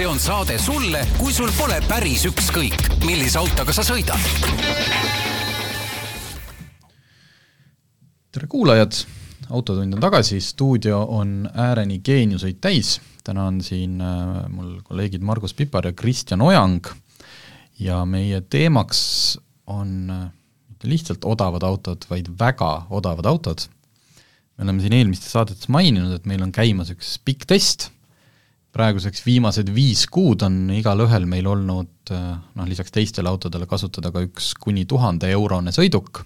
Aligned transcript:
see 0.00 0.08
on 0.08 0.16
saade 0.16 0.54
sulle, 0.56 1.02
kui 1.18 1.28
sul 1.28 1.50
pole 1.58 1.76
päris 1.84 2.22
ükskõik, 2.24 2.86
millise 3.04 3.36
autoga 3.36 3.74
sa 3.76 3.82
sõidad. 3.84 4.22
tere 8.32 8.48
kuulajad, 8.48 8.96
Autotund 9.52 9.98
on 9.98 10.00
tagasi, 10.00 10.38
stuudio 10.40 11.02
on 11.18 11.44
ääreni 11.52 11.98
geeniuseid 12.00 12.62
täis, 12.64 12.94
täna 13.26 13.44
on 13.50 13.60
siin 13.60 14.00
äh, 14.00 14.40
mul 14.48 14.78
kolleegid 14.88 15.20
Margus 15.20 15.52
Pipar 15.58 15.90
ja 15.90 15.92
Kristjan 15.92 16.40
Ojang 16.40 16.88
ja 17.76 18.00
meie 18.08 18.40
teemaks 18.40 19.36
on 19.66 20.08
äh, 20.08 20.26
mitte 20.70 20.88
lihtsalt 20.88 21.28
odavad 21.28 21.66
autod, 21.66 22.08
vaid 22.08 22.32
väga 22.40 22.86
odavad 22.88 23.28
autod. 23.28 23.68
me 24.56 24.64
oleme 24.64 24.80
siin 24.80 24.96
eelmistes 24.96 25.36
saadetes 25.36 25.68
maininud, 25.68 26.16
et 26.16 26.24
meil 26.24 26.40
on 26.40 26.56
käimas 26.56 26.88
üks 26.96 27.18
pikk 27.20 27.44
test, 27.52 27.90
praeguseks 28.74 29.24
viimased 29.26 29.70
viis 29.74 30.04
kuud 30.10 30.44
on 30.46 30.62
igalühel 30.74 31.26
meil 31.30 31.48
olnud 31.50 32.12
äh, 32.14 32.34
noh, 32.54 32.68
lisaks 32.68 32.94
teistele 32.94 33.30
autodele 33.30 33.66
kasutada 33.70 34.12
ka 34.14 34.22
üks 34.26 34.52
kuni 34.58 34.86
tuhande 34.88 35.30
eurone 35.34 35.74
sõiduk 35.74 36.22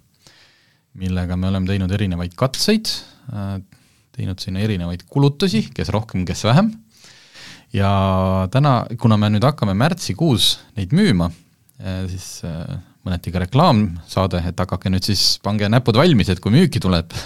millega 1.01 1.37
me 1.37 1.51
oleme 1.51 1.69
teinud 1.69 1.93
erinevaid 1.95 2.35
katseid, 2.39 2.91
äh, 3.35 3.57
teinud 4.15 4.43
sinna 4.43 4.63
erinevaid 4.63 5.07
kulutusi, 5.11 5.65
kes 5.75 5.91
rohkem, 5.95 6.23
kes 6.29 6.45
vähem, 6.47 6.71
ja 7.75 7.91
täna, 8.55 8.85
kuna 9.01 9.19
me 9.19 9.33
nüüd 9.35 9.47
hakkame 9.47 9.75
märtsikuus 9.79 10.53
neid 10.79 10.95
müüma, 10.95 11.31
äh, 11.83 12.05
siis 12.13 12.45
mõneti 13.05 13.33
ka 13.35 13.43
reklaamsaade, 13.43 14.45
et 14.49 14.61
hakake 14.63 14.93
nüüd 14.93 15.05
siis, 15.05 15.35
pange 15.45 15.69
näpud 15.69 15.99
valmis, 15.99 16.31
et 16.33 16.41
kui 16.41 16.55
müüki 16.55 16.83
tuleb. 16.83 17.13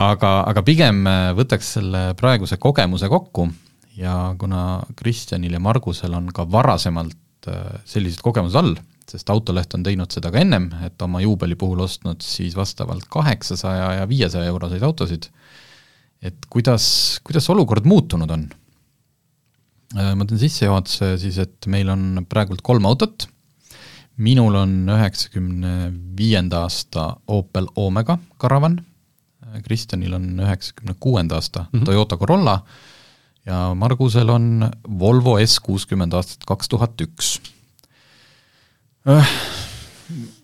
Aga, 0.00 0.28
aga 0.48 0.62
pigem 0.64 1.02
võtaks 1.36 1.74
selle 1.74 1.98
praeguse 2.16 2.56
kogemuse 2.56 3.10
kokku 3.12 3.42
ja 3.96 4.34
kuna 4.38 4.82
Kristjanil 4.96 5.52
ja 5.52 5.60
Margusel 5.60 6.14
on 6.14 6.28
ka 6.34 6.46
varasemalt 6.50 7.16
sellised 7.88 8.20
kogemused 8.20 8.58
all, 8.60 8.74
sest 9.10 9.30
Autoleht 9.32 9.74
on 9.74 9.84
teinud 9.86 10.12
seda 10.12 10.30
ka 10.32 10.40
ennem, 10.42 10.68
et 10.86 11.02
oma 11.02 11.22
juubeli 11.24 11.56
puhul 11.58 11.82
ostnud 11.86 12.22
siis 12.24 12.54
vastavalt 12.58 13.08
kaheksasaja 13.10 13.92
ja 14.00 14.08
viiesaja 14.08 14.50
euroseid 14.52 14.84
autosid, 14.86 15.28
et 16.22 16.46
kuidas, 16.52 16.84
kuidas 17.26 17.48
olukord 17.52 17.88
muutunud 17.88 18.30
on? 18.30 18.46
Äh, 19.96 20.12
ma 20.14 20.26
teen 20.26 20.38
sissejuhatuse 20.42 21.16
siis, 21.22 21.40
et 21.42 21.66
meil 21.70 21.90
on 21.90 22.24
praegult 22.30 22.62
kolm 22.66 22.86
autot, 22.86 23.26
minul 24.20 24.54
on 24.60 24.76
üheksakümne 24.92 25.90
viienda 26.18 26.64
aasta 26.66 27.14
Opel 27.32 27.66
Omega 27.80 28.18
Caravan, 28.38 28.78
äh, 29.48 29.58
Kristjanil 29.66 30.14
on 30.20 30.30
üheksakümne 30.44 30.94
kuuenda 31.00 31.40
aasta 31.40 31.66
mm 31.66 31.80
-hmm. 31.80 31.84
Toyota 31.88 32.20
Corolla 32.20 32.60
ja 33.46 33.70
Margusel 33.74 34.28
on 34.28 34.68
Volvo 34.98 35.38
S 35.40 35.60
kuuskümmend 35.64 36.12
aastat 36.16 36.44
kaks 36.48 36.68
tuhat 36.68 37.00
üks 37.06 37.38
Äh, 39.08 39.28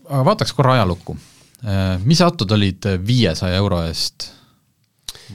aga 0.09 0.23
vaataks 0.31 0.55
korra 0.57 0.77
ajalukku. 0.79 1.17
Äh, 1.67 1.97
mis 2.09 2.23
autod 2.25 2.55
olid 2.57 2.89
viiesaja 3.07 3.59
euro 3.61 3.83
eest, 3.85 4.31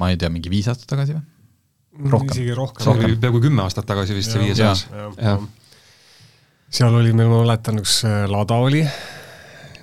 ma 0.01 0.09
ei 0.09 0.17
tea, 0.17 0.31
mingi 0.33 0.49
viis 0.49 0.69
aastat 0.71 0.89
tagasi 0.95 1.17
või? 1.17 1.27
rohkem. 2.11 2.31
isegi 2.33 2.53
rohkem, 2.55 2.87
oli 2.95 3.17
peaaegu 3.19 3.41
kümme 3.43 3.61
aastat 3.65 3.85
tagasi 3.85 4.15
vist 4.15 4.31
see 4.31 4.41
viiesajas. 4.41 4.85
seal 6.71 6.95
oli 6.97 7.11
meil, 7.13 7.27
ma 7.29 7.41
mäletan, 7.43 7.81
üks 7.83 7.99
äh, 8.07 8.23
Lada 8.31 8.57
oli, 8.63 8.81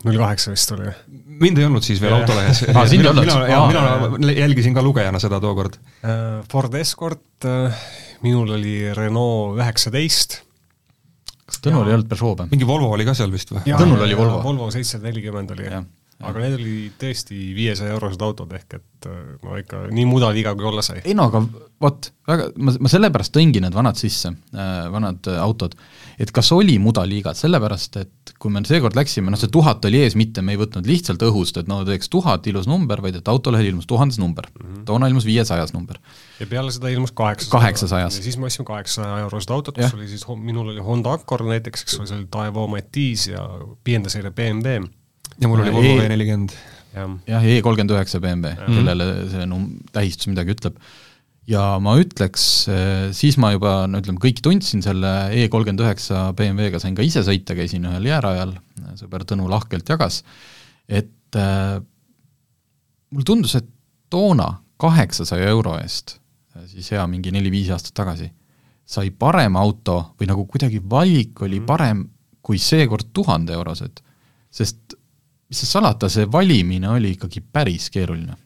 null 0.06 0.18
kaheksa 0.18 0.54
vist 0.54 0.72
oli. 0.74 0.90
Mind 1.40 1.60
ei 1.60 1.68
olnud 1.68 1.86
siis 1.86 2.00
veel 2.02 2.16
autolehes 2.18 2.64
ah, 2.74 2.82
sind 2.90 3.04
ei 3.04 3.12
olnud? 3.12 3.28
mina, 3.28 3.94
mina 4.16 4.34
jälgisin 4.36 4.76
ka 4.76 4.84
lugejana 4.84 5.20
seda 5.22 5.40
tookord. 5.42 5.78
Ford 6.50 6.74
Escort, 6.78 7.48
minul 8.24 8.56
oli 8.58 8.76
Renault 8.96 9.58
üheksateist 9.60 10.42
kas 11.48 11.62
Tõnul 11.64 11.88
ei 11.88 11.96
olnud 11.96 12.10
Peugeot 12.10 12.42
või? 12.42 12.50
mingi 12.52 12.66
Volvo 12.68 12.90
oli 12.92 13.06
ka 13.08 13.14
seal 13.16 13.32
vist 13.32 13.54
või? 13.54 13.64
Tõnul 13.70 14.04
oli 14.04 14.16
Volvo. 14.18 14.42
Volvo 14.44 14.68
seitsesada 14.74 15.08
nelikümmend 15.08 15.54
oli, 15.56 15.70
aga 16.18 16.40
need 16.42 16.54
olid 16.58 16.94
tõesti 16.98 17.36
viiesaja 17.54 17.94
eurosed 17.94 18.22
autod, 18.26 18.50
ehk 18.58 18.78
et 18.80 19.06
äh, 19.06 19.18
no 19.44 19.58
ikka 19.60 19.84
nii 19.94 20.06
mudaliiga 20.10 20.54
kui 20.58 20.66
olla 20.66 20.82
sai. 20.82 21.02
ei 21.06 21.14
no 21.14 21.28
aga 21.30 21.44
vot, 21.78 22.08
väga, 22.26 22.48
ma, 22.58 22.74
ma 22.82 22.90
sellepärast 22.90 23.34
tõingi 23.36 23.62
need 23.62 23.76
vanad 23.76 24.00
sisse 24.00 24.32
äh,, 24.32 24.88
vanad 24.90 25.28
äh, 25.30 25.38
autod, 25.42 25.76
et 26.18 26.32
kas 26.34 26.50
oli 26.56 26.74
mudaliigad, 26.82 27.38
sellepärast 27.38 28.00
et 28.02 28.34
kui 28.42 28.50
me 28.54 28.64
seekord 28.66 28.98
läksime, 28.98 29.30
noh 29.30 29.38
see 29.38 29.52
tuhat 29.54 29.86
oli 29.86 30.02
ees, 30.02 30.18
mitte 30.18 30.42
me 30.42 30.56
ei 30.56 30.60
võtnud 30.60 30.90
lihtsalt 30.90 31.22
õhust, 31.28 31.62
et 31.62 31.70
no 31.70 31.84
teeks 31.86 32.10
tuhat, 32.10 32.50
ilus 32.50 32.66
number, 32.70 33.02
vaid 33.04 33.20
et 33.20 33.30
autolehel 33.30 33.70
ilmus 33.70 33.86
tuhandes 33.86 34.18
number 34.18 34.50
mm, 34.50 34.66
-hmm. 34.66 34.84
toona 34.90 35.06
ilmus 35.12 35.26
viiesajas 35.28 35.72
number. 35.76 36.02
ja 36.40 36.50
peale 36.50 36.74
seda 36.74 36.90
ilmus 36.90 37.14
kaheksasajas. 37.14 37.52
kaheksasajas. 37.54 38.18
ja 38.18 38.26
siis 38.26 38.38
me 38.38 38.50
ostsime 38.50 38.66
kaheksasaja 38.66 39.22
eurosed 39.28 39.54
autot, 39.54 39.78
kus 39.78 39.94
oli 39.94 40.08
siis, 40.08 40.26
minul 40.34 40.74
oli 40.74 40.82
Honda 40.82 41.14
Accord 41.14 41.46
näiteks, 41.46 41.86
eks 41.86 41.98
ole, 41.98 42.10
see 42.10 42.18
oli 42.18 42.28
Daewoo 42.32 42.66
Matiz 42.66 43.28
ja 43.30 43.46
viienda 43.86 44.10
seeria 44.10 44.34
BMW. 44.34 44.88
Ja 45.38 45.50
mul 45.50 45.62
oli 45.64 45.74
Volvo 45.74 45.98
V 45.98 46.08
nelikümmend. 46.10 46.54
jah, 46.94 47.44
E 47.44 47.60
kolmkümmend 47.62 47.94
üheksa 47.94 48.20
BMW, 48.22 48.54
kellele 48.66 49.10
see 49.30 49.46
num-, 49.50 49.70
tähistus 49.94 50.30
midagi 50.30 50.56
ütleb 50.56 50.80
ja 51.48 51.62
ma 51.82 51.94
ütleks, 52.00 52.44
eh, 52.68 53.08
siis 53.16 53.38
ma 53.40 53.52
juba 53.54 53.82
no 53.88 54.00
ütleme, 54.02 54.20
kõiki 54.22 54.44
tundsin 54.44 54.82
selle 54.84 55.12
E 55.36 55.48
kolmkümmend 55.52 55.84
üheksa 55.84 56.28
BMW-ga, 56.36 56.80
sain 56.82 56.96
ka 56.98 57.06
ise 57.06 57.24
sõita, 57.26 57.56
käisin 57.56 57.86
ühel 57.88 58.08
jäärajal, 58.10 58.56
sõber 59.00 59.24
Tõnu 59.28 59.48
lahkelt 59.50 59.88
jagas, 59.88 60.22
et 60.88 61.38
äh, 61.38 61.78
mulle 63.12 63.28
tundus, 63.28 63.56
et 63.58 63.68
toona 64.12 64.58
kaheksasaja 64.80 65.48
euro 65.52 65.76
eest, 65.80 66.18
siis 66.68 66.92
hea 66.94 67.04
mingi 67.10 67.32
neli-viis 67.34 67.70
aastat 67.74 67.96
tagasi, 67.96 68.28
sai 68.88 69.10
parema 69.10 69.62
auto 69.64 70.14
või 70.18 70.28
nagu 70.30 70.44
kuidagi 70.48 70.80
valik 70.80 71.42
oli 71.44 71.60
mhm. 71.60 71.68
parem 71.68 72.04
kui 72.44 72.60
seekord 72.60 73.10
tuhande 73.12 73.52
eurosed. 73.56 74.00
sest 74.48 74.94
mis 75.48 75.62
seal 75.62 75.78
salata, 75.78 76.10
see 76.12 76.28
valimine 76.30 76.90
oli 76.92 77.14
ikkagi 77.16 77.40
päris 77.40 77.88
keeruline. 77.94 78.36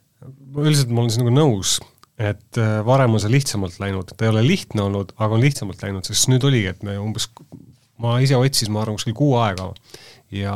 üldiselt 0.53 0.93
ma 0.93 1.03
olen 1.03 1.15
sinuga 1.15 1.35
nõus 1.35 1.81
et 2.23 2.61
äh, 2.61 2.79
varem 2.87 3.17
on 3.17 3.23
see 3.23 3.33
lihtsamalt 3.33 3.79
läinud, 3.83 4.13
ta 4.15 4.27
ei 4.27 4.33
ole 4.33 4.45
lihtne 4.47 4.85
olnud, 4.85 5.15
aga 5.17 5.37
on 5.37 5.43
lihtsamalt 5.43 5.83
läinud, 5.83 6.07
sest 6.07 6.29
nüüd 6.31 6.45
oligi, 6.47 6.73
et 6.75 6.83
me 6.87 6.99
umbes, 7.01 7.29
ma 8.03 8.19
ise 8.23 8.39
otsisin, 8.39 8.73
ma 8.75 8.83
arvan, 8.85 8.99
kuskil 9.01 9.17
kuu 9.17 9.35
aega 9.41 9.71
ja 10.33 10.55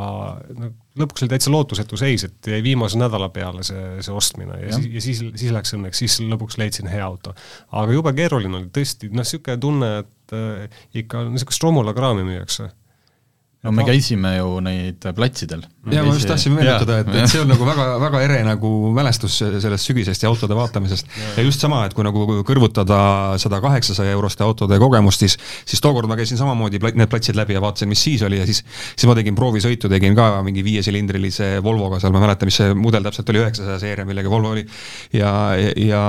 no 0.56 0.70
lõpuks 0.96 1.24
oli 1.24 1.32
täitsa 1.32 1.52
lootusetu 1.52 1.98
seis, 2.00 2.24
et 2.28 2.48
jäi 2.48 2.62
viimase 2.64 3.00
nädala 3.00 3.28
peale 3.32 3.64
see, 3.66 3.82
see 4.04 4.14
ostmine 4.16 4.56
ja, 4.62 4.70
ja. 4.70 4.78
siis, 4.78 4.88
ja 4.94 5.04
siis, 5.04 5.22
siis 5.42 5.52
läks 5.52 5.74
õnneks, 5.76 6.00
siis 6.00 6.16
lõpuks 6.24 6.56
leidsin 6.60 6.88
hea 6.88 7.04
auto. 7.04 7.34
aga 7.76 7.92
jube 7.92 8.14
keeruline 8.16 8.60
oli, 8.60 8.70
tõesti, 8.72 9.10
noh, 9.12 9.24
niisugune 9.24 9.60
tunne, 9.60 9.92
et 10.04 10.36
äh, 10.36 10.82
ikka 11.02 11.26
niisugust 11.28 11.66
romula 11.66 11.96
kraami 11.96 12.24
müüakse 12.26 12.70
no 13.64 13.72
me 13.74 13.84
käisime 13.86 14.36
ju 14.36 14.60
neid 14.64 15.06
platsidel. 15.16 15.64
ja 15.90 16.02
ma 16.04 16.14
just 16.14 16.28
tahtsin 16.28 16.54
meenutada, 16.54 16.98
et, 17.02 17.10
et 17.14 17.30
see 17.30 17.40
on 17.42 17.48
nagu 17.50 17.66
väga, 17.66 17.86
väga 18.02 18.20
ere 18.26 18.38
nagu 18.46 18.70
mälestus 18.94 19.38
sellest 19.40 19.88
sügisest 19.88 20.22
ja 20.22 20.30
autode 20.30 20.56
vaatamisest. 20.58 21.08
ja 21.36 21.44
just 21.46 21.62
sama, 21.62 21.84
et 21.86 21.94
kui 21.96 22.04
nagu 22.06 22.26
kõrvutada 22.46 22.98
seda 23.42 23.60
kaheksasaja 23.64 24.14
euroste 24.14 24.44
autode 24.46 24.78
kogemust, 24.82 25.24
siis 25.24 25.38
siis 25.64 25.82
tookord 25.82 26.10
ma 26.10 26.18
käisin 26.18 26.38
samamoodi 26.40 26.80
plat, 26.82 26.98
need 26.98 27.10
platsid 27.10 27.38
läbi 27.38 27.56
ja 27.56 27.62
vaatasin, 27.64 27.90
mis 27.90 28.02
siis 28.06 28.24
oli 28.26 28.40
ja 28.40 28.46
siis 28.48 28.62
siis 28.66 29.06
ma 29.08 29.16
tegin 29.18 29.38
proovisõitu, 29.38 29.90
tegin 29.92 30.16
ka 30.18 30.28
mingi 30.46 30.64
viiesilindrilise 30.66 31.56
Volvoga 31.64 32.00
seal, 32.02 32.14
ma 32.14 32.20
ei 32.22 32.26
mäleta, 32.28 32.48
mis 32.48 32.60
see 32.60 32.74
mudel 32.76 33.06
täpselt 33.06 33.32
oli, 33.32 33.42
üheksasaja 33.44 33.80
seeria, 33.82 34.06
millega 34.08 34.30
Volvo 34.30 34.52
oli. 34.54 34.66
ja, 35.16 35.32
ja 35.80 36.02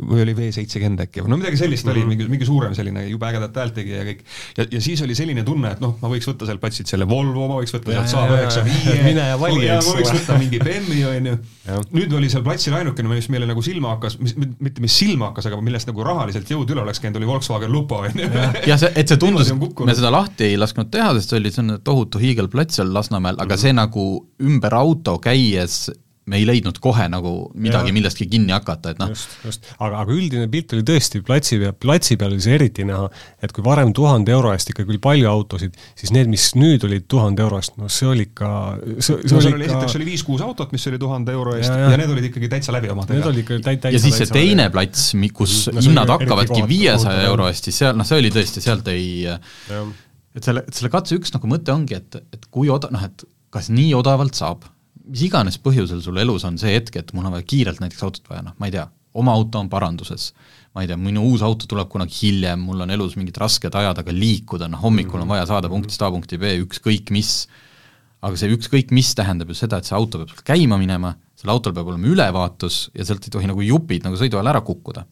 või 0.00 0.24
oli 0.26 0.36
V 0.38 0.50
seitsekümmend 0.54 1.06
äkki, 1.06 1.26
no 1.28 1.38
midagi 1.38 1.60
sellist 1.60 1.86
mm 1.86 1.92
-hmm. 1.92 2.04
oli, 2.04 2.14
mingi, 2.14 2.30
mingi 2.36 2.48
suurem 2.48 2.74
selline 2.74 3.06
jube 3.08 3.28
ägedat 3.28 3.62
häält 3.62 3.74
tegi 3.78 3.94
ja 3.94 4.04
kõik. 4.06 4.24
ja, 4.58 4.66
ja 4.70 4.80
siis 4.80 5.02
oli 5.02 5.14
selline 5.14 5.42
tunne, 5.42 5.74
et 5.74 5.82
noh, 5.82 5.98
ma 6.02 6.10
võiks 6.10 6.28
võtta 6.30 6.46
sealt 6.54 6.62
platsid 6.62 6.90
selle 6.90 7.06
Volvo, 7.08 7.46
ma 7.50 7.58
võiks 7.60 7.74
võtta 7.74 7.92
sealt 7.92 8.10
Saab 8.12 8.32
üheksa 8.36 8.62
viie. 8.64 8.96
mine 9.08 9.26
ja 9.32 9.38
vali, 9.40 9.66
eks 9.66 9.88
ole. 9.90 10.00
võiks 10.00 10.12
võtta 10.14 10.38
mingi 10.40 10.60
BM-i, 10.62 11.00
on 11.08 11.28
ju. 11.30 11.36
nüüd 11.96 12.14
oli 12.18 12.30
seal 12.32 12.44
platsil 12.46 12.76
ainukene, 12.78 13.10
mis 13.10 13.28
meile 13.32 13.48
nagu 13.50 13.64
silma 13.64 13.94
hakkas, 13.96 14.18
mis, 14.22 14.36
mitte 14.38 14.84
mis 14.84 14.96
silma 14.96 15.30
hakkas, 15.30 15.50
aga 15.50 15.60
millest 15.64 15.90
nagu 15.90 16.06
rahaliselt 16.06 16.50
jõud 16.54 16.70
üle 16.74 16.84
oleks 16.84 17.02
käinud, 17.02 17.18
oli 17.20 17.28
Volkswagen 17.28 17.72
Lupo, 17.74 18.02
on 18.06 18.22
ju. 18.22 18.30
jah, 18.68 18.80
see, 18.80 18.92
et 18.94 19.10
see 19.10 19.20
tundus, 19.24 19.52
me 19.54 19.96
seda 19.96 20.12
lahti 20.14 20.50
ei 20.52 20.60
lasknud 20.60 20.92
teha, 20.94 21.12
sest 21.18 21.34
see 21.34 21.42
oli 21.42 21.52
selline 21.54 21.80
tohutu 21.84 22.22
hiigelplats 22.22 22.80
seal 22.80 22.94
Lasnamäel, 22.94 23.38
aga 23.38 23.50
mm 23.50 23.58
-hmm. 23.58 23.62
see 23.66 23.76
nagu 23.76 24.08
ümber 24.44 24.80
auto 24.80 25.18
käies 25.22 25.88
me 26.30 26.38
ei 26.40 26.46
leidnud 26.48 26.78
kohe 26.80 27.04
nagu 27.12 27.32
midagi, 27.60 27.92
millestki 27.92 28.26
kinni 28.32 28.54
hakata, 28.54 28.94
et 28.94 29.00
noh. 29.00 29.10
just, 29.12 29.34
just, 29.44 29.66
aga, 29.76 30.00
aga 30.00 30.14
üldine 30.14 30.46
pilt 30.52 30.72
oli 30.72 30.84
tõesti 30.88 31.20
platsi 31.24 31.58
peal, 31.60 31.74
platsi 31.76 32.16
peal 32.20 32.32
oli 32.32 32.44
see 32.44 32.54
eriti 32.56 32.86
näha, 32.88 33.10
et 33.44 33.52
kui 33.52 33.64
varem 33.66 33.92
tuhande 33.96 34.32
euro 34.32 34.54
eest 34.54 34.72
ikkagi 34.72 34.94
oli 34.94 35.00
palju 35.04 35.28
autosid, 35.28 35.76
siis 36.00 36.14
need, 36.16 36.30
mis 36.32 36.46
nüüd 36.56 36.86
olid 36.88 37.04
tuhande 37.12 37.44
euro 37.44 37.60
eest, 37.60 37.76
no 37.80 37.90
see 37.92 38.08
oli 38.08 38.28
ikka 38.30 38.50
see, 38.96 39.18
see 39.20 39.34
no, 39.34 39.42
oli 39.42 39.52
ikka 39.52 39.68
esiteks 39.68 39.98
oli 40.00 40.08
viis-kuus 40.08 40.46
autot, 40.48 40.72
mis 40.72 40.88
oli 40.88 41.00
tuhande 41.02 41.36
euro 41.36 41.56
eest 41.58 41.68
ja, 41.68 41.78
ja. 41.84 41.92
ja 41.92 42.00
need 42.00 42.16
olid 42.16 42.30
ikkagi 42.30 42.52
täitsa 42.56 42.72
läbi 42.72 42.92
omadega. 42.94 43.20
Need 43.20 43.30
olid 43.32 43.44
ikka 43.44 43.60
täit-, 43.68 43.84
täitsa 43.84 43.96
ja 43.98 44.04
siis 44.06 44.20
see 44.22 44.32
teine 44.32 44.70
plats, 44.72 45.10
kus 45.36 45.58
no, 45.68 45.84
hinnad 45.84 46.14
hakkavadki 46.16 46.64
viiesaja 46.70 47.28
euro 47.28 47.50
eest, 47.52 47.68
siis 47.68 47.84
seal, 47.84 47.96
noh, 48.00 48.08
see 48.08 48.22
oli 48.22 48.32
tõesti, 48.32 48.64
sealt 48.64 48.88
ei 48.94 49.26
et 49.28 50.40
selle, 50.42 50.64
selle 50.72 50.90
katse 50.92 51.20
üks 51.20 51.36
nagu 51.36 51.52
mõte 51.52 51.74
ongi, 51.74 52.00
et, 52.00 52.22
et 52.32 52.48
kui 52.48 52.72
oda-, 52.72 52.90
noh 52.94 53.04
et 53.04 53.28
kas 53.54 53.68
nii 53.70 53.92
odavalt 53.94 54.34
saab 54.38 54.64
mis 55.10 55.24
iganes 55.26 55.58
põhjusel 55.62 56.00
sul 56.04 56.18
elus 56.22 56.44
on 56.48 56.56
see 56.60 56.74
hetk, 56.74 56.96
et 57.00 57.12
mul 57.16 57.26
on 57.28 57.34
vaja 57.36 57.46
kiirelt 57.48 57.80
näiteks 57.82 58.04
autot 58.06 58.30
vaja, 58.30 58.44
noh, 58.46 58.54
ma 58.60 58.68
ei 58.68 58.74
tea, 58.74 58.84
oma 59.20 59.34
auto 59.36 59.60
on 59.60 59.68
paranduses, 59.70 60.30
ma 60.74 60.82
ei 60.82 60.90
tea, 60.90 60.96
minu 61.00 61.24
uus 61.28 61.44
auto 61.46 61.68
tuleb 61.70 61.90
kunagi 61.92 62.16
hiljem, 62.22 62.64
mul 62.66 62.82
on 62.84 62.94
elus 62.94 63.18
mingid 63.18 63.36
rasked 63.40 63.76
ajad, 63.78 64.00
aga 64.02 64.14
liikuda, 64.14 64.68
noh 64.70 64.82
hommikul 64.82 65.22
on 65.22 65.30
vaja 65.30 65.46
saada 65.50 65.70
punktist 65.72 66.02
A 66.02 66.10
punkti 66.14 66.40
B, 66.40 66.56
ükskõik 66.64 67.12
mis, 67.14 67.34
aga 68.24 68.40
see 68.40 68.56
ükskõik 68.56 68.94
mis 68.96 69.12
tähendab 69.16 69.52
ju 69.52 69.58
seda, 69.58 69.78
et 69.78 69.88
see 69.88 69.96
auto 69.98 70.22
peab 70.22 70.32
sul 70.32 70.46
käima 70.46 70.80
minema, 70.80 71.12
sellel 71.38 71.58
autol 71.58 71.76
peab 71.76 71.92
olema 71.92 72.10
ülevaatus 72.10 72.88
ja 72.96 73.06
sealt 73.06 73.28
ei 73.28 73.36
tohi 73.36 73.50
nagu 73.50 73.62
jupid 73.62 74.06
nagu 74.06 74.18
sõidu 74.18 74.40
ajal 74.40 74.54
ära 74.54 74.64
kukkuda. 74.64 75.04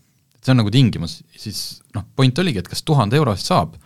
see 0.43 0.51
on 0.51 0.59
nagu 0.59 0.73
tingimus, 0.75 1.21
siis 1.39 1.83
noh, 1.95 2.03
point 2.17 2.39
oligi, 2.43 2.59
et 2.59 2.69
kas 2.69 2.83
tuhande 2.83 3.15
euro 3.21 3.37
eest 3.37 3.47
saab. 3.53 3.77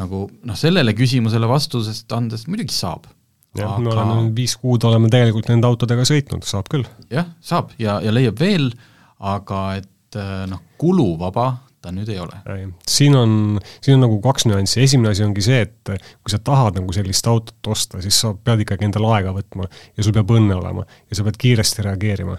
nagu 0.00 0.30
noh, 0.42 0.56
sellele 0.56 0.94
küsimusele 0.96 1.46
vastusest 1.46 2.10
andes 2.16 2.48
muidugi 2.48 2.74
saab 2.74 3.06
jah 3.58 3.74
aga..., 3.76 3.82
me 3.82 3.94
oleme 3.94 4.34
viis 4.36 4.56
kuud 4.60 4.84
oleme 4.88 5.10
tegelikult 5.12 5.50
nende 5.50 5.70
autodega 5.70 6.06
sõitnud, 6.08 6.46
saab 6.48 6.70
küll. 6.72 6.86
jah, 7.12 7.32
saab 7.40 7.74
ja, 7.82 7.98
ja 8.04 8.14
leiab 8.14 8.38
veel, 8.40 8.70
aga 9.18 9.64
et 9.80 10.20
äh, 10.20 10.46
noh, 10.50 10.62
kuluvaba 10.80 11.52
ta 11.80 11.92
nüüd 11.94 12.10
ei 12.12 12.18
ole. 12.20 12.36
siin 12.88 13.14
on, 13.16 13.60
siin 13.80 13.96
on 13.96 14.04
nagu 14.04 14.18
kaks 14.24 14.44
nüanssi, 14.48 14.82
esimene 14.84 15.14
asi 15.14 15.24
ongi 15.24 15.44
see, 15.44 15.62
et 15.64 15.92
kui 16.20 16.32
sa 16.32 16.40
tahad 16.44 16.76
nagu 16.76 16.92
sellist 16.92 17.28
autot 17.30 17.70
osta, 17.72 18.02
siis 18.04 18.18
sa 18.20 18.34
pead 18.36 18.66
ikkagi 18.66 18.86
endale 18.88 19.08
aega 19.16 19.32
võtma 19.36 19.68
ja 19.68 20.04
sul 20.04 20.14
peab 20.16 20.32
õnne 20.36 20.58
olema 20.58 20.84
ja 20.84 21.16
sa 21.16 21.24
pead 21.26 21.40
kiiresti 21.40 21.86
reageerima. 21.88 22.36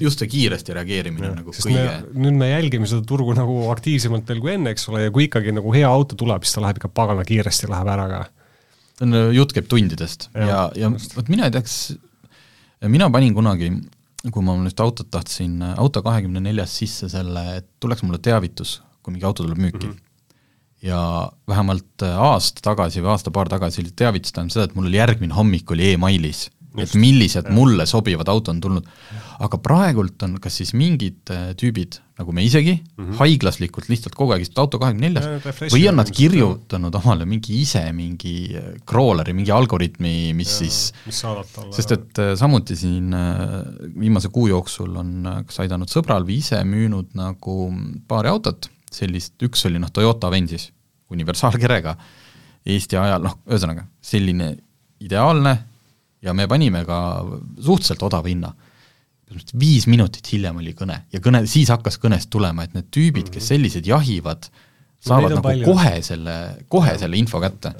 just 0.00 0.18
see 0.22 0.30
kiiresti 0.30 0.74
reageerimine 0.74 1.30
ja, 1.30 1.36
nagu 1.38 1.54
kõige 1.54 1.78
me, 1.78 1.96
nüüd 2.26 2.38
me 2.42 2.50
jälgime 2.50 2.90
seda 2.90 3.06
turgu 3.06 3.34
nagu 3.38 3.68
aktiivsemalt 3.70 4.28
veel 4.30 4.42
kui 4.42 4.54
enne, 4.56 4.74
eks 4.74 4.90
ole, 4.90 5.06
ja 5.06 5.14
kui 5.14 5.28
ikkagi 5.30 5.54
nagu 5.54 5.74
hea 5.74 5.88
auto 5.88 6.18
tuleb, 6.18 6.42
siis 6.46 6.58
ta 6.58 6.66
läheb 6.66 6.82
ikka 6.82 6.90
pagana 6.94 7.26
kiiresti, 7.26 7.70
läheb 7.70 7.94
ära 7.94 8.08
ka 8.10 8.22
on, 8.26 8.41
jutt 9.00 9.54
käib 9.56 9.68
tundidest 9.70 10.28
ja, 10.34 10.46
ja, 10.46 10.62
ja 10.84 10.92
vot 11.16 11.28
mina 11.32 11.48
ei 11.48 11.54
tea, 11.54 11.64
kas 11.64 11.76
mina 12.92 13.08
panin 13.10 13.34
kunagi, 13.34 13.70
kui 14.30 14.44
ma 14.44 14.54
nüüd 14.58 14.80
autot 14.82 15.10
tahtsin, 15.10 15.60
auto 15.76 16.02
kahekümne 16.04 16.42
neljas 16.42 16.74
sisse 16.82 17.08
selle, 17.10 17.44
et 17.58 17.68
tuleks 17.82 18.04
mulle 18.06 18.20
teavitus, 18.22 18.80
kui 19.02 19.14
mingi 19.14 19.26
auto 19.26 19.46
tuleb 19.46 19.60
müüki 19.62 19.86
mm. 19.86 19.92
-hmm. 19.92 20.40
ja 20.88 21.02
vähemalt 21.48 22.06
aasta 22.06 22.62
tagasi 22.62 23.02
või 23.02 23.14
aasta-paar 23.14 23.48
tagasi 23.48 23.86
tähendab 23.90 24.50
seda, 24.50 24.64
et 24.64 24.74
mul 24.74 24.90
oli 24.90 25.00
järgmine 25.00 25.34
hommik 25.34 25.70
oli 25.70 25.92
emailis 25.92 26.48
et 26.80 26.94
millised 26.96 27.48
ja. 27.48 27.52
mulle 27.52 27.84
sobivad 27.88 28.28
autod 28.32 28.54
on 28.54 28.60
tulnud. 28.62 28.86
aga 29.42 29.58
praegult 29.58 30.22
on 30.22 30.36
kas 30.40 30.54
siis 30.60 30.70
mingid 30.78 31.30
äh, 31.34 31.50
tüübid, 31.58 31.98
nagu 32.20 32.32
me 32.32 32.44
isegi 32.46 32.76
mm, 32.76 33.04
-hmm. 33.04 33.16
haiglaslikult 33.18 33.88
lihtsalt 33.90 34.14
kogu 34.14 34.32
aeg 34.32 34.44
istuvad 34.44 34.62
auto 34.62 34.78
kahekümne 34.78 35.08
neljas, 35.08 35.72
või 35.74 35.88
on 35.90 35.98
nad 35.98 36.10
kirjutanud 36.14 36.94
omale 37.00 37.26
mingi 37.28 37.58
ise 37.60 37.82
mingi 37.92 38.34
äh, 38.56 38.68
crawler'i, 38.88 39.34
mingi 39.36 39.52
algoritmi, 39.52 40.32
mis 40.38 40.52
ja, 40.52 40.58
siis 40.62 40.92
sest 41.76 41.96
et 41.96 42.22
äh, 42.22 42.34
samuti 42.38 42.76
siin 42.78 43.12
viimase 43.98 44.30
kuu 44.32 44.46
jooksul 44.48 44.96
on 44.96 45.28
kas 45.46 45.60
aidanud 45.64 45.90
sõbral 45.90 46.24
või 46.28 46.38
ise 46.38 46.62
müünud 46.64 47.12
nagu 47.18 47.56
paari 48.08 48.30
autot, 48.32 48.70
sellist, 48.92 49.34
üks 49.42 49.66
oli 49.68 49.80
noh, 49.82 49.90
Toyota 49.92 50.30
Avensis, 50.30 50.70
universaalkerega, 51.12 51.96
Eesti 52.62 52.96
ajal, 52.96 53.24
noh, 53.26 53.40
ühesõnaga, 53.50 53.88
selline 54.00 54.52
ideaalne 55.02 55.56
ja 56.22 56.34
me 56.36 56.46
panime 56.50 56.84
ka 56.88 56.98
suhteliselt 57.58 58.02
odava 58.08 58.30
hinna. 58.30 58.52
viis 59.58 59.86
minutit 59.88 60.28
hiljem 60.32 60.58
oli 60.60 60.74
kõne 60.76 60.98
ja 61.12 61.20
kõne, 61.24 61.46
siis 61.48 61.70
hakkas 61.72 61.96
kõnest 61.98 62.30
tulema, 62.30 62.64
et 62.64 62.74
need 62.74 62.90
tüübid, 62.92 63.30
kes 63.32 63.42
mhm. 63.42 63.48
sellised 63.48 63.86
jahivad, 63.88 64.48
saavad 65.00 65.36
nagu 65.38 65.46
palju. 65.46 65.66
kohe 65.66 66.02
selle, 66.02 66.36
kohe 66.68 66.96
selle 66.98 67.16
info 67.16 67.40
kätte. 67.40 67.74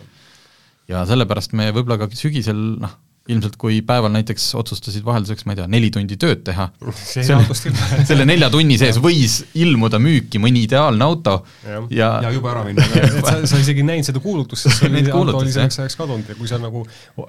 ja 0.89 1.05
sellepärast 1.07 1.53
me 1.53 1.71
võib-olla 1.71 1.99
ka 2.01 2.11
sügisel 2.17 2.57
noh, 2.83 2.97
ilmselt 3.31 3.55
kui 3.61 3.77
päeval 3.87 4.11
näiteks 4.17 4.49
otsustasid 4.59 5.05
vahelduseks, 5.07 5.45
ma 5.47 5.55
ei 5.55 5.61
tea, 5.61 5.67
neli 5.71 5.91
tundi 5.95 6.17
tööd 6.19 6.41
teha, 6.47 6.67
selle, 6.99 7.45
selle 8.09 8.27
nelja 8.27 8.49
tunni 8.51 8.75
sees 8.81 8.99
võis 9.03 9.39
ilmuda 9.63 10.01
müüki 10.03 10.41
mõni 10.43 10.65
ideaalne 10.67 11.07
auto 11.07 11.37
ja, 11.63 11.79
ja, 11.95 12.09
ja 12.27 12.33
juba 12.35 12.51
ära 12.51 12.65
minna. 12.67 12.87
Sa, 13.23 13.37
sa 13.47 13.61
isegi 13.63 13.85
näinud 13.87 14.09
seda 14.09 14.23
kuulutust, 14.25 14.67
sest 14.67 14.83
see 14.83 15.05
auto 15.15 15.37
oli 15.39 15.55
selleks 15.55 15.79
ajaks 15.85 15.99
kadunud 16.01 16.33
ja 16.33 16.39
kui 16.39 16.51
sa 16.51 16.59
nagu 16.63 16.83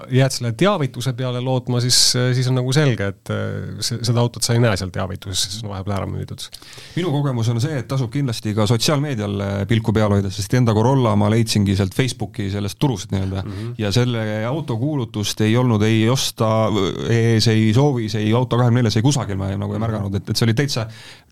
jääd 0.09 0.33
selle 0.33 0.53
teavituse 0.57 1.13
peale 1.17 1.43
lootma, 1.45 1.81
siis, 1.83 1.99
siis 2.39 2.49
on 2.49 2.57
nagu 2.57 2.73
selge, 2.73 3.11
et 3.13 3.33
äh, 3.33 3.77
see, 3.85 4.01
seda 4.01 4.23
autot 4.23 4.45
sa 4.45 4.57
ei 4.57 4.63
näe 4.63 4.73
seal 4.79 4.89
teavituses, 4.93 5.45
sest 5.45 5.59
see 5.59 5.67
on 5.67 5.75
vahepeal 5.75 5.99
ära 5.99 6.09
müüdud. 6.09 6.47
minu 6.97 7.13
kogemus 7.13 7.53
on 7.53 7.61
see, 7.61 7.77
et 7.83 7.89
tasub 7.91 8.09
kindlasti 8.13 8.55
ka 8.57 8.65
sotsiaalmeedial 8.69 9.45
äh, 9.45 9.53
pilku 9.69 9.93
peal 9.93 10.17
hoida, 10.17 10.33
sest 10.33 10.57
enda 10.57 10.73
Corolla 10.73 11.13
ma 11.19 11.29
leidsingi 11.33 11.77
sealt 11.77 11.93
Facebooki 11.93 12.49
sellest 12.53 12.81
turust 12.81 13.13
nii-öelda. 13.13 13.45
Mm 13.45 13.53
-hmm. 13.53 13.73
ja 13.77 13.93
selle 13.93 14.25
auto 14.49 14.77
kuulutust 14.81 15.41
ei 15.45 15.57
olnud 15.57 15.82
olnud 15.83 15.87
ei 15.87 16.09
osta 16.09 16.47
ees, 17.11 17.47
ei 17.51 17.73
soovis, 17.75 18.15
ei 18.19 18.31
auto 18.33 18.57
kahekümne 18.57 18.81
neljas, 18.81 18.97
ei 18.97 19.05
kusagil 19.05 19.37
ma 19.39 19.49
nagu 19.57 19.75
ei 19.75 19.81
märganud, 19.81 20.15
et, 20.17 20.29
et 20.29 20.37
see 20.37 20.47
oli 20.47 20.55
täitsa 20.57 20.85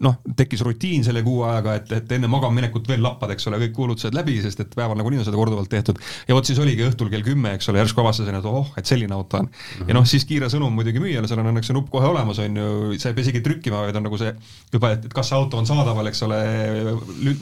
noh, 0.06 0.20
tekkis 0.38 0.64
rutiin 0.66 1.06
selle 1.06 1.24
kuu 1.26 1.44
ajaga, 1.48 1.76
et, 1.80 1.92
et 2.00 2.14
enne 2.18 2.30
magamaminekut 2.32 2.88
veel 2.90 3.04
lappad, 3.04 3.34
eks 3.36 3.48
ole, 3.50 3.60
kõik 3.66 3.76
kuulutused 3.76 4.16
läbi, 4.18 4.40
sest 4.44 4.64
et 4.64 4.74
päeval 4.76 4.98
nagunii 5.00 5.22
on 5.22 5.28
seda 5.28 5.40
korduvalt 5.40 5.70
tehtud. 5.72 6.00
ja 6.28 6.38
vot 6.38 6.48
siis 6.48 6.60
oligi 6.62 6.86
õhtul 6.88 7.12
kell 7.14 7.26
kümme, 7.26 7.56
eks 7.58 7.70
ole, 7.72 7.82
järsku 7.84 8.04
avastasin, 8.04 8.38
et 8.38 8.48
oh, 8.50 8.72
et 8.80 8.90
selline 8.90 9.16
auto 9.16 9.42
on. 9.42 9.50
ja 9.88 9.98
noh, 9.98 10.08
siis 10.10 10.26
kiire 10.30 10.50
sõnum 10.52 10.74
muidugi 10.76 11.02
müüjale, 11.04 11.30
seal 11.30 11.44
on 11.44 11.52
õnneks 11.54 11.72
see 11.72 11.78
nupp 11.78 11.92
kohe 11.94 12.10
olemas, 12.10 12.42
on 12.44 12.62
ju, 12.62 13.00
sa 13.02 13.12
ei 13.12 13.18
pea 13.18 13.28
isegi 13.28 13.44
trükkima, 13.46 13.84
vaid 13.86 14.00
on 14.00 14.08
nagu 14.10 14.20
see 14.22 14.34
juba, 14.74 14.94
et, 14.96 15.08
et 15.08 15.16
kas 15.16 15.32
see 15.32 15.38
auto 15.38 15.62
on 15.62 15.70
saadaval, 15.70 16.10
eks 16.12 16.26
ole, 16.28 16.42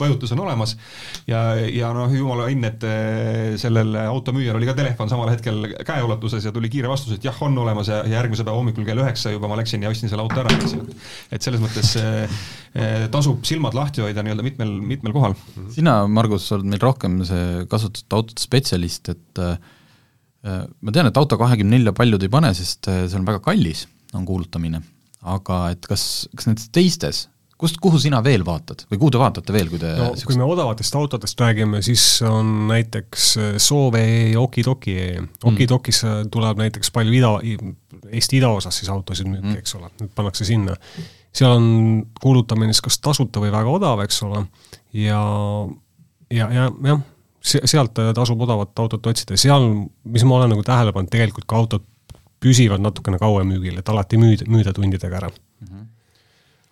vajutus 0.00 0.34
on 0.36 0.44
olemas. 0.44 0.76
ja, 1.30 1.42
ja 1.56 1.92
noh, 1.96 2.12
jumala 2.14 2.48
õnn, 2.50 2.68
et 2.68 2.88
eh, 2.88 3.56
sellel 3.60 3.96
automüüjal 4.04 4.60
oli 4.60 4.68
ka 4.68 4.76
telefon 4.78 5.10
samal 5.10 5.32
hetkel 5.32 5.72
käeulatuses 5.86 6.44
ja 6.44 6.52
tuli 6.52 6.70
kiire 6.72 6.90
vastus 6.90 6.99
vastus, 7.00 7.16
et 7.16 7.24
jah, 7.24 7.36
on 7.46 7.56
olemas 7.62 7.88
ja 7.90 8.00
järgmise 8.08 8.44
päeva 8.44 8.58
hommikul 8.60 8.84
kell 8.86 9.00
üheksa 9.00 9.32
juba 9.32 9.48
ma 9.50 9.56
läksin 9.60 9.82
ja 9.84 9.90
ostsin 9.92 10.12
selle 10.12 10.24
auto 10.26 10.42
ära, 10.42 10.52
eks 10.56 10.76
ju. 10.76 10.84
et 11.32 11.46
selles 11.46 11.62
mõttes 11.62 11.94
eh, 12.00 13.06
tasub 13.12 13.42
silmad 13.48 13.76
lahti 13.76 14.04
hoida 14.04 14.24
nii-öelda 14.26 14.44
mitmel, 14.44 14.76
mitmel 14.92 15.16
kohal. 15.16 15.36
sina, 15.74 16.02
Margus, 16.10 16.50
oled 16.56 16.68
meil 16.68 16.82
rohkem 16.84 17.20
see 17.28 17.66
kasutatud 17.70 18.20
autode 18.20 18.44
spetsialist, 18.44 19.12
et 19.14 19.42
eh, 19.46 19.56
ma 20.44 20.94
tean, 20.94 21.10
et 21.10 21.20
auto 21.20 21.40
kahekümne 21.40 21.78
nelja 21.78 21.96
paljud 21.96 22.22
ei 22.26 22.32
pane, 22.32 22.52
sest 22.56 22.90
eh, 22.92 23.04
see 23.08 23.20
on 23.20 23.28
väga 23.28 23.42
kallis, 23.44 23.86
on 24.16 24.28
kuulutamine. 24.28 24.84
aga 25.20 25.66
et 25.74 25.84
kas, 25.88 26.26
kas 26.36 26.48
nendes 26.48 26.70
teistes 26.72 27.26
kust, 27.60 27.76
kuhu 27.82 27.98
sina 28.00 28.22
veel 28.24 28.44
vaatad 28.46 28.86
või 28.90 29.00
kuhu 29.00 29.12
te 29.14 29.20
vaatate 29.20 29.54
veel, 29.54 29.68
kui 29.72 29.80
te 29.82 29.92
no 29.98 30.08
kui 30.16 30.38
me 30.40 30.46
odavatest 30.48 30.96
autodest 30.96 31.40
räägime, 31.42 31.82
siis 31.84 32.04
on 32.26 32.66
näiteks 32.70 33.28
äh, 33.40 33.52
Soove 33.60 34.02
ja 34.32 34.40
Okidoki. 34.40 34.96
Okidokis 35.44 36.02
mm. 36.06 36.32
tuleb 36.32 36.62
näiteks 36.64 36.92
palju 36.94 37.16
ida, 37.16 37.32
Eesti 38.10 38.40
idaosas 38.40 38.80
siis 38.80 38.90
autosid 38.92 39.28
müüki 39.28 39.52
mm., 39.52 39.60
eks 39.60 39.76
ole, 39.78 39.90
need 40.00 40.12
pannakse 40.16 40.46
sinna. 40.48 40.74
seal 41.36 41.52
on 41.58 41.68
kuulutamine 42.22 42.72
siis 42.74 42.82
kas 42.88 42.98
tasuta 43.04 43.42
või 43.42 43.52
väga 43.54 43.70
odav, 43.70 44.00
eks 44.02 44.22
ole, 44.26 44.44
ja, 44.96 45.20
ja, 46.32 46.48
ja 46.50 46.66
jah, 46.88 47.04
sealt 47.40 48.00
tasub 48.16 48.40
odavat 48.48 48.78
autot 48.82 49.06
otsida, 49.12 49.38
seal, 49.38 49.68
mis 50.04 50.26
ma 50.26 50.40
olen 50.40 50.54
nagu 50.56 50.64
tähele 50.66 50.96
pannud, 50.96 51.12
tegelikult 51.12 51.46
ka 51.46 51.60
autod 51.60 51.86
püsivad 52.40 52.82
natukene 52.82 53.20
kauem 53.20 53.52
müügil, 53.52 53.78
et 53.78 53.88
alati 53.92 54.18
müüda, 54.18 54.48
müüda 54.50 54.72
tundidega 54.74 55.20
ära 55.22 55.30
mm. 55.30 55.66
-hmm 55.68 55.88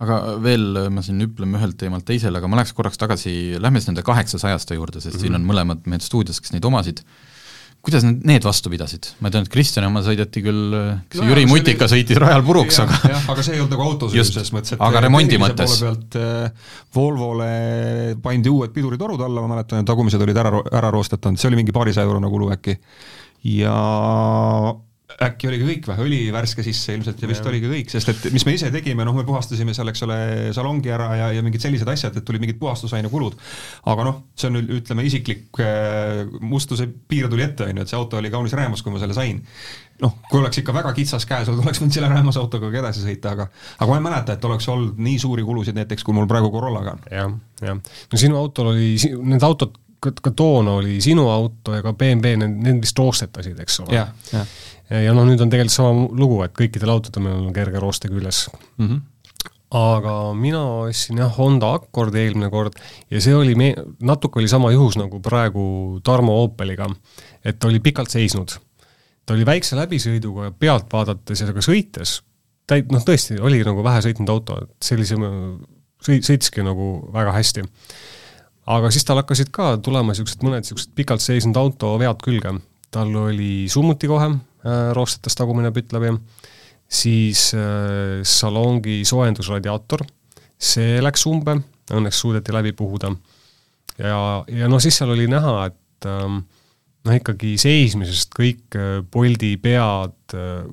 aga 0.05 0.19
veel 0.43 0.69
äh, 0.78 0.90
ma 0.95 1.02
siin 1.05 1.23
hüpleme 1.25 1.59
ühelt 1.59 1.78
teemalt 1.81 2.07
teisele, 2.09 2.38
aga 2.38 2.50
ma 2.50 2.61
läheks 2.61 2.75
korraks 2.76 3.00
tagasi, 3.00 3.33
lähme 3.59 3.81
siis 3.81 3.90
nende 3.90 4.05
kaheksasajaste 4.07 4.78
juurde, 4.78 5.02
sest 5.02 5.17
mm 5.17 5.19
-hmm. 5.19 5.25
siin 5.26 5.35
on 5.35 5.43
mhm. 5.43 5.50
mõlemad 5.50 5.90
mehed 5.90 6.07
stuudios, 6.07 6.40
kes 6.40 6.55
neid 6.55 6.64
omasid. 6.64 7.02
kuidas 7.83 8.02
need, 8.02 8.25
need 8.26 8.45
vastu 8.45 8.71
pidasid? 8.71 9.11
ma 9.21 9.31
tean, 9.31 9.47
et 9.47 9.50
Kristjani 9.50 9.87
oma 9.90 10.02
sõideti 10.07 10.43
küll, 10.43 10.78
kas 11.09 11.21
no, 11.21 11.28
Jüri 11.31 11.47
Mutika 11.47 11.87
oli... 11.87 11.93
sõitis 11.95 12.19
rajal 12.19 12.43
puruks, 12.47 12.78
aga 12.85 12.99
jah, 13.11 13.28
aga 13.35 13.43
see 13.43 13.55
ei 13.55 13.61
olnud 13.61 13.75
nagu 13.75 13.87
autosüü 13.90 14.25
selles 14.25 14.52
mõttes, 14.55 14.75
et 14.75 14.83
aga 14.83 15.00
remondi 15.00 15.38
mõttes? 15.38 15.78
pealt 15.83 16.19
äh, 16.19 16.75
Volvole 16.95 18.17
pandi 18.23 18.50
uued 18.50 18.75
piduritorud 18.75 19.21
alla, 19.21 19.43
ma 19.43 19.55
mäletan, 19.55 19.87
tagumised 19.87 20.23
olid 20.23 20.37
ära, 20.37 20.62
ära 20.73 20.90
roostetanud, 20.95 21.38
see 21.38 21.50
oli 21.50 21.62
mingi 21.62 21.75
paarisaja 21.75 22.07
eurone 22.07 22.31
kulu 22.31 22.52
äkki. 22.55 22.78
ja 23.59 23.75
äkki 25.38 25.49
oligi 25.49 25.66
kõik 25.68 25.87
või, 25.87 26.04
õli 26.09 26.18
värske 26.35 26.64
sisse 26.66 26.97
ilmselt 26.97 27.23
ja 27.23 27.30
vist 27.30 27.45
ja. 27.45 27.50
oligi 27.52 27.71
kõik, 27.71 27.92
sest 27.92 28.11
et 28.11 28.26
mis 28.35 28.45
me 28.47 28.54
ise 28.57 28.71
tegime, 28.75 29.07
noh, 29.07 29.14
me 29.14 29.25
puhastasime 29.26 29.75
seal, 29.76 29.92
eks 29.92 30.02
ole, 30.04 30.18
salongi 30.57 30.90
ära 30.92 31.09
ja, 31.16 31.28
ja 31.37 31.45
mingid 31.47 31.62
sellised 31.62 31.88
asjad, 31.88 32.18
et 32.18 32.26
tulid 32.26 32.42
mingid 32.42 32.59
puhastusaine 32.59 33.09
kulud. 33.12 33.38
aga 33.88 34.09
noh, 34.09 34.21
see 34.38 34.50
on 34.50 34.59
ütleme 34.80 35.07
isiklik 35.07 35.62
äh, 35.62 36.25
mustuse 36.42 36.88
piir 36.90 37.30
tuli 37.30 37.47
ette, 37.47 37.68
on 37.68 37.78
ju, 37.78 37.87
et 37.87 37.95
see 37.95 38.00
auto 38.00 38.18
oli 38.18 38.35
kaunis 38.35 38.57
räämas, 38.59 38.83
kui 38.83 38.95
ma 38.95 39.02
selle 39.02 39.16
sain. 39.16 39.40
noh, 40.02 40.18
kui 40.28 40.42
oleks 40.42 40.61
ikka 40.61 40.75
väga 40.75 40.92
kitsas 40.99 41.26
käes 41.28 41.49
olnud, 41.49 41.62
oleks 41.66 41.83
võinud 41.83 41.95
selle 41.95 42.11
räämase 42.12 42.42
autoga 42.42 42.73
ka 42.73 42.83
edasi 42.83 43.07
sõita, 43.07 43.37
aga 43.38 43.49
aga 43.78 43.90
ma 43.92 44.00
ei 44.00 44.07
mäleta, 44.11 44.38
et 44.38 44.49
oleks 44.50 44.68
olnud 44.75 44.99
nii 44.99 45.18
suuri 45.23 45.47
kulusid 45.47 45.78
näiteks, 45.78 46.07
kui 46.07 46.16
mul 46.16 46.28
praegu 46.30 46.50
Corollaga 46.54 46.99
on. 46.99 47.04
jah, 47.12 47.37
jah. 47.62 47.85
no 48.12 48.25
sinu 48.26 48.40
autol 48.42 48.75
oli, 48.75 48.97
need 49.23 49.47
autod 49.47 49.78
ka, 50.00 50.12
ka 50.23 50.33
toona 50.37 50.78
oli 50.78 50.99
sinu 51.04 51.28
auto 51.30 51.75
ja 51.76 51.85
ka 51.85 51.92
BMW, 51.99 52.38
need, 52.40 52.59
need 52.64 52.83
vist 52.85 52.99
roostetasid, 52.99 53.59
eks 53.64 53.80
ole. 53.85 53.95
Ja 54.90 55.12
noh, 55.14 55.26
nüüd 55.28 55.40
on 55.45 55.52
tegelikult 55.52 55.75
sama 55.75 56.09
lugu, 56.16 56.42
et 56.45 56.57
kõikidel 56.57 56.95
autodel 56.95 57.25
meil 57.25 57.38
on 57.42 57.54
kerge 57.57 57.80
rooste 57.83 58.11
küljes 58.12 58.47
mm. 58.78 58.88
-hmm 58.88 59.07
aga 59.68 60.33
mina 60.33 60.61
ostsin 60.87 61.18
jah 61.21 61.35
Honda 61.37 61.75
Accordi 61.76 62.23
eelmine 62.23 62.49
kord 62.50 62.78
ja 63.12 63.21
see 63.21 63.35
oli 63.37 63.54
me-, 63.59 63.75
natuke 64.00 64.40
oli 64.40 64.49
sama 64.49 64.71
juhus 64.73 64.97
nagu 64.97 65.21
praegu 65.21 66.00
Tarmo 66.04 66.38
Opeliga, 66.42 66.88
et 67.45 67.59
ta 67.61 67.68
oli 67.68 67.80
pikalt 67.80 68.11
seisnud. 68.11 68.57
ta 69.26 69.35
oli 69.35 69.45
väikse 69.45 69.76
läbisõiduga 69.76 70.49
ja 70.49 70.52
pealt 70.57 70.88
vaadates 70.92 71.40
ja 71.40 71.52
ka 71.52 71.61
sõites, 71.61 72.23
täi-, 72.66 72.87
noh 72.88 73.04
tõesti, 73.04 73.37
oli 73.40 73.61
nagu 73.64 73.85
vähe 73.85 74.00
sõitnud 74.09 74.33
auto, 74.33 74.57
et 74.62 74.88
sellise 74.88 75.21
sõi-, 75.21 76.23
sõitski 76.25 76.64
nagu 76.64 77.11
väga 77.12 77.37
hästi. 77.37 77.66
aga 78.73 78.90
siis 78.90 79.04
tal 79.04 79.21
hakkasid 79.21 79.52
ka 79.52 79.76
tulema 79.85 80.14
niisugused 80.14 80.40
mõned 80.40 80.64
niisugused 80.64 80.97
pikalt 80.97 81.21
seisnud 81.21 81.57
auto 81.61 81.99
vead 82.00 82.25
külge. 82.25 82.57
tal 82.90 83.12
oli 83.28 83.68
summuti 83.68 84.09
kohe 84.09 84.33
roostetest 84.67 85.38
tagumine 85.38 85.71
pütt 85.75 85.93
läbi, 85.95 86.11
siis 86.88 87.50
äh, 87.55 88.21
salongi 88.27 89.03
soojendusradiaator, 89.09 90.05
see 90.59 90.99
läks 91.05 91.27
umbe, 91.31 91.59
õnneks 91.95 92.23
suudeti 92.25 92.55
läbi 92.55 92.73
puhuda. 92.77 93.12
ja, 93.99 94.21
ja 94.49 94.71
noh, 94.71 94.81
siis 94.83 94.99
seal 94.99 95.12
oli 95.15 95.29
näha, 95.31 95.69
et 95.69 96.09
ähm, 96.09 96.41
noh, 97.05 97.19
ikkagi 97.19 97.57
seismisest 97.61 98.33
kõik 98.37 98.79
äh, 98.79 98.99
Bolti 99.05 99.55
pead, 99.62 100.19
äh, 100.35 100.65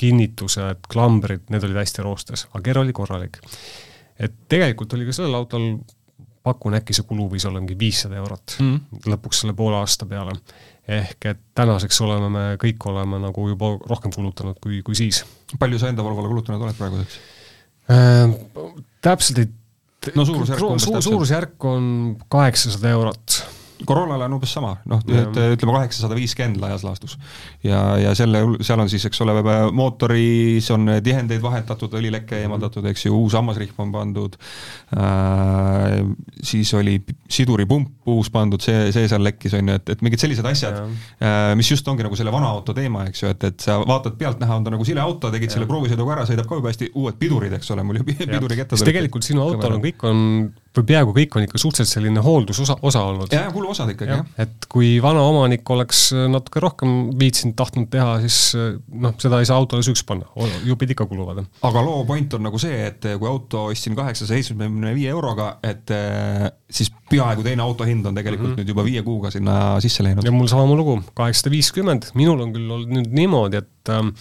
kinnitused, 0.00 0.86
klambrid, 0.90 1.46
need 1.52 1.64
olid 1.66 1.82
hästi 1.82 2.04
roostes, 2.04 2.46
aga 2.50 2.62
ker 2.64 2.82
oli 2.82 2.92
korralik. 2.96 3.40
et 4.20 4.32
tegelikult 4.48 4.92
oli 4.96 5.06
ka 5.08 5.16
sellel 5.16 5.38
autol, 5.38 5.72
pakun 6.42 6.76
äkki 6.78 6.96
see 6.96 7.04
kulu 7.08 7.28
võis 7.34 7.44
olla 7.48 7.60
mingi 7.60 7.76
viissada 7.78 8.16
eurot 8.16 8.56
mm. 8.62 9.02
lõpuks 9.12 9.42
selle 9.42 9.52
poole 9.56 9.76
aasta 9.76 10.08
peale. 10.08 10.32
Ehk 10.90 11.28
et 11.30 11.40
tänaseks 11.54 12.00
oleme 12.06 12.30
me 12.34 12.44
kõik 12.60 12.88
oleme 12.90 13.20
nagu 13.22 13.46
juba 13.52 13.74
rohkem 13.90 14.14
kulutanud 14.14 14.58
kui, 14.62 14.82
kui 14.86 14.98
siis. 14.98 15.22
palju 15.58 15.78
sa 15.78 15.90
enda 15.92 16.04
Volvole 16.06 16.30
kulutanud 16.32 16.66
oled 16.66 16.78
praeguseks 16.78 17.20
äh,? 17.90 18.36
Täpselt 19.00 19.38
ei 19.40 19.48
no 20.16 20.24
suurusjärk 20.24 20.66
umbes 20.66 20.86
su, 20.86 21.00
suurusjärk 21.04 21.64
on 21.68 21.86
kaheksasada 22.32 22.92
eurot 22.96 23.40
Corollale 23.86 24.26
on 24.26 24.36
umbes 24.36 24.52
sama, 24.52 24.74
noh, 24.90 25.00
et 25.08 25.38
ütleme 25.56 25.76
kaheksasada 25.76 26.16
viiskümmend 26.18 26.60
laias 26.62 26.84
laastus. 26.86 27.16
ja, 27.64 27.80
ja 28.00 28.14
selle, 28.18 28.42
seal 28.64 28.82
on 28.82 28.90
siis, 28.92 29.04
eks 29.08 29.22
ole, 29.24 29.36
mootoris 29.76 30.70
on 30.74 30.88
tihendeid 31.04 31.42
vahetatud, 31.42 31.94
õlileke 32.00 32.36
mhm. 32.36 32.46
eemaldatud, 32.46 32.90
eks 32.92 33.06
ju, 33.06 33.14
uus 33.16 33.36
hammasrihm 33.38 33.80
on 33.80 33.94
pandud 33.94 34.36
äh,, 34.96 36.00
siis 36.42 36.74
oli 36.76 36.98
siduripump 37.30 38.10
uus 38.10 38.30
pandud, 38.32 38.62
see, 38.62 38.88
see 38.94 39.08
seal 39.10 39.22
lekkis, 39.24 39.54
on 39.58 39.70
ju, 39.70 39.78
et, 39.80 39.92
et 39.94 40.04
mingid 40.04 40.22
sellised 40.22 40.46
asjad, 40.50 40.80
äh, 41.22 41.52
mis 41.58 41.70
just 41.70 41.86
ongi 41.90 42.04
nagu 42.06 42.18
selle 42.18 42.32
vana 42.34 42.50
auto 42.50 42.74
teema, 42.76 43.06
eks 43.10 43.24
ju, 43.24 43.32
et, 43.34 43.46
et 43.50 43.66
sa 43.66 43.78
vaatad 43.84 44.16
pealtnäha, 44.20 44.56
on 44.58 44.66
ta 44.66 44.74
nagu 44.74 44.86
sile 44.88 45.02
auto, 45.04 45.30
tegid 45.32 45.50
ja. 45.50 45.58
selle 45.58 45.68
proovisõiduga 45.70 46.16
ära, 46.18 46.26
sõidab 46.28 46.48
ka 46.50 46.58
juba 46.58 46.72
hästi, 46.72 46.90
uued 47.00 47.20
pidurid, 47.20 47.54
eks 47.58 47.70
ole, 47.74 47.86
mul 47.86 48.00
ju 48.00 48.08
pidurikettad 48.10 48.84
tegelikult 48.90 49.26
sinu 49.26 49.44
autol 49.44 49.76
on, 49.76 49.84
kõik 49.84 50.06
on 50.08 50.24
või 50.76 50.86
peaaegu 50.86 51.14
kõik 51.16 51.36
on 51.36 51.46
ikka 51.46 51.58
suhteliselt 51.58 51.96
selline 51.96 52.22
hooldusosa, 52.22 52.76
osa 52.86 53.02
olnud. 53.08 53.32
jaa, 53.34 53.50
kuluosad 53.54 53.90
ikkagi, 53.94 54.12
jah. 54.12 54.26
et 54.38 54.68
kui 54.70 54.92
vana 55.02 55.22
omanik 55.26 55.70
oleks 55.74 56.10
natuke 56.30 56.62
rohkem 56.62 56.92
viitsinud, 57.18 57.56
tahtnud 57.58 57.90
teha, 57.90 58.20
siis 58.22 58.54
noh, 58.54 59.16
seda 59.18 59.40
ei 59.42 59.48
saa 59.50 59.58
autole 59.58 59.82
süüks 59.86 60.04
panna, 60.06 60.28
jupid 60.66 60.94
ikka 60.94 61.08
kuluvad. 61.10 61.42
aga 61.66 61.84
loo 61.86 62.04
point 62.06 62.38
on 62.38 62.46
nagu 62.46 62.60
see, 62.62 62.78
et 62.86 63.10
kui 63.18 63.30
auto 63.30 63.66
ostsin 63.72 63.98
kaheksasaja 63.98 64.38
seitsmekümne 64.38 64.94
viie 64.94 65.10
euroga, 65.10 65.56
et 65.66 65.90
eh, 65.94 66.46
siis 66.70 66.92
peaaegu 67.10 67.42
teine 67.42 67.64
auto 67.64 67.86
hind 67.88 68.06
on 68.06 68.14
tegelikult 68.14 68.50
mm 68.50 68.54
-hmm. 68.54 68.62
nüüd 68.62 68.74
juba 68.74 68.84
viie 68.86 69.02
kuuga 69.02 69.30
sinna 69.34 69.80
sisse 69.80 70.04
läinud. 70.06 70.24
ja 70.24 70.32
mul 70.32 70.46
sama 70.46 70.74
lugu, 70.74 71.00
kaheksasada 71.14 71.50
viiskümmend, 71.50 72.12
minul 72.14 72.46
on 72.46 72.54
küll 72.54 72.70
olnud 72.70 72.94
nüüd 72.98 73.10
niimoodi, 73.18 73.56
et 73.56 73.88
ähm, 73.90 74.14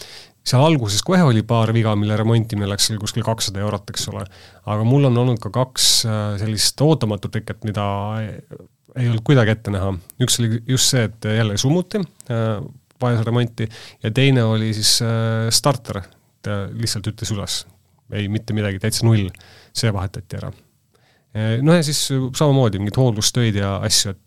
seal 0.48 0.64
alguses 0.64 1.04
kohe 1.06 1.22
oli 1.26 1.44
paar 1.48 1.72
viga, 1.76 1.94
mille 2.00 2.18
remontimine 2.20 2.70
läks 2.70 2.90
seal 2.90 3.00
kuskil 3.02 3.26
kakssada 3.26 3.62
eurot, 3.64 3.90
eks 3.92 4.08
ole. 4.12 4.26
aga 4.66 4.86
mul 4.88 5.10
on 5.10 5.18
olnud 5.24 5.42
ka 5.44 5.52
kaks 5.54 5.90
äh, 6.08 6.20
sellist 6.42 6.82
ootamatut 6.86 7.34
teket, 7.36 7.64
mida 7.68 7.86
ei 8.24 9.10
olnud 9.10 9.24
kuidagi 9.28 9.54
ette 9.54 9.74
näha. 9.74 9.94
üks 10.24 10.40
oli 10.42 10.62
just 10.68 10.94
see, 10.94 11.08
et 11.10 11.30
jälle 11.40 11.58
summuti 11.62 12.02
äh, 12.02 12.64
vajas 13.02 13.26
remonti 13.28 13.68
ja 14.04 14.12
teine 14.12 14.46
oli 14.48 14.72
siis 14.78 14.98
äh, 15.06 15.50
starter, 15.54 16.02
ta 16.46 16.64
lihtsalt 16.72 17.12
ütles 17.12 17.36
üles, 17.36 17.60
ei 18.16 18.32
mitte 18.32 18.56
midagi, 18.58 18.82
täitsa 18.82 19.06
null, 19.08 19.30
see 19.76 19.92
vahetati 19.94 20.40
ära. 20.40 20.50
noh 21.62 21.76
ja 21.78 21.84
siis 21.86 22.08
samamoodi 22.10 22.80
mingid 22.82 22.98
hooldustöid 22.98 23.60
ja 23.60 23.76
asju, 23.86 24.16
et 24.16 24.24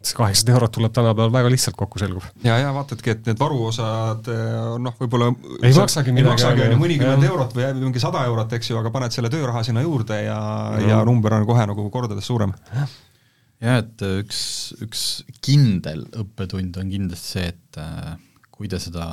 see 0.00 0.16
kaheksasada 0.16 0.54
eurot 0.54 0.72
tuleb 0.72 0.92
tänapäeval 0.96 1.32
väga 1.32 1.50
lihtsalt 1.52 1.76
kokku, 1.76 2.00
selgub. 2.00 2.24
ja, 2.44 2.56
ja 2.58 2.70
vaatadki, 2.72 3.12
et 3.12 3.26
need 3.28 3.40
varuosad 3.40 4.30
eh, 4.32 4.54
noh, 4.80 4.94
võib-olla 4.96 5.28
ei 5.60 5.74
maksagi 5.76 6.14
midagi, 6.16 6.30
maksagi 6.30 6.64
on 6.64 6.72
ju 6.74 6.78
mõnikümmend 6.80 7.26
eurot 7.28 7.52
või 7.56 7.68
mingi 7.82 8.00
sada 8.00 8.22
eurot, 8.30 8.54
eks 8.56 8.70
ju, 8.72 8.78
aga 8.80 8.92
paned 8.94 9.12
selle 9.12 9.28
tööraha 9.32 9.62
sinna 9.66 9.84
juurde 9.84 10.22
ja 10.24 10.38
no., 10.72 10.86
ja 10.88 11.00
number 11.04 11.36
on 11.36 11.44
kohe 11.48 11.66
nagu 11.68 11.84
kordades 11.92 12.30
suurem. 12.32 12.54
jah, 12.72 13.82
et 13.82 14.06
üks, 14.22 14.40
üks 14.86 15.04
kindel 15.44 16.06
õppetund 16.22 16.80
on 16.80 16.94
kindlasti 16.94 17.34
see, 17.36 17.52
et 17.52 17.80
äh, 17.82 18.14
kui 18.56 18.72
te 18.72 18.80
seda, 18.80 19.10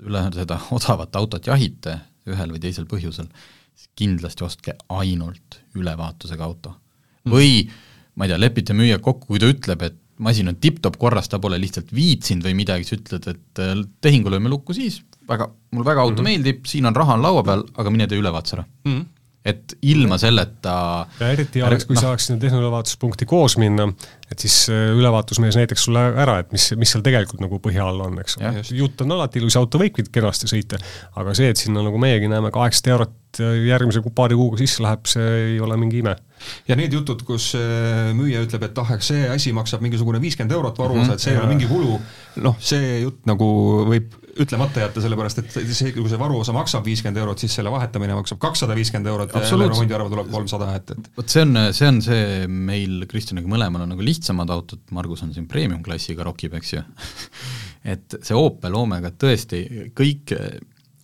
üle 0.00 0.24
seda 0.36 0.62
odavat 0.78 1.20
autot 1.20 1.52
jahite 1.52 1.98
ühel 2.26 2.56
või 2.56 2.62
teisel 2.64 2.88
põhjusel, 2.88 3.28
siis 3.76 3.92
kindlasti 4.00 4.48
ostke 4.48 4.78
ainult 4.88 5.60
ülevaatusega 5.76 6.48
auto. 6.48 6.72
või 7.28 7.68
ma 8.16 8.24
ei 8.24 8.32
tea, 8.32 8.40
lepite 8.40 8.72
müüja 8.72 8.96
kokku, 9.04 9.28
kui 9.28 9.40
ta 9.42 9.52
ütleb, 9.52 9.84
et 9.84 10.00
masin 10.22 10.48
on 10.52 10.56
tipp-topp 10.60 10.98
korras, 11.00 11.28
ta 11.28 11.40
pole 11.42 11.58
lihtsalt 11.60 11.92
viitsinud 11.94 12.46
või 12.46 12.56
midagi, 12.62 12.88
sa 12.88 12.96
ütled, 12.98 13.28
et 13.34 13.62
äh, 13.62 13.74
tehingu 14.04 14.32
lööme 14.32 14.52
lukku 14.52 14.76
siis, 14.76 15.02
väga, 15.28 15.50
mulle 15.74 15.90
väga 15.90 16.06
auto 16.06 16.22
mm 16.22 16.26
-hmm. 16.26 16.30
meeldib, 16.30 16.64
siin 16.70 16.86
on 16.88 16.96
raha 16.96 17.18
on 17.18 17.26
laua 17.26 17.44
peal, 17.44 17.66
aga 17.76 17.92
mine 17.92 18.08
tee 18.08 18.18
ülevaatus 18.22 18.58
ära 18.58 18.64
mm. 18.64 18.96
-hmm 18.96 19.12
et 19.46 19.76
ilma 19.86 20.18
selleta 20.18 21.06
ja 21.20 21.28
eriti 21.30 21.60
hea 21.60 21.68
oleks, 21.68 21.86
kui 21.86 21.94
no. 21.94 22.00
saaks 22.00 22.26
sinna 22.26 22.40
tehnoülevaatuspunkti 22.42 23.28
koos 23.30 23.54
minna, 23.62 23.86
et 24.30 24.42
siis 24.42 24.56
äh, 24.74 24.88
ülevaatusmees 24.98 25.54
näitaks 25.60 25.86
sulle 25.86 26.02
ära, 26.18 26.40
et 26.42 26.50
mis, 26.52 26.72
mis 26.80 26.90
seal 26.90 27.04
tegelikult 27.06 27.44
nagu 27.44 27.60
põhja 27.62 27.86
all 27.86 28.00
on, 28.08 28.18
eks 28.18 28.40
ole. 28.40 28.64
jutt 28.74 29.04
on 29.06 29.14
alati 29.14 29.38
ilus, 29.38 29.54
auto 29.60 29.78
võibki 29.78 30.02
kenasti 30.10 30.50
sõita, 30.50 30.80
aga 31.14 31.34
see, 31.38 31.52
et 31.54 31.62
sinna 31.62 31.84
nagu 31.86 32.00
meiegi 32.02 32.26
näeme 32.32 32.50
kaheksasada 32.50 32.96
eurot 32.96 33.42
järgmise 33.68 34.02
paari 34.16 34.34
kuuga 34.34 34.58
sisse 34.58 34.82
läheb, 34.82 35.06
see 35.06 35.30
ei 35.52 35.60
ole 35.62 35.78
mingi 35.78 36.02
ime 36.02 36.16
ja 36.68 36.76
need 36.78 36.92
jutud, 36.94 37.22
kus 37.26 37.52
äh, 37.58 38.12
müüja 38.16 38.42
ütleb, 38.44 38.68
et 38.68 38.78
ah, 38.82 38.92
see 39.04 39.26
asi 39.30 39.52
maksab 39.56 39.82
mingisugune 39.84 40.20
viiskümmend 40.22 40.54
eurot 40.56 40.78
varuosa 40.78 41.02
mm, 41.02 41.08
-hmm. 41.08 41.18
et 41.18 41.24
see 41.24 41.34
ei 41.34 41.40
ole 41.40 41.50
mingi 41.50 41.68
kulu, 41.70 41.98
noh, 42.44 42.56
see 42.60 43.00
jutt 43.02 43.24
nagu 43.28 43.48
võib 43.88 44.14
ütlemata 44.36 44.82
jätta, 44.82 45.00
sellepärast 45.00 45.40
et 45.40 45.54
see, 45.72 45.92
kui 45.96 46.10
see 46.10 46.20
varuosa 46.20 46.52
maksab 46.56 46.84
viiskümmend 46.84 47.20
eurot, 47.22 47.40
siis 47.40 47.56
selle 47.56 47.72
vahetamine 47.72 48.16
maksab 48.18 48.40
kakssada 48.42 48.76
viiskümmend 48.76 49.08
eurot 49.12 49.32
ja 49.32 49.42
remondiarve 49.56 50.12
tuleb 50.12 50.30
kolmsada, 50.32 50.74
et, 50.76 50.92
et 50.92 51.10
vot 51.16 51.32
see 51.32 51.44
on, 51.46 51.56
see 51.76 51.88
on 51.88 52.02
see 52.04 52.26
meil 52.50 53.06
Kristjaniga 53.08 53.48
mõlemal 53.48 53.86
on 53.86 53.94
nagu 53.94 54.04
lihtsamad 54.04 54.52
autod, 54.52 54.84
Margus 54.96 55.24
on 55.24 55.32
siin 55.32 55.48
premium-klassiga 55.48 56.26
rokib, 56.26 56.56
eks 56.60 56.76
ju. 56.76 56.84
Et 57.86 58.16
see 58.18 58.34
Opel 58.34 58.74
Omega, 58.74 59.12
tõesti, 59.14 59.60
kõik 59.94 60.32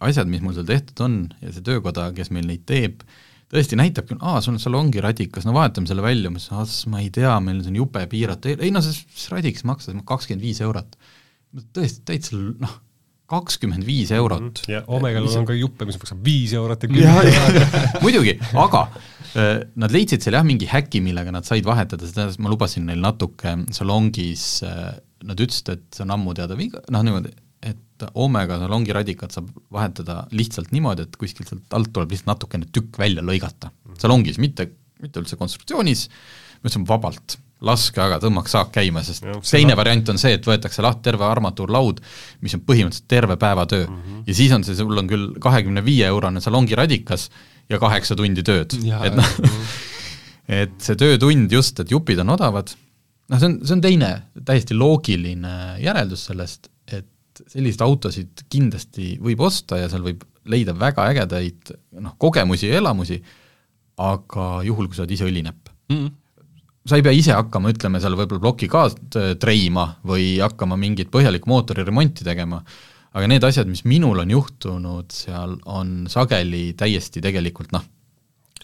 asjad, 0.02 0.26
mis 0.26 0.42
mul 0.42 0.56
seal 0.56 0.66
tehtud 0.66 1.02
on 1.04 1.18
ja 1.42 1.52
see 1.54 1.62
töökoda, 1.66 2.08
kes 2.16 2.32
meil 2.34 2.48
neid 2.48 2.64
teeb, 2.66 3.04
tõesti 3.52 3.78
näitab 3.78 4.08
küll, 4.08 4.20
aa, 4.24 4.40
sul 4.44 4.56
on 4.56 4.62
salongi 4.62 5.02
radikas, 5.04 5.44
no 5.48 5.54
vahetame 5.56 5.90
selle 5.90 6.04
välja, 6.04 6.30
ma 6.32 6.40
ütlesin, 6.40 6.56
ah, 6.62 6.92
ma 6.92 7.02
ei 7.02 7.10
tea, 7.14 7.34
meil 7.44 7.60
on 7.60 7.76
jube 7.82 8.06
piirata, 8.10 8.54
ei 8.56 8.72
no 8.74 8.80
see, 8.84 8.96
see 9.12 9.34
radikas 9.34 9.66
maksas 9.68 9.98
kakskümmend 10.08 10.44
viis 10.44 10.62
eurot. 10.64 10.96
tõesti, 11.76 12.00
täitsa 12.08 12.38
noh, 12.38 12.78
kakskümmend 13.32 13.86
viis 13.86 14.12
eurot 14.12 14.42
mm. 14.42 14.52
-hmm. 14.56 14.72
ja 14.72 14.82
Omegal 14.92 15.28
on 15.38 15.48
ka 15.48 15.56
juppe, 15.56 15.86
mis 15.88 15.98
maksab 16.00 16.24
viis 16.24 16.52
eurot 16.56 16.82
ja 16.82 16.88
kümme 16.88 17.60
muidugi, 18.04 18.34
aga 18.64 18.82
äh, 19.36 19.62
nad 19.76 19.94
leidsid 19.94 20.24
seal 20.24 20.36
jah, 20.36 20.44
mingi 20.46 20.68
häki, 20.68 21.00
millega 21.04 21.32
nad 21.34 21.48
said 21.48 21.68
vahetada, 21.68 22.08
seda 22.08 22.28
ma 22.38 22.52
lubasin 22.52 22.88
neil 22.88 23.00
natuke 23.04 23.56
salongis 23.72 24.46
äh,, 24.68 24.92
nad 25.22 25.40
ütlesid, 25.40 25.72
et 25.76 25.86
see 25.94 26.04
on 26.04 26.16
ammu 26.16 26.34
teada 26.36 26.58
viga, 26.58 26.82
noh 26.92 27.04
niimoodi, 27.06 27.32
et 27.62 28.06
Omega 28.18 28.58
salongi 28.58 28.94
radikat 28.94 29.34
saab 29.34 29.50
vahetada 29.72 30.24
lihtsalt 30.34 30.72
niimoodi, 30.74 31.06
et 31.06 31.16
kuskilt 31.20 31.50
sealt 31.52 31.76
alt 31.76 31.92
tuleb 31.94 32.10
lihtsalt 32.10 32.32
natukene 32.32 32.66
tükk 32.74 32.98
välja 32.98 33.22
lõigata. 33.22 33.70
salongis, 34.02 34.40
mitte, 34.42 34.68
mitte 35.02 35.22
üldse 35.22 35.38
konstruktsioonis, 35.38 36.08
ma 36.58 36.66
ütlesin 36.66 36.86
vabalt, 36.88 37.36
laske 37.62 38.02
aga, 38.02 38.18
tõmmake 38.22 38.50
saak 38.50 38.72
käima, 38.74 39.04
sest 39.06 39.24
ja, 39.26 39.36
teine 39.46 39.76
variant 39.78 40.08
on 40.10 40.18
see, 40.18 40.34
et 40.34 40.46
võetakse 40.46 40.82
lahti 40.82 41.04
terve 41.06 41.26
armatuurlaud, 41.28 42.02
mis 42.42 42.56
on 42.58 42.64
põhimõtteliselt 42.66 43.08
terve 43.10 43.36
päeva 43.38 43.66
töö 43.70 43.86
mm. 43.86 44.00
-hmm. 44.02 44.24
ja 44.26 44.34
siis 44.34 44.54
on 44.56 44.66
see, 44.66 44.76
sul 44.78 44.98
on 44.98 45.10
küll 45.10 45.28
kahekümne 45.42 45.84
viie 45.84 46.08
eurone 46.10 46.42
salongi 46.42 46.78
radikas 46.78 47.28
ja 47.70 47.78
kaheksa 47.82 48.18
tundi 48.18 48.42
tööd, 48.42 48.74
et 48.74 49.14
noh, 49.14 49.30
et 50.62 50.74
see 50.82 50.98
töötund 50.98 51.54
just, 51.54 51.78
et 51.80 51.94
jupid 51.94 52.18
on 52.24 52.34
odavad, 52.34 52.74
noh, 53.30 53.38
see 53.38 53.50
on, 53.52 53.58
see 53.62 53.78
on 53.78 53.86
teine 53.86 54.10
täiesti 54.42 54.74
loogiline 54.74 55.54
järeldus 55.82 56.26
sellest, 56.32 56.71
selliseid 57.50 57.84
autosid 57.86 58.44
kindlasti 58.52 59.16
võib 59.22 59.42
osta 59.46 59.80
ja 59.80 59.90
seal 59.90 60.04
võib 60.06 60.24
leida 60.50 60.74
väga 60.74 61.06
ägedaid 61.12 61.74
noh, 62.02 62.16
kogemusi 62.18 62.70
ja 62.70 62.80
elamusi, 62.80 63.20
aga 64.02 64.48
juhul, 64.66 64.88
kui 64.88 64.98
sa 64.98 65.04
oled 65.04 65.14
ise 65.14 65.28
õlinäpp 65.28 65.70
mm. 65.70 65.96
-hmm 65.96 66.18
sa 66.88 66.98
ei 66.98 67.04
pea 67.06 67.14
ise 67.14 67.34
hakkama, 67.36 67.70
ütleme 67.70 68.00
seal 68.02 68.16
võib-olla 68.18 68.42
ploki 68.42 68.68
ka 68.70 68.88
treima 69.38 69.84
või 70.02 70.40
hakkama 70.42 70.78
mingit 70.80 71.12
põhjalikku 71.14 71.50
mootoriremonti 71.50 72.26
tegema, 72.26 72.62
aga 73.14 73.28
need 73.30 73.44
asjad, 73.46 73.68
mis 73.70 73.84
minul 73.86 74.22
on 74.24 74.32
juhtunud 74.34 75.14
seal, 75.14 75.58
on 75.70 76.08
sageli 76.10 76.72
täiesti 76.78 77.22
tegelikult 77.22 77.74
noh, 77.76 77.84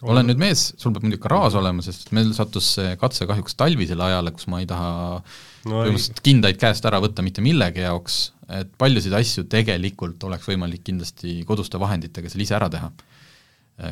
olen 0.07 0.29
nüüd 0.31 0.41
mees, 0.41 0.69
sul 0.79 0.93
peab 0.95 1.05
muidugi 1.07 1.23
garaaž 1.25 1.57
olema, 1.59 1.83
sest 1.83 2.13
meil 2.17 2.31
sattus 2.37 2.71
see 2.77 2.95
katse 3.01 3.27
kahjuks 3.29 3.57
talvisele 3.59 4.05
ajale, 4.07 4.33
kus 4.35 4.47
ma 4.51 4.61
ei 4.63 4.69
taha 4.71 4.91
no 5.19 5.81
põhimõtteliselt 5.83 6.23
kindaid 6.27 6.61
käest 6.61 6.87
ära 6.89 7.01
võtta 7.03 7.25
mitte 7.27 7.43
millegi 7.45 7.83
jaoks, 7.83 8.19
et 8.61 8.71
paljusid 8.81 9.15
asju 9.19 9.47
tegelikult 9.51 10.23
oleks 10.29 10.47
võimalik 10.49 10.85
kindlasti 10.87 11.41
koduste 11.49 11.81
vahenditega 11.83 12.31
seal 12.31 12.45
ise 12.45 12.57
ära 12.59 12.71
teha, 12.73 12.93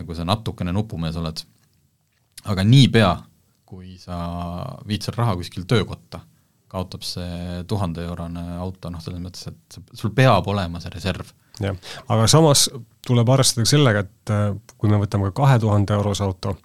kui 0.07 0.19
sa 0.19 0.27
natukene 0.29 0.75
nupumees 0.77 1.19
oled. 1.21 1.43
aga 2.47 2.63
niipea, 2.63 3.11
kui 3.67 3.97
sa 3.99 4.17
viid 4.87 5.03
seal 5.03 5.17
raha 5.19 5.35
kuskil 5.41 5.67
töökotta, 5.67 6.21
kaotab 6.71 7.03
see 7.07 7.65
tuhande-eurone 7.67 8.45
auto, 8.63 8.91
noh, 8.91 9.03
selles 9.03 9.23
mõttes, 9.23 9.49
et 9.51 9.99
sul 9.99 10.15
peab 10.15 10.47
olema 10.51 10.81
see 10.83 10.93
reserv. 10.95 11.33
Jah, 11.61 11.77
aga 12.09 12.29
samas 12.31 12.69
tuleb 13.07 13.29
arvestada 13.31 13.67
sellega, 13.69 14.05
et 14.07 14.33
äh, 14.35 14.49
kui 14.77 14.91
me 14.91 15.01
võtame 15.03 15.31
ka 15.31 15.43
kahe 15.43 15.59
tuhande 15.63 15.95
eurose 15.97 16.25
auto, 16.27 16.57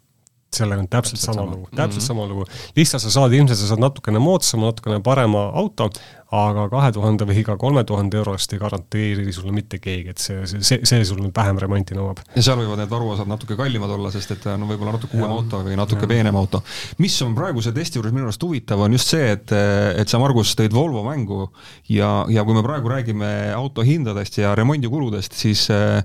sellega 0.52 0.84
on 0.84 0.90
täpselt, 0.92 1.20
täpselt 1.20 1.26
sama, 1.26 1.42
sama 1.42 1.56
lugu, 1.56 1.68
täpselt 1.70 1.94
mm 1.94 1.98
-hmm. 1.98 2.08
sama 2.08 2.26
lugu. 2.28 2.46
lihtsalt 2.76 3.04
sa 3.04 3.12
saad, 3.12 3.34
ilmselt 3.34 3.60
sa 3.60 3.68
saad 3.68 3.80
natukene 3.80 4.20
moodsama, 4.20 4.66
natukene 4.72 5.00
parema 5.00 5.50
auto, 5.54 5.90
aga 6.32 6.68
kahe 6.72 6.92
tuhande 6.96 7.26
või 7.28 7.44
ka 7.44 7.58
kolme 7.60 7.84
tuhande 7.88 8.20
euro 8.22 8.34
eest 8.38 8.54
ei 8.56 8.62
garanteeri 8.62 9.34
sulle 9.36 9.52
mitte 9.56 9.82
keegi, 9.84 10.14
et 10.14 10.22
see, 10.24 10.46
see, 10.48 10.80
see, 10.88 11.04
sul 11.08 11.20
nüüd 11.20 11.36
vähem 11.36 11.60
remonti 11.60 11.98
nõuab. 11.98 12.22
ja 12.36 12.44
seal 12.46 12.60
võivad 12.62 12.80
need 12.80 12.92
varuosad 12.92 13.28
natuke 13.28 13.58
kallimad 13.60 13.92
olla, 13.92 14.12
sest 14.14 14.36
et 14.38 14.48
no 14.60 14.70
võib-olla 14.70 14.96
natuke 14.96 15.20
uuem 15.20 15.36
auto 15.36 15.62
või 15.66 15.76
natuke 15.80 16.08
ja. 16.08 16.12
peenem 16.14 16.40
auto. 16.40 16.64
mis 17.04 17.18
on 17.26 17.36
praeguse 17.36 17.74
testi 17.76 18.00
juures 18.00 18.16
minu 18.16 18.30
arust 18.30 18.44
huvitav, 18.48 18.80
on 18.86 18.96
just 18.96 19.12
see, 19.12 19.34
et, 19.36 19.52
et 19.52 20.12
sa, 20.12 20.22
Margus, 20.24 20.56
tõid 20.60 20.76
Volvo 20.76 21.04
mängu 21.08 21.50
ja, 21.92 22.12
ja 22.32 22.46
kui 22.48 22.56
me 22.56 22.64
praegu 22.64 22.92
räägime 22.92 23.32
auto 23.56 23.84
hindadest 23.84 24.40
ja 24.40 24.56
remondikuludest, 24.56 25.36
siis 25.36 25.68
äh, 25.74 26.00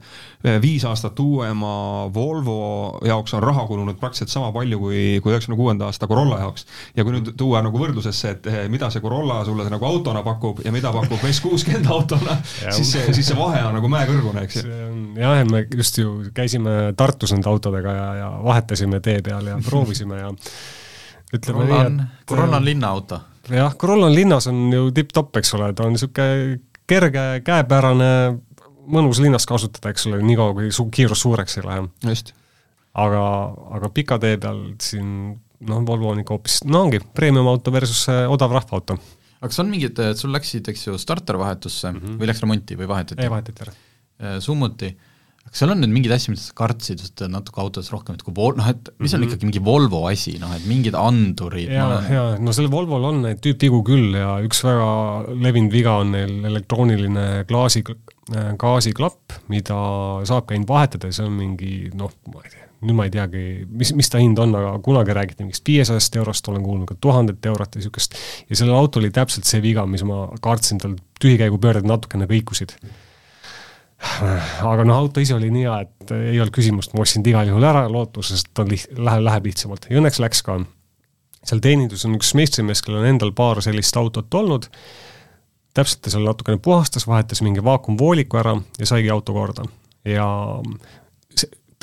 viis 0.63 0.85
aastat 0.85 1.19
uuema 1.23 2.11
Volvo 2.15 2.99
jaoks 3.07 3.35
on 3.35 3.43
raha 3.43 3.67
kulunud 3.67 3.99
praktiliselt 4.01 4.31
sama 4.31 4.53
palju 4.53 4.79
kui, 4.81 5.01
kui 5.23 5.33
üheksakümne 5.33 5.59
kuuenda 5.59 5.87
aasta 5.87 6.07
Corolla 6.07 6.39
jaoks. 6.43 6.67
ja 6.97 7.05
kui 7.05 7.17
nüüd 7.17 7.33
tuua 7.39 7.63
nagu 7.67 7.79
võrdlusesse, 7.81 8.35
et 8.37 8.47
eh, 8.51 8.59
mida 8.73 8.91
see 8.91 9.03
Corolla 9.05 9.43
sulle 9.45 9.67
nagu 9.71 9.87
autona 9.87 10.16
pakub 10.25 10.61
ja 10.65 10.73
mida 10.73 10.93
pakub 10.95 11.23
S 11.31 11.41
kuuskümmend 11.45 11.89
autona, 11.93 12.39
siis 12.71 12.93
see, 12.93 13.05
siis 13.17 13.31
see 13.31 13.37
vahe 13.39 13.63
on 13.67 13.77
nagu 13.79 13.91
mäekõrgune, 13.93 14.45
eks 14.47 14.61
ju. 14.63 14.81
jah, 15.21 15.41
et 15.43 15.51
me 15.51 15.65
just 15.77 15.99
ju 16.01 16.17
käisime 16.37 16.95
Tartus 16.97 17.35
nende 17.35 17.51
autodega 17.51 17.95
ja, 17.97 18.09
ja 18.23 18.31
vahetasime 18.45 19.01
tee 19.05 19.21
peal 19.27 19.53
ja 19.53 19.59
proovisime 19.69 20.21
ja 20.23 20.33
ütleme 21.35 21.67
Corolla 21.67 21.85
on, 21.85 22.01
nii, 22.01 22.07
et 22.07 22.33
Corolla 22.33 22.61
on 22.61 22.69
linnauto. 22.71 23.21
jah, 23.51 23.77
Corolla 23.77 24.11
on 24.11 24.15
linnas 24.15 24.49
on 24.53 24.67
ju 24.73 24.91
tipp-topp, 24.95 25.37
eks 25.43 25.55
ole, 25.59 25.73
ta 25.77 25.87
on 25.87 25.97
niisugune 25.97 26.61
kerge, 26.87 27.25
käepärane, 27.47 28.11
mõnus 28.87 29.19
linnas 29.23 29.47
kasutada, 29.49 29.91
eks 29.91 30.07
ole, 30.11 30.21
niikaua 30.23 30.55
kui 30.55 30.71
su 30.75 30.87
kiirus 30.95 31.25
suureks 31.27 31.59
ei 31.59 31.67
lähe. 31.67 31.89
just. 32.07 32.33
aga, 32.95 33.25
aga 33.79 33.91
pika 33.95 34.21
tee 34.23 34.39
peal 34.41 34.63
siin 34.83 35.11
noh, 35.67 35.85
Volvo 35.87 36.11
on 36.13 36.23
ikka 36.23 36.37
hoopis, 36.37 36.61
no 36.69 36.85
ongi, 36.87 37.01
premium 37.15 37.49
auto 37.51 37.73
versus 37.73 38.07
odav 38.29 38.55
rahvaauto. 38.57 38.99
Aga 39.41 39.51
kas 39.51 39.61
on 39.63 39.73
mingid, 39.73 39.99
et 39.99 40.21
sul 40.21 40.33
läksid, 40.35 40.69
eks 40.73 40.87
ju, 40.89 40.97
startervahetusse 41.01 41.93
mm 41.93 42.01
-hmm. 42.01 42.17
või 42.21 42.31
läks 42.31 42.43
remonti 42.45 42.79
või 42.79 42.89
vahetati? 42.95 43.23
ei, 43.23 43.33
vahetati 43.33 43.67
ära. 43.67 43.77
Äh, 44.17 44.41
summuti 44.41 44.95
kas 45.47 45.63
seal 45.63 45.73
on 45.73 45.81
nüüd 45.83 45.93
mingeid 45.95 46.15
asju, 46.17 46.33
mida 46.35 46.43
sa 46.43 46.55
kartsid 46.59 47.03
just 47.03 47.23
natuke 47.31 47.61
autodes 47.63 47.91
rohkem, 47.95 48.17
et 48.19 48.25
kui 48.27 48.35
Vol-, 48.35 48.57
noh 48.59 48.67
et 48.71 48.91
mis 48.99 49.15
on 49.15 49.21
mm 49.21 49.23
-hmm. 49.23 49.29
ikkagi 49.29 49.49
mingi 49.49 49.63
Volvo 49.65 50.03
asi, 50.11 50.37
noh 50.43 50.53
et 50.57 50.67
mingid 50.67 50.99
andurid 50.99 51.71
ja 51.71 51.87
olen..., 51.87 52.11
ja 52.13 52.25
no 52.43 52.55
sellel 52.57 52.73
Volvol 52.73 53.07
on 53.11 53.23
neid 53.23 53.41
tüüpvigu 53.45 53.83
küll 53.87 54.19
ja 54.19 54.37
üks 54.43 54.63
väga 54.67 54.91
levinud 55.47 55.73
viga 55.73 55.99
on 56.03 56.13
neil 56.17 56.45
elektrooniline 56.51 57.45
klaasi, 57.49 57.85
gaasiklapp, 58.59 59.39
mida 59.49 59.79
saab 60.27 60.49
ka 60.49 60.57
ainult 60.57 60.69
vahetada 60.69 61.13
ja 61.13 61.19
see 61.21 61.27
on 61.27 61.37
mingi 61.39 61.91
noh, 61.95 62.11
ma 62.33 62.43
ei 62.43 62.51
tea, 62.51 62.66
nüüd 62.87 62.97
ma 62.99 63.09
ei 63.09 63.15
teagi, 63.15 63.41
mis, 63.67 63.93
mis 63.99 64.11
ta 64.13 64.21
hind 64.23 64.39
on, 64.43 64.55
aga 64.59 64.77
kunagi 64.85 65.17
räägiti 65.17 65.45
mingist 65.45 65.67
viiesajast 65.67 66.21
eurost, 66.21 66.49
olen 66.53 66.63
kuulnud 66.63 66.91
ka 66.91 66.99
tuhandet 67.01 67.47
eurot 67.51 67.75
ja 67.75 67.83
niisugust, 67.83 68.15
ja 68.51 68.59
sellel 68.59 68.79
autol 68.79 69.05
oli 69.05 69.11
täpselt 69.15 69.49
see 69.49 69.63
viga, 69.65 69.87
mis 69.91 70.05
ma 70.07 70.29
kartsin, 70.45 70.79
tal 70.83 70.95
tühikäigupöörded 71.23 71.89
natukene 71.89 72.31
kõikusid 72.31 72.79
aga 73.97 74.85
noh, 74.85 74.97
auto 74.97 75.23
ise 75.25 75.35
oli 75.37 75.49
nii 75.53 75.65
hea, 75.65 75.77
et 75.87 76.13
ei 76.17 76.41
olnud 76.41 76.55
küsimust, 76.55 76.93
ma 76.95 77.05
ostsin 77.05 77.25
ta 77.25 77.33
igal 77.33 77.49
juhul 77.49 77.65
ära 77.65 77.87
lootuses, 77.91 78.45
et 78.45 78.53
ta 78.57 78.67
liht-, 78.69 78.91
läheb, 78.93 79.25
läheb 79.25 79.49
lihtsamalt 79.49 79.89
ja 79.89 80.01
õnneks 80.01 80.21
läks 80.23 80.43
ka. 80.47 80.59
seal 81.47 81.63
teeninduses 81.65 82.09
on 82.09 82.19
üks 82.19 82.35
meistrimees, 82.37 82.83
kellel 82.85 83.05
on 83.05 83.11
endal 83.15 83.33
paar 83.37 83.63
sellist 83.65 83.97
autot 83.97 84.35
olnud, 84.37 84.69
täpselt 85.77 86.05
ta 86.05 86.13
seal 86.13 86.29
natukene 86.29 86.61
puhastas, 86.63 87.09
vahetas 87.09 87.43
mingi 87.45 87.65
vaakumvooliku 87.65 88.41
ära 88.43 88.57
ja 88.79 88.89
saigi 88.89 89.11
auto 89.13 89.37
korda. 89.37 89.65
ja 90.05 90.29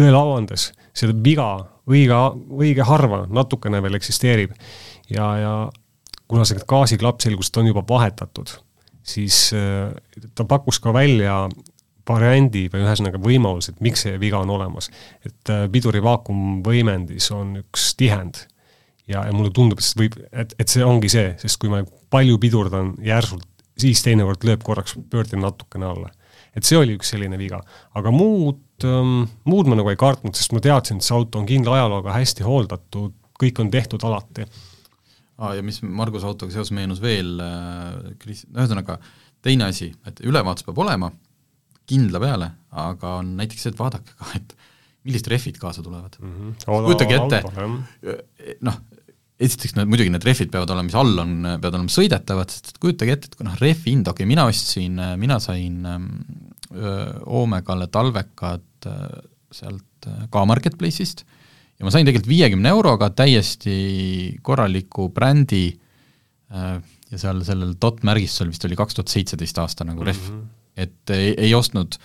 tõele 0.04 0.20
au 0.20 0.36
andes, 0.38 0.72
seda 0.94 1.16
viga 1.26 1.50
õige, 1.90 2.20
õige 2.60 2.86
harva 2.88 3.24
natukene 3.30 3.82
veel 3.84 4.00
eksisteerib. 4.00 4.54
ja, 5.10 5.28
ja 5.40 5.54
kuna 6.28 6.46
see 6.48 6.62
gaasiklapp 6.68 7.22
selgus, 7.22 7.52
et 7.52 7.62
on 7.62 7.70
juba 7.70 7.84
vahetatud, 7.88 8.56
siis 9.04 9.50
äh, 9.58 9.92
ta 10.36 10.46
pakkus 10.50 10.80
ka 10.84 10.94
välja 10.96 11.46
variandi 12.08 12.66
või 12.72 12.84
ühesõnaga 12.84 13.20
võimalus, 13.22 13.70
et 13.72 13.84
miks 13.84 14.04
see 14.06 14.18
viga 14.20 14.42
on 14.44 14.52
olemas. 14.52 14.90
et 15.26 15.52
äh, 15.52 15.68
piduri 15.72 16.04
vaakumvõimendis 16.04 17.32
on 17.36 17.58
üks 17.64 17.94
tihend 18.00 18.46
ja, 19.08 19.26
ja 19.28 19.32
mulle 19.32 19.52
tundub, 19.56 19.80
et 19.80 20.00
võib, 20.00 20.18
et, 20.32 20.56
et 20.60 20.70
see 20.70 20.84
ongi 20.84 21.12
see, 21.12 21.34
sest 21.42 21.60
kui 21.62 21.72
ma 21.72 21.84
palju 22.14 22.40
pidurdan 22.40 22.94
järsult, 23.04 23.48
siis 23.80 24.04
teinekord 24.06 24.44
lööb 24.48 24.64
korraks, 24.64 24.98
pöördin 25.10 25.44
natukene 25.44 25.90
alla. 25.90 26.12
et 26.56 26.64
see 26.68 26.78
oli 26.78 26.98
üks 26.98 27.10
selline 27.14 27.38
viga, 27.40 27.64
aga 27.98 28.12
muud 28.14 28.60
ähm,, 28.88 29.26
muud 29.50 29.70
ma 29.70 29.78
nagu 29.80 29.92
ei 29.92 30.00
kartnud, 30.00 30.36
sest 30.38 30.56
ma 30.56 30.62
teadsin, 30.64 31.00
et 31.00 31.08
see 31.08 31.16
auto 31.18 31.42
on 31.42 31.50
kindla 31.50 31.78
ajalooga 31.80 32.16
hästi 32.18 32.46
hooldatud, 32.48 33.16
kõik 33.40 33.62
on 33.64 33.72
tehtud 33.74 34.06
alati 34.08 34.46
ah,. 34.46 35.54
ja 35.58 35.66
mis 35.66 35.82
Margus 35.84 36.26
autoga 36.28 36.56
seoses 36.56 36.74
meenus 36.76 37.02
veel 37.04 37.36
äh,, 37.44 38.16
Kris, 38.22 38.46
ühesõnaga 38.52 39.00
teine 39.44 39.70
asi, 39.70 39.92
et 40.08 40.24
ülevaatus 40.24 40.66
peab 40.68 40.82
olema 40.86 41.12
kindla 41.90 42.22
peale, 42.24 42.50
aga 42.80 43.18
on 43.20 43.34
näiteks 43.40 43.66
see, 43.66 43.74
et 43.74 43.80
vaadake 43.80 44.16
ka, 44.16 44.30
et 44.40 44.56
millised 45.04 45.28
rehvid 45.32 45.60
kaasa 45.60 45.84
tulevad 45.84 46.16
mm. 46.20 46.34
-hmm. 46.34 46.84
kujutage 46.86 47.18
ette, 47.20 47.42
noh, 48.64 48.78
esiteks 49.44 49.76
need 49.76 49.90
muidugi 49.92 50.14
need 50.14 50.26
rehvid 50.28 50.52
peavad 50.54 50.72
olema, 50.72 50.88
mis 50.88 50.98
all 51.00 51.20
on, 51.24 51.34
peavad 51.58 51.80
olema 51.80 51.92
sõidetavad, 51.92 52.54
sest 52.54 52.72
et 52.72 52.80
kujutage 52.84 53.18
ette, 53.18 53.32
et 53.32 53.36
kui 53.40 53.48
noh, 53.48 53.58
rehvi 53.60 53.92
hind, 53.92 54.08
okei 54.08 54.24
okay,, 54.24 54.30
mina 54.30 54.46
ostsin, 54.50 55.02
mina 55.20 55.40
sain 55.44 55.82
öö, 56.74 57.06
Omegale 57.40 57.88
talvekad 57.88 58.90
sealt 59.54 60.08
ka 60.34 60.42
Marketplace'ist 60.50 61.24
ja 61.78 61.86
ma 61.86 61.92
sain 61.94 62.06
tegelikult 62.06 62.32
viiekümne 62.32 62.74
euroga 62.74 63.10
täiesti 63.16 63.76
korraliku 64.44 65.08
brändi 65.14 65.70
ja 66.54 67.20
seal 67.22 67.40
sellel 67.48 67.72
dot 67.82 68.04
märgistusel 68.04 68.52
vist 68.52 68.66
oli 68.68 68.76
kaks 68.76 68.98
tuhat 68.98 69.14
seitseteist 69.14 69.62
aasta 69.64 69.88
nagu 69.88 70.04
rehv 70.04 70.26
mm. 70.28 70.42
-hmm 70.42 70.64
et 70.78 71.14
ei, 71.14 71.34
ei 71.38 71.54
ostnud, 71.56 71.98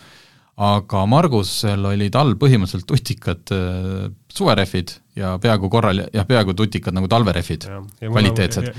aga 0.58 1.04
Margusel 1.06 1.84
olid 1.86 2.16
all 2.18 2.34
põhimõtteliselt 2.38 2.88
tutikad 2.90 3.52
äh, 3.54 4.08
suverehvid 4.34 4.94
ja 5.18 5.36
peaaegu 5.42 5.70
korral- 5.70 6.02
ja 6.14 6.24
peaaegu 6.26 6.54
tutikad 6.58 6.96
nagu 6.96 7.06
talverehvid, 7.10 7.68
kvaliteetsed. 8.00 8.72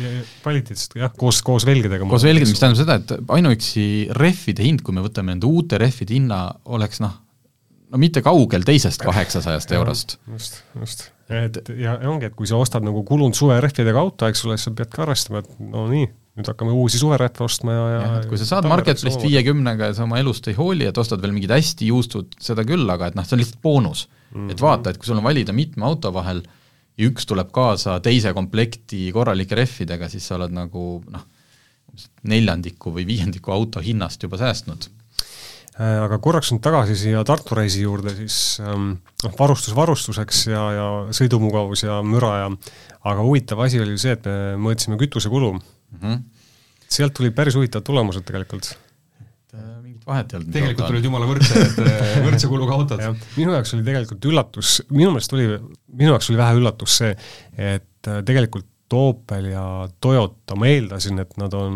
kvaliteetsed 0.43 0.97
jah, 0.99 1.13
koos, 1.19 1.39
koos 1.45 1.65
velgedega. 1.67 2.07
koos 2.09 2.25
velgedega, 2.27 2.51
mis 2.51 2.63
tähendab 2.63 2.81
seda, 2.81 2.99
et 2.99 3.31
ainuüksi 3.37 3.85
rehvide 4.15 4.67
hind, 4.67 4.83
kui 4.83 4.95
me 4.95 5.03
võtame 5.05 5.33
nende 5.33 5.47
uute 5.47 5.79
rehvide 5.79 6.17
hinna, 6.17 6.41
oleks 6.67 6.99
noh, 7.03 7.15
no 7.89 8.01
mitte 8.01 8.23
kaugel 8.25 8.67
teisest 8.67 9.03
kaheksasajast 9.05 9.71
eurost. 9.79 10.17
just, 10.33 10.61
just. 10.79 11.07
et 11.31 11.61
ja, 11.79 11.95
ongi, 12.11 12.27
et 12.27 12.35
kui 12.35 12.49
sa 12.49 12.59
ostad 12.59 12.83
nagu 12.83 13.05
kulunud 13.07 13.39
suverehvidega 13.39 14.03
auto, 14.03 14.27
eks 14.27 14.43
ole, 14.47 14.59
siis 14.59 14.67
sa 14.67 14.75
pead 14.75 14.91
ka 14.91 15.07
arvestama, 15.07 15.45
et 15.45 15.63
no 15.63 15.87
nii, 15.91 16.11
nüüd 16.39 16.47
hakkame 16.47 16.75
uusi 16.75 16.99
suveräppe 17.01 17.43
ostma 17.43 17.75
ja, 17.75 17.87
ja, 17.91 18.03
ja 18.15 18.21
kui 18.29 18.39
sa 18.39 18.47
saad 18.47 18.67
Marketplace'ist 18.71 19.25
viiekümnega 19.25 19.91
ja 19.91 19.97
sa 19.97 20.05
oma 20.05 20.21
elust 20.21 20.47
ei 20.47 20.55
hooli, 20.57 20.87
et 20.87 20.97
ostad 21.01 21.21
veel 21.23 21.35
mingid 21.35 21.51
hästi 21.51 21.89
juustud, 21.91 22.37
seda 22.43 22.63
küll, 22.67 22.87
aga 22.89 23.09
et 23.09 23.17
noh, 23.19 23.27
see 23.27 23.35
on 23.35 23.43
lihtsalt 23.43 23.59
boonus 23.65 24.05
mm. 24.07 24.37
-hmm. 24.37 24.53
et 24.53 24.63
vaata, 24.63 24.93
et 24.93 25.01
kui 25.01 25.09
sul 25.09 25.19
on 25.19 25.27
valida 25.27 25.55
mitme 25.55 25.85
auto 25.85 26.13
vahel 26.15 26.43
ja 26.99 27.09
üks 27.09 27.27
tuleb 27.27 27.51
kaasa 27.55 27.99
teise 28.03 28.33
komplekti 28.35 29.09
korralike 29.15 29.57
rehvidega, 29.59 30.09
siis 30.11 30.27
sa 30.27 30.37
oled 30.39 30.55
nagu 30.55 30.85
noh, 31.11 31.25
neljandiku 32.23 32.93
või 32.95 33.07
viiendiku 33.07 33.51
auto 33.51 33.83
hinnast 33.83 34.23
juba 34.23 34.39
säästnud 34.39 34.87
äh, 35.79 35.97
aga 36.05 36.19
korraks 36.23 36.53
nüüd 36.53 36.63
tagasi 36.63 36.95
siia 36.95 37.23
Tartu 37.27 37.57
reisi 37.59 37.83
juurde, 37.83 38.15
siis 38.15 38.61
ähm, 38.63 38.93
noh, 39.25 39.35
varustus 39.39 39.75
varustuseks 39.75 40.45
ja, 40.53 40.63
ja 40.77 40.87
sõidumugavus 41.15 41.83
ja 41.83 41.99
müra 42.05 42.31
ja 42.45 42.53
aga 43.03 43.19
huvitav 43.23 43.59
asi 43.65 43.81
oli 43.83 43.97
see, 43.99 44.15
et 44.15 44.25
me 44.29 44.55
mõõtsime 44.69 44.99
kütusekulu 44.99 45.57
mm. 45.91 45.99
-hmm. 46.01 46.21
sealt 46.87 47.13
tulid 47.17 47.35
päris 47.35 47.55
huvitavad 47.55 47.85
tulemused 47.87 48.25
tegelikult. 48.27 48.71
et 49.19 49.53
äh, 49.53 49.81
mingit 49.81 50.07
vahet 50.07 50.33
ei 50.33 50.39
olnud. 50.39 50.51
tegelikult 50.53 50.87
tulid 50.93 51.09
jumala 51.09 51.29
võrdsed, 51.29 51.79
äh, 51.85 52.17
võrdse 52.25 52.47
kuluga 52.47 52.73
autod. 52.79 53.05
minu 53.37 53.55
jaoks 53.57 53.73
oli 53.77 53.85
tegelikult 53.87 54.31
üllatus, 54.31 54.79
minu 54.89 55.13
meelest 55.13 55.37
oli, 55.37 55.47
minu 55.93 56.15
jaoks 56.15 56.29
oli 56.31 56.41
vähe 56.41 56.57
üllatus 56.61 56.97
see, 57.03 57.15
et 57.57 58.11
äh, 58.11 58.23
tegelikult 58.25 58.67
Opel 58.89 59.51
ja 59.51 59.63
Toyota, 60.01 60.55
ma 60.57 60.65
eeldasin, 60.65 61.19
et 61.21 61.35
nad 61.37 61.53
on 61.53 61.73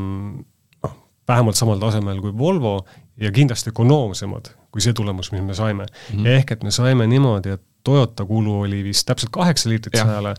noh, 0.81 0.93
vähemalt 1.29 1.59
samal 1.59 1.77
tasemel 1.77 2.17
kui 2.23 2.31
Volvo 2.33 2.79
ja 3.21 3.29
kindlasti 3.31 3.69
ökonoomsemad 3.69 4.49
kui 4.73 4.81
see 4.81 4.95
tulemus, 4.97 5.29
mis 5.31 5.43
me 5.45 5.53
saime 5.53 5.85
mm. 5.85 6.17
-hmm. 6.17 6.27
ehk 6.27 6.51
et 6.51 6.63
me 6.63 6.71
saime 6.71 7.07
niimoodi, 7.07 7.53
et 7.53 7.61
Toyota 7.83 8.25
kulu 8.25 8.61
oli 8.61 8.83
vist 8.83 9.05
täpselt 9.05 9.29
kaheksa 9.31 9.69
liitrit 9.69 9.99
sajale 9.99 10.33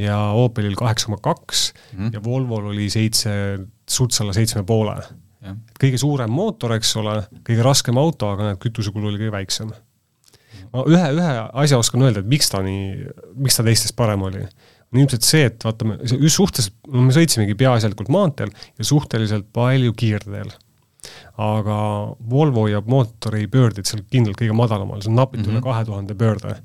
ja 0.00 0.16
Opelil 0.38 0.76
kaheksa 0.78 1.10
koma 1.10 1.20
kaks 1.22 1.70
mhm. 1.92 2.14
ja 2.14 2.22
Volvol 2.24 2.70
oli 2.72 2.88
seitse, 2.92 3.32
suts 3.88 4.22
alla 4.22 4.34
seitsme 4.36 4.64
poole. 4.66 4.96
kõige 5.80 5.96
suurem 5.96 6.32
mootor, 6.36 6.74
eks 6.76 6.90
ole, 7.00 7.14
kõige 7.46 7.64
raskem 7.64 7.96
auto, 8.00 8.28
aga 8.28 8.50
näed, 8.50 8.58
kütusekulu 8.60 9.08
oli 9.08 9.22
kõige 9.22 9.32
väiksem. 9.38 9.70
ma 10.72 10.84
ühe, 10.84 11.06
ühe 11.16 11.30
asja 11.64 11.78
oskan 11.80 12.04
öelda, 12.04 12.20
et 12.20 12.28
miks 12.28 12.52
ta 12.52 12.60
nii, 12.64 13.06
miks 13.40 13.56
ta 13.56 13.64
teistest 13.66 13.96
parem 13.96 14.22
oli. 14.28 14.44
on 14.90 15.00
ilmselt 15.00 15.24
see, 15.26 15.44
et 15.46 15.64
vaatame, 15.64 16.00
suhteliselt, 16.04 16.74
no 16.90 17.06
me 17.06 17.14
sõitsimegi 17.14 17.54
peaasjalikult 17.56 18.10
maanteel 18.10 18.50
ja 18.78 18.84
suhteliselt 18.84 19.48
palju 19.52 19.94
kiirteel. 19.96 20.52
aga 21.40 21.76
Volvo 22.30 22.66
ja 22.68 22.82
mootori 22.84 23.46
pöörded 23.48 23.88
seal 23.88 24.04
kindlalt 24.10 24.36
kõige 24.36 24.56
madalamal, 24.56 25.00
see 25.00 25.12
on 25.12 25.16
napilt 25.22 25.46
mm 25.46 25.48
-hmm. 25.48 25.56
üle 25.56 25.64
kahe 25.64 25.84
tuhande 25.84 26.14
pöörde. 26.14 26.56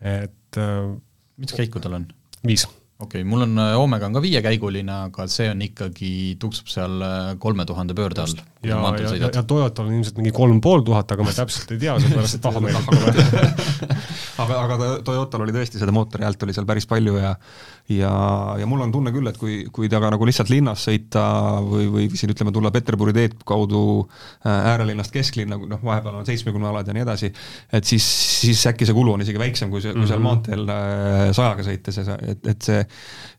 et 0.00 0.56
äh, 0.56 0.96
mitu 1.36 1.56
käiku 1.56 1.80
tal 1.80 1.94
on? 1.94 2.10
Viis 2.46 2.66
okei 3.00 3.22
okay,, 3.22 3.28
mul 3.28 3.44
on 3.46 3.58
äh, 3.58 3.74
Omega 3.80 4.08
on 4.08 4.16
ka 4.16 4.22
viiekäiguline, 4.22 4.96
aga 5.08 5.26
see 5.30 5.48
on 5.50 5.62
ikkagi, 5.64 6.10
tuksub 6.40 6.68
seal 6.70 7.00
äh, 7.04 7.18
kolme 7.40 7.64
tuhande 7.68 7.96
pöörde 7.96 8.24
all. 8.24 8.42
ja, 8.62 8.76
ja, 8.76 9.14
ja, 9.16 9.30
ja 9.32 9.42
Toyotal 9.42 9.88
on 9.88 9.96
ilmselt 9.96 10.20
mingi 10.20 10.32
kolm 10.36 10.60
pool 10.64 10.84
tuhat, 10.86 11.12
aga 11.14 11.24
ma 11.24 11.34
täpselt 11.34 11.72
ei 11.74 11.80
tea, 11.80 11.96
sellepärast 12.02 12.36
et 12.36 12.44
pole. 12.44 12.74
aga, 14.44 14.60
aga 14.66 14.90
Toyotal 15.06 15.46
oli 15.46 15.56
tõesti, 15.56 15.80
seda 15.80 15.94
mootori 15.96 16.28
häält 16.28 16.44
oli 16.44 16.56
seal 16.56 16.68
päris 16.68 16.88
palju 16.90 17.16
ja 17.20 17.34
ja, 17.90 18.12
ja 18.60 18.66
mul 18.70 18.84
on 18.84 18.92
tunne 18.94 19.12
küll, 19.14 19.26
et 19.30 19.38
kui, 19.40 19.60
kui 19.72 19.90
temaga 19.90 20.14
nagu 20.14 20.28
lihtsalt 20.28 20.52
linnas 20.52 20.84
sõita 20.88 21.24
või, 21.66 21.88
või 21.92 22.08
siin 22.14 22.32
ütleme, 22.34 22.52
tulla 22.54 22.72
Peterburi 22.74 23.14
teed 23.16 23.38
kaudu 23.48 23.82
äh, 24.02 24.70
äärelinnast 24.72 25.14
kesklinna, 25.14 25.58
noh, 25.58 25.82
vahepeal 25.84 26.20
on 26.20 26.28
seitsmekümne 26.28 26.70
alad 26.70 26.90
ja 26.90 26.96
nii 26.96 27.06
edasi, 27.06 27.32
et 27.72 27.88
siis, 27.88 28.06
siis 28.44 28.62
äkki 28.70 28.88
see 28.88 28.96
kulu 28.96 29.16
on 29.16 29.26
isegi 29.26 29.42
väiksem, 29.42 29.72
kui 29.72 29.82
see, 29.84 29.94
kui 29.96 30.06
seal 30.06 30.22
mhm. 30.22 30.28
maanteel 30.28 31.34
sajaga 31.36 31.66
sõites, 31.66 32.00
et, 32.04 32.48
et 32.54 32.70
see 32.70 32.84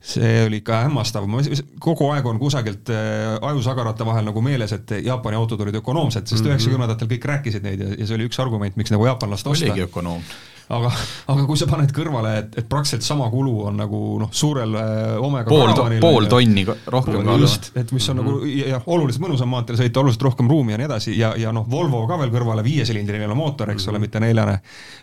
see 0.01 0.45
oli 0.45 0.61
ikka 0.61 0.79
hämmastav, 0.87 1.27
ma 1.29 1.41
kogu 1.79 2.07
aeg 2.09 2.25
on 2.25 2.39
kusagilt 2.41 2.89
äh, 2.89 3.35
ajusagarate 3.51 4.05
vahel 4.05 4.25
nagu 4.31 4.41
meeles, 4.41 4.73
et 4.73 4.95
Jaapani 5.05 5.37
autod 5.37 5.61
olid 5.61 5.77
ökonoomsed, 5.77 6.25
sest 6.25 6.41
mhm. 6.41 6.53
üheksakümnendatel 6.53 7.05
mm 7.05 7.11
-hmm. 7.11 7.21
kõik 7.21 7.29
rääkisid 7.33 7.67
neid 7.67 7.85
ja, 7.85 7.91
ja 7.97 8.07
see 8.07 8.17
oli 8.17 8.25
üks 8.29 8.41
argument, 8.41 8.75
miks 8.75 8.91
nagu 8.91 9.05
jaapanlast 9.05 9.47
osta. 9.47 9.69
oligi 9.69 9.85
ökonoom 9.85 10.23
aga, 10.69 10.91
aga 11.33 11.45
kui 11.47 11.59
sa 11.59 11.67
paned 11.69 11.91
kõrvale, 11.95 12.33
et, 12.41 12.57
et 12.61 12.67
praktiliselt 12.69 13.05
sama 13.05 13.27
kulu 13.31 13.53
on 13.69 13.79
nagu 13.81 14.01
noh, 14.21 14.31
suurel 14.35 14.75
äh, 14.77 15.17
Omega 15.21 15.49
pool, 15.49 15.73
pool 16.03 16.27
tonni 16.31 16.65
rohkem 16.65 17.19
kaalu. 17.25 17.45
just, 17.45 17.71
et 17.75 17.91
mis 17.91 18.09
on 18.09 18.17
mm 18.17 18.21
-hmm. 18.21 18.31
nagu 18.31 18.45
mhm. 18.45 18.69
jah, 18.73 18.87
oluliselt 18.95 19.25
mõnusam 19.25 19.51
maanteel 19.53 19.79
sõita, 19.81 20.03
oluliselt 20.03 20.27
rohkem 20.29 20.49
ruumi 20.49 20.75
ja 20.75 20.77
nii 20.81 20.89
edasi 20.89 21.17
ja, 21.17 21.33
ja 21.37 21.51
noh, 21.51 21.67
Volvo 21.71 22.05
ka 22.07 22.17
veel 22.19 22.33
kõrvale, 22.33 22.63
viiesilindriline 22.63 23.33
mootor, 23.33 23.71
eks 23.71 23.85
mm 23.85 23.87
-hmm. 23.87 23.95
ole, 23.95 23.99
mitte 23.99 24.19
neljane. 24.19 24.59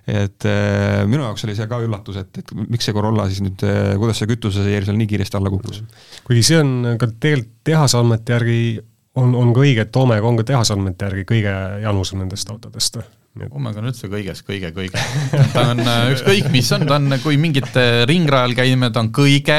et 0.07 0.45
äh, 0.45 1.07
minu 1.07 1.23
jaoks 1.23 1.45
oli 1.45 1.57
see 1.57 1.67
ka 1.67 1.81
üllatus, 1.81 2.17
et, 2.17 2.39
et 2.39 2.55
miks 2.69 2.85
see 2.85 2.95
Corolla 2.95 3.29
siis 3.29 3.41
nüüd 3.41 3.63
äh,, 3.63 3.97
kuidas 3.99 4.19
see 4.19 4.27
kütuseseir 4.27 4.85
seal 4.85 4.97
nii 4.97 5.07
kiiresti 5.07 5.37
alla 5.37 5.51
kukkus. 5.51 5.83
kuigi 6.25 6.43
see 6.43 6.61
on 6.61 6.97
ka 6.99 7.07
tegelikult 7.21 7.55
tehasandmete 7.65 8.33
järgi 8.33 8.81
on, 9.15 9.35
on 9.35 9.53
ka 9.53 9.61
õige, 9.61 9.85
et 9.85 9.97
Omega 9.97 10.29
on 10.29 10.37
ka 10.41 10.45
tehasandmete 10.45 11.09
järgi 11.11 11.25
kõige 11.29 11.55
janusam 11.83 12.23
nendest 12.23 12.51
autodest 12.51 13.01
Omega 13.47 13.81
on 13.83 13.89
üldse 13.91 14.11
kõiges 14.11 14.43
kõige-kõige. 14.47 15.03
ta 15.55 15.69
on 15.73 15.83
äh, 15.85 16.11
ükskõik, 16.15 16.51
mis 16.55 16.71
on, 16.75 16.87
ta 16.89 16.99
on, 16.99 17.17
kui 17.23 17.39
mingit 17.41 17.77
ringrajal 18.11 18.57
käime, 18.59 18.91
ta 18.95 19.03
on 19.05 19.11
kõige 19.15 19.59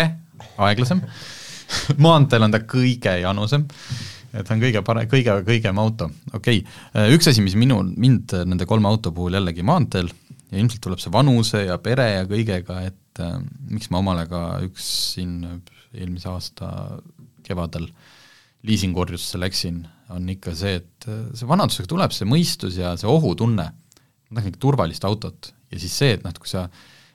aeglasem, 0.59 1.01
maanteel 2.05 2.47
on 2.47 2.55
ta 2.55 2.61
kõige 2.67 3.15
janusam, 3.21 3.65
et 4.33 4.45
ta 4.45 4.55
on 4.55 4.63
kõige 4.63 4.83
pare-, 4.85 5.05
kõige 5.11 5.37
kõigem 5.47 5.81
auto, 5.81 6.09
okei 6.33 6.63
okay.. 6.63 6.79
Äh, 6.95 7.13
üks 7.15 7.31
asi, 7.31 7.43
mis 7.45 7.57
minul, 7.59 7.91
mind 7.97 8.35
nende 8.45 8.67
kolme 8.69 8.91
auto 8.91 9.13
puhul 9.15 9.39
jällegi 9.39 9.65
maanteel 9.65 10.11
ja 10.49 10.57
ilmselt 10.57 10.81
tuleb 10.85 11.01
see 11.01 11.13
vanuse 11.13 11.65
ja 11.67 11.77
pere 11.83 12.09
ja 12.17 12.25
kõigega, 12.29 12.81
et 12.89 13.23
äh, 13.23 13.37
miks 13.69 13.91
ma 13.93 14.03
omale 14.03 14.25
ka 14.29 14.43
üks 14.65 14.89
siin 15.15 15.39
eelmise 15.95 16.29
aasta 16.29 16.73
kevadel 17.45 17.87
liisingorjusse 18.67 19.39
läksin 19.41 19.85
on 20.15 20.29
ikka 20.33 20.55
see, 20.57 20.79
et 20.81 21.09
äh, 21.09 21.25
see 21.37 21.49
vanadusega 21.49 21.89
tuleb 21.89 22.13
see 22.15 22.27
mõistus 22.29 22.79
ja 22.79 22.95
see 22.99 23.09
ohutunne, 23.09 23.67
ma 23.69 24.37
tahan 24.37 24.53
ikka 24.53 24.63
turvalist 24.63 25.05
autot 25.07 25.51
ja 25.69 25.81
siis 25.81 25.97
see, 26.01 26.15
et 26.17 26.25
noh, 26.25 26.33
et 26.33 26.41
kui 26.41 26.49
sa 26.49 26.67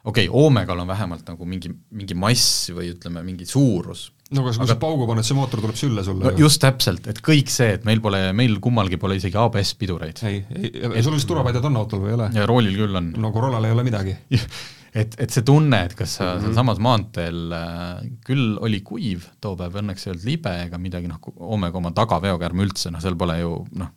okei 0.05 0.29
okay,, 0.29 0.45
Omegal 0.47 0.83
on 0.83 0.91
vähemalt 0.91 1.27
nagu 1.29 1.49
mingi, 1.49 1.73
mingi 1.97 2.17
mass 2.19 2.69
või 2.75 2.93
ütleme, 2.93 3.25
mingi 3.27 3.47
suurus. 3.49 4.07
no 4.31 4.45
aga 4.45 4.55
kui 4.61 4.71
sa 4.71 4.79
paugu 4.81 5.09
paned, 5.09 5.27
see 5.27 5.37
mootor 5.39 5.63
tuleb 5.65 5.79
sülle 5.81 6.05
sulle 6.07 6.29
no,. 6.29 6.37
just 6.39 6.63
täpselt, 6.63 7.09
et 7.11 7.21
kõik 7.25 7.51
see, 7.53 7.75
et 7.79 7.89
meil 7.89 8.03
pole, 8.05 8.21
meil 8.37 8.59
kummalgi 8.63 9.01
pole 9.01 9.19
isegi 9.21 9.41
ABS-pidureid. 9.41 10.23
ei, 10.31 10.41
ei, 10.61 11.03
sul 11.03 11.17
vist 11.17 11.29
turvapaidad 11.31 11.67
on 11.71 11.83
autol 11.83 12.05
või 12.05 12.15
ei 12.15 12.19
ole? 12.21 12.31
ja 12.37 12.47
roolil 12.51 12.79
küll 12.85 13.03
on. 13.03 13.13
no 13.19 13.33
Corollal 13.35 13.69
ei 13.69 13.77
ole 13.77 13.87
midagi 13.87 14.17
et, 14.95 15.17
et 15.19 15.35
see 15.35 15.43
tunne, 15.47 15.81
et 15.89 15.95
kas 15.99 16.17
sa 16.19 16.25
mm 16.25 16.31
-hmm. 16.31 16.45
sealsamas 16.45 16.79
maanteel 16.79 17.53
äh, 17.53 18.07
küll 18.27 18.59
oli 18.61 18.81
kuiv 18.81 19.27
too 19.41 19.57
päev, 19.59 19.81
õnneks 19.83 20.07
ei 20.07 20.13
olnud 20.13 20.29
libe 20.29 20.55
ega 20.67 20.79
midagi, 20.79 21.11
noh, 21.11 21.19
Omega 21.37 21.79
oma 21.79 21.91
tagaveokärm 21.91 22.63
üldse, 22.67 22.93
noh, 22.95 23.03
seal 23.03 23.17
pole 23.19 23.39
ju 23.41 23.67
noh, 23.73 23.91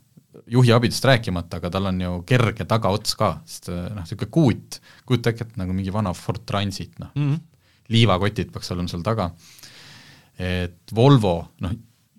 juhiabidest 0.48 1.06
rääkimata, 1.06 1.58
aga 1.58 1.70
tal 1.70 1.86
on 1.92 2.02
ju 2.02 2.22
kerge 2.26 2.66
tagaots 2.66 3.16
ka, 3.16 3.42
sest 3.46 3.70
äh, 3.70 3.84
noh, 3.94 4.02
niisugune 4.02 4.32
kuut, 4.32 4.82
kujuta 5.06 5.30
ette, 5.30 5.46
et 5.46 5.58
nagu 5.62 5.74
mingi 5.74 5.94
vana 5.94 6.14
Ford 6.14 6.46
Transit, 6.46 7.00
noh 7.00 7.14
mm 7.16 7.32
-hmm., 7.34 7.40
liivakotid 7.90 8.52
peaks 8.52 8.72
olema 8.72 8.88
seal 8.88 9.04
taga, 9.04 9.30
et 10.38 10.96
Volvo, 10.96 11.48
noh, 11.62 11.72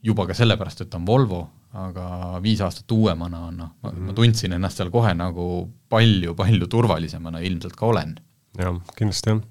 juba 0.03 0.27
ka 0.27 0.35
sellepärast, 0.35 0.81
et 0.81 0.91
ta 0.91 0.97
on 0.97 1.07
Volvo, 1.07 1.49
aga 1.73 2.39
viis 2.43 2.61
aastat 2.61 2.91
uuemana 2.93 3.43
on 3.51 3.57
noh, 3.57 3.71
ma, 3.83 3.91
mm 3.91 3.97
-hmm. 3.97 4.07
ma 4.07 4.13
tundsin 4.13 4.53
ennast 4.53 4.77
seal 4.77 4.91
kohe 4.91 5.15
nagu 5.15 5.69
palju-palju 5.89 6.67
turvalisemana 6.67 7.39
ilmselt 7.41 7.77
ka 7.77 7.87
olen 7.87 8.15
jah, 8.59 8.79
kindlasti 8.97 9.35
jah. 9.35 9.43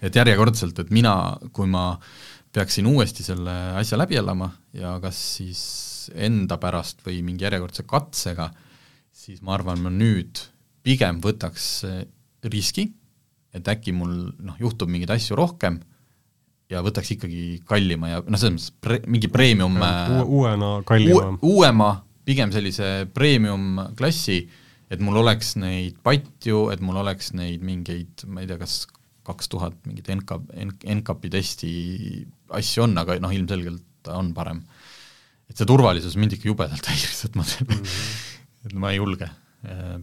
et 0.00 0.16
järjekordselt, 0.16 0.78
et 0.78 0.90
mina, 0.94 1.14
kui 1.52 1.68
ma 1.70 1.90
peaksin 2.54 2.86
uuesti 2.88 3.26
selle 3.26 3.54
asja 3.78 3.98
läbi 4.00 4.16
elama 4.18 4.50
ja 4.76 4.96
kas 5.02 5.18
siis 5.38 5.62
enda 6.16 6.56
pärast 6.60 7.04
või 7.04 7.20
mingi 7.26 7.44
järjekordse 7.44 7.84
katsega, 7.88 8.48
siis 9.12 9.42
ma 9.44 9.58
arvan, 9.58 9.82
ma 9.84 9.92
nüüd 9.92 10.40
pigem 10.86 11.20
võtaks 11.20 11.68
riski, 12.48 12.88
et 13.52 13.68
äkki 13.68 13.92
mul 13.96 14.14
noh, 14.44 14.56
juhtub 14.60 14.88
mingeid 14.88 15.12
asju 15.12 15.36
rohkem 15.36 15.80
ja 16.72 16.82
võtaks 16.84 17.14
ikkagi 17.16 17.60
kallima 17.68 18.12
ja 18.12 18.22
noh, 18.24 18.40
selles 18.40 18.56
mõttes 18.56 18.72
pre-, 18.84 19.02
mingi 19.08 19.30
premium 19.32 19.76
uue, 19.78 20.24
uuena 20.24 20.70
kallima 20.88 21.20
uue,. 21.20 21.38
uuema, 21.48 21.90
pigem 22.28 22.52
sellise 22.54 23.08
premium 23.14 23.80
klassi 23.98 24.42
et 24.90 25.02
mul 25.04 25.20
oleks 25.20 25.54
neid 25.60 25.98
patju, 26.04 26.68
et 26.72 26.82
mul 26.84 27.00
oleks 27.02 27.32
neid 27.36 27.64
mingeid, 27.64 28.24
ma 28.26 28.42
ei 28.42 28.50
tea, 28.50 28.60
kas 28.60 28.84
kaks 29.28 29.50
tuhat 29.52 29.76
mingit 29.88 30.08
NK, 30.14 30.38
NCAP-i 30.98 31.32
testi 31.32 31.72
asju 32.56 32.86
on, 32.86 32.96
aga 33.02 33.18
noh, 33.20 33.34
ilmselgelt 33.34 33.84
ta 34.06 34.16
on 34.20 34.32
parem. 34.36 34.62
et 35.48 35.56
see 35.56 35.68
turvalisus 35.68 36.16
mind 36.20 36.36
ikka 36.36 36.50
jubedalt 36.50 36.88
häiris, 36.90 37.24
et 37.28 37.36
ma 37.36 37.44
mm, 37.44 37.68
-hmm. 37.68 38.66
et 38.68 38.74
ma 38.74 38.92
ei 38.92 39.00
julge 39.00 39.28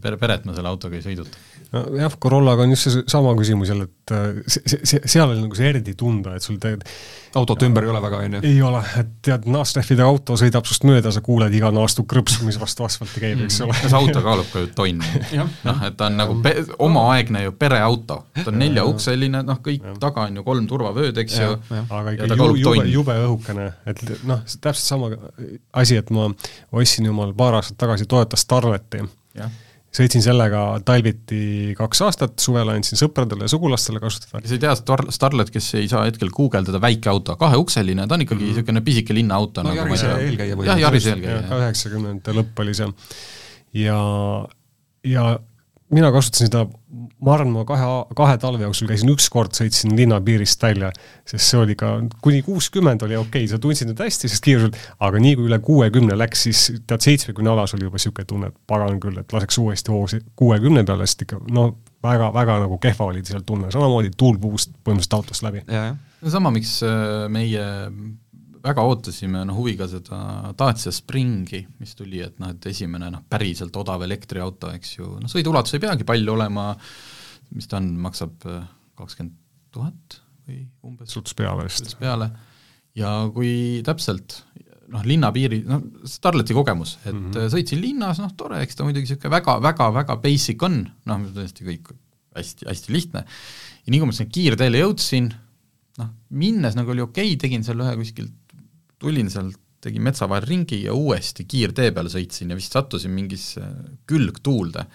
pere, 0.02 0.18
peret 0.20 0.44
ma 0.46 0.54
selle 0.56 0.68
autoga 0.68 0.98
ei 0.98 1.04
sõiduta. 1.04 1.38
nojah, 1.72 2.16
Corollaga 2.22 2.66
on 2.66 2.74
just 2.74 2.90
seesama 2.90 3.32
küsimus 3.40 3.70
jälle, 3.72 3.88
et 3.88 4.12
äh, 4.12 4.42
see, 4.52 4.80
see, 4.84 5.00
seal 5.08 5.30
oli 5.30 5.40
nagu 5.40 5.56
see 5.56 5.70
eriti 5.70 5.94
tunda, 5.96 6.36
et 6.36 6.44
sul 6.44 6.58
tegelikult 6.60 7.40
autot 7.40 7.64
ümber 7.68 7.88
ei 7.88 7.92
ole 7.92 8.02
väga, 8.04 8.20
on 8.26 8.36
ju? 8.38 8.42
ei 8.48 8.60
ole, 8.64 8.82
et 9.00 9.10
tead, 9.24 9.48
naastrehvidega 9.52 10.08
auto 10.08 10.38
sõidab 10.40 10.68
sinust 10.68 10.86
mööda, 10.88 11.14
sa 11.16 11.24
kuuled 11.24 11.56
iga 11.56 11.72
naastu 11.76 12.06
krõpsu, 12.08 12.44
mis 12.48 12.60
vastu 12.60 12.86
asfalti 12.88 13.24
käib, 13.24 13.46
eks 13.48 13.62
ole. 13.64 13.76
see 13.80 13.96
auto 13.96 14.24
kaalub 14.28 14.52
ka 14.52 14.64
ju 14.66 14.70
tonni. 14.76 15.24
noh, 15.68 15.84
et 15.88 15.98
ta 16.00 16.12
on 16.12 16.20
nagu 16.20 16.38
pe-, 16.44 16.68
omaaegne 16.88 17.48
ju 17.48 17.56
pereauto, 17.60 18.22
ta 18.36 18.48
on 18.52 18.60
neljaukseline, 18.60 19.44
noh 19.48 19.60
kõik 19.64 19.84
ja. 19.88 19.98
taga 20.04 20.30
on 20.30 20.40
ju 20.40 20.48
kolm 20.48 20.70
turvavööd, 20.72 21.20
eks 21.24 21.40
ju, 21.42 21.52
aga 21.86 22.16
ikka 22.16 22.32
ju, 22.32 22.54
jube, 22.60 22.88
jube 22.92 23.20
õhukene, 23.26 23.70
et 23.88 24.08
noh, 24.28 24.44
täpselt 24.60 24.84
sama 24.84 25.12
asi, 25.76 26.00
et 26.00 26.12
ma 26.16 26.28
ostsin 26.76 27.08
jumal 27.08 27.36
paar 27.36 27.62
aastat 27.62 27.80
tagasi 27.84 28.08
Toyota 28.12 28.40
Starleti 28.40 29.04
sõitsin 29.96 30.24
sellega 30.24 30.62
talviti 30.86 31.74
kaks 31.78 32.02
aastat, 32.06 32.36
suvel 32.44 32.74
andsin 32.74 33.00
sõpradele 33.00 33.48
ja 33.48 33.52
sugulastele 33.52 34.02
kasutada. 34.04 34.42
kes 34.44 34.56
ei 34.58 34.62
tea, 34.66 34.74
Star-, 34.80 35.08
Starlet, 35.16 35.52
kes 35.54 35.70
ei 35.80 35.88
saa 35.92 36.04
hetkel 36.08 36.32
guugeldada, 36.36 36.82
väike 36.84 37.12
auto, 37.12 37.38
kaheukseline, 37.40 38.08
ta 38.08 38.18
on 38.18 38.26
ikkagi 38.26 38.44
niisugune 38.44 38.80
mm 38.80 38.82
-hmm. 38.82 38.90
pisike 38.90 39.16
linnaauto 39.16 39.64
no, 39.64 39.72
nagu 39.72 39.84
Jarise 39.84 40.12
eelkäija 40.28 40.60
või? 40.60 40.70
jah, 40.72 40.84
Jarise 40.84 41.14
eelkäija. 41.16 41.60
üheksakümnendate 41.62 42.36
lõpp 42.40 42.64
oli 42.66 42.74
see. 42.74 42.92
ja, 43.86 44.00
ja 45.04 45.26
mina 45.94 46.10
kasutasin 46.14 46.50
seda, 46.50 46.64
ma 47.22 47.34
arvan, 47.36 47.52
ma 47.54 47.64
kahe, 47.68 47.88
kahe 48.18 48.38
talve 48.42 48.66
jooksul 48.66 48.90
käisin 48.90 49.12
üks 49.14 49.28
kord, 49.34 49.54
sõitsin 49.58 49.94
linna 49.98 50.18
piirist 50.26 50.62
välja, 50.64 50.90
sest 51.30 51.52
see 51.52 51.60
oli 51.62 51.76
ka, 51.78 51.92
kuni 52.26 52.42
kuuskümmend 52.46 53.06
oli 53.06 53.18
okei 53.20 53.46
okay,, 53.46 53.52
sa 53.52 53.60
tundsid 53.62 53.92
end 53.92 54.02
hästi, 54.02 54.32
sest 54.32 54.46
kiiruselt, 54.46 54.80
aga 55.06 55.22
nii 55.22 55.36
kui 55.38 55.50
üle 55.50 55.60
kuuekümne 55.66 56.18
läks, 56.18 56.48
siis 56.48 56.64
tead, 56.88 57.06
seitsmekümne 57.06 57.54
alas 57.54 57.76
oli 57.78 57.86
juba 57.88 58.02
niisugune 58.02 58.30
tunne, 58.32 58.52
et 58.54 58.58
pagan 58.72 59.00
küll, 59.04 59.22
et 59.22 59.38
laseks 59.38 59.62
uuesti 59.62 59.94
hoo 59.94 60.08
kuuekümne 60.42 60.86
peale, 60.88 61.08
sest 61.10 61.26
ikka 61.28 61.42
no 61.54 61.70
väga, 62.06 62.32
väga 62.34 62.60
nagu 62.66 62.82
kehva 62.82 63.12
oli 63.12 63.24
seal 63.28 63.46
tunne, 63.46 63.70
samamoodi 63.74 64.14
tuul 64.18 64.42
puhust 64.42 64.74
põhimõtteliselt 64.82 65.20
autost 65.20 65.46
läbi. 65.46 65.66
no 65.70 66.34
sama, 66.34 66.54
miks 66.56 66.80
äh, 66.86 67.28
meie 67.32 67.66
väga 68.66 68.86
ootasime 68.90 69.44
noh 69.48 69.58
huviga 69.60 69.88
seda 69.90 70.20
Dacia 70.58 70.94
Springi, 70.94 71.62
mis 71.82 71.96
tuli, 71.98 72.22
et 72.26 72.40
noh, 72.42 72.54
et 72.56 72.70
esimene 72.72 73.12
noh, 73.14 73.24
päriselt 73.30 73.76
odav 73.80 74.06
elektriauto, 74.08 74.72
eks 74.76 74.98
ju, 74.98 75.12
noh 75.22 75.32
sõiduulatus 75.32 75.78
ei 75.78 75.84
peagi 75.84 76.08
palju 76.08 76.36
olema, 76.36 76.72
mis 77.56 77.70
ta 77.72 77.80
on, 77.82 77.92
maksab 78.08 78.48
äh, 78.50 78.66
kakskümmend 78.98 79.38
tuhat 79.76 80.20
või 80.46 80.64
umbes. 80.86 81.14
suts 81.14 81.38
peale 81.38 81.68
vist. 81.68 81.84
suts 81.84 82.00
peale, 82.00 82.30
ja 82.98 83.18
kui 83.36 83.84
täpselt 83.86 84.40
noh, 84.92 85.04
linnapiiri, 85.06 85.62
noh, 85.68 85.84
Starleti 86.10 86.56
kogemus, 86.56 86.98
et 87.04 87.14
mm 87.14 87.32
-hmm. 87.32 87.52
sõitsin 87.54 87.82
linnas, 87.82 88.22
noh 88.22 88.34
tore, 88.38 88.62
eks 88.64 88.78
ta 88.78 88.88
muidugi 88.88 89.08
niisugune 89.08 89.34
väga, 89.34 89.60
väga, 89.62 89.92
väga 89.94 90.18
basic 90.22 90.64
on, 90.64 90.84
noh, 91.10 91.26
tõesti 91.36 91.66
kõik 91.68 91.94
hästi, 92.36 92.68
hästi 92.70 92.94
lihtne. 92.94 93.26
ja 93.86 93.92
nii 93.92 94.00
kui 94.02 94.10
ma 94.10 94.16
sinna 94.16 94.32
kiirteele 94.32 94.82
jõudsin, 94.82 95.30
noh, 96.02 96.10
minnes 96.30 96.76
nagu 96.78 96.92
oli 96.92 97.04
okei 97.06 97.34
okay,, 97.34 97.42
tegin 97.42 97.64
seal 97.64 97.82
ühe 97.84 97.96
kuskilt, 98.02 98.34
tulin 99.06 99.30
sealt, 99.32 99.60
tegin 99.86 100.02
metsa 100.06 100.28
vahel 100.30 100.48
ringi 100.50 100.82
ja 100.88 100.96
uuesti 100.98 101.46
kiirtee 101.46 101.92
peale 101.94 102.10
sõitsin 102.10 102.50
ja 102.50 102.58
vist 102.58 102.74
sattusin 102.74 103.14
mingisse 103.14 103.62
külgtuulde. 104.10 104.86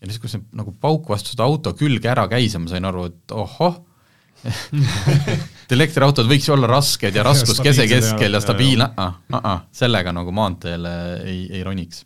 ja 0.00 0.10
siis, 0.10 0.18
kui 0.18 0.32
see 0.32 0.42
nagu 0.58 0.74
pauk 0.82 1.08
vastu 1.12 1.34
seda 1.34 1.46
auto 1.46 1.74
külge 1.78 2.10
ära 2.10 2.26
käis 2.30 2.56
ja 2.56 2.60
ma 2.62 2.70
sain 2.72 2.88
aru, 2.88 3.06
et 3.12 3.34
ohoh, 3.38 3.78
et 4.42 5.74
elektriautod 5.76 6.26
võiks 6.26 6.48
ju 6.48 6.56
olla 6.56 6.70
rasked 6.70 7.14
ja 7.14 7.22
raskuskese 7.30 7.86
keskel 7.90 8.34
ja 8.34 8.42
stabiilne, 8.42 8.88
ah, 8.98 9.20
ah, 9.38 9.60
sellega 9.70 10.14
nagu 10.16 10.34
maanteele 10.34 10.94
ei, 11.22 11.44
ei 11.52 11.62
roniks. 11.66 12.02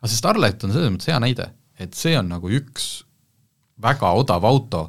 aga 0.00 0.10
see 0.10 0.18
Starlet 0.18 0.66
on 0.66 0.74
selles 0.74 0.94
mõttes 0.96 1.12
hea 1.12 1.20
näide, 1.22 1.52
et 1.78 1.94
see 1.94 2.18
on 2.18 2.34
nagu 2.34 2.50
üks 2.50 2.90
väga 3.82 4.10
odav 4.18 4.44
auto, 4.48 4.88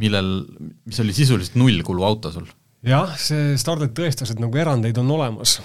millel, 0.00 0.32
mis 0.88 1.00
oli 1.04 1.14
sisuliselt 1.16 1.58
nullkulu 1.60 2.04
auto 2.06 2.32
sul. 2.32 2.48
Jah, 2.86 3.14
see 3.20 3.54
Starlet 3.60 3.94
tõestas, 3.96 4.32
et 4.32 4.42
nagu 4.42 4.58
erandeid 4.58 4.98
on 5.02 5.10
olemas. 5.16 5.60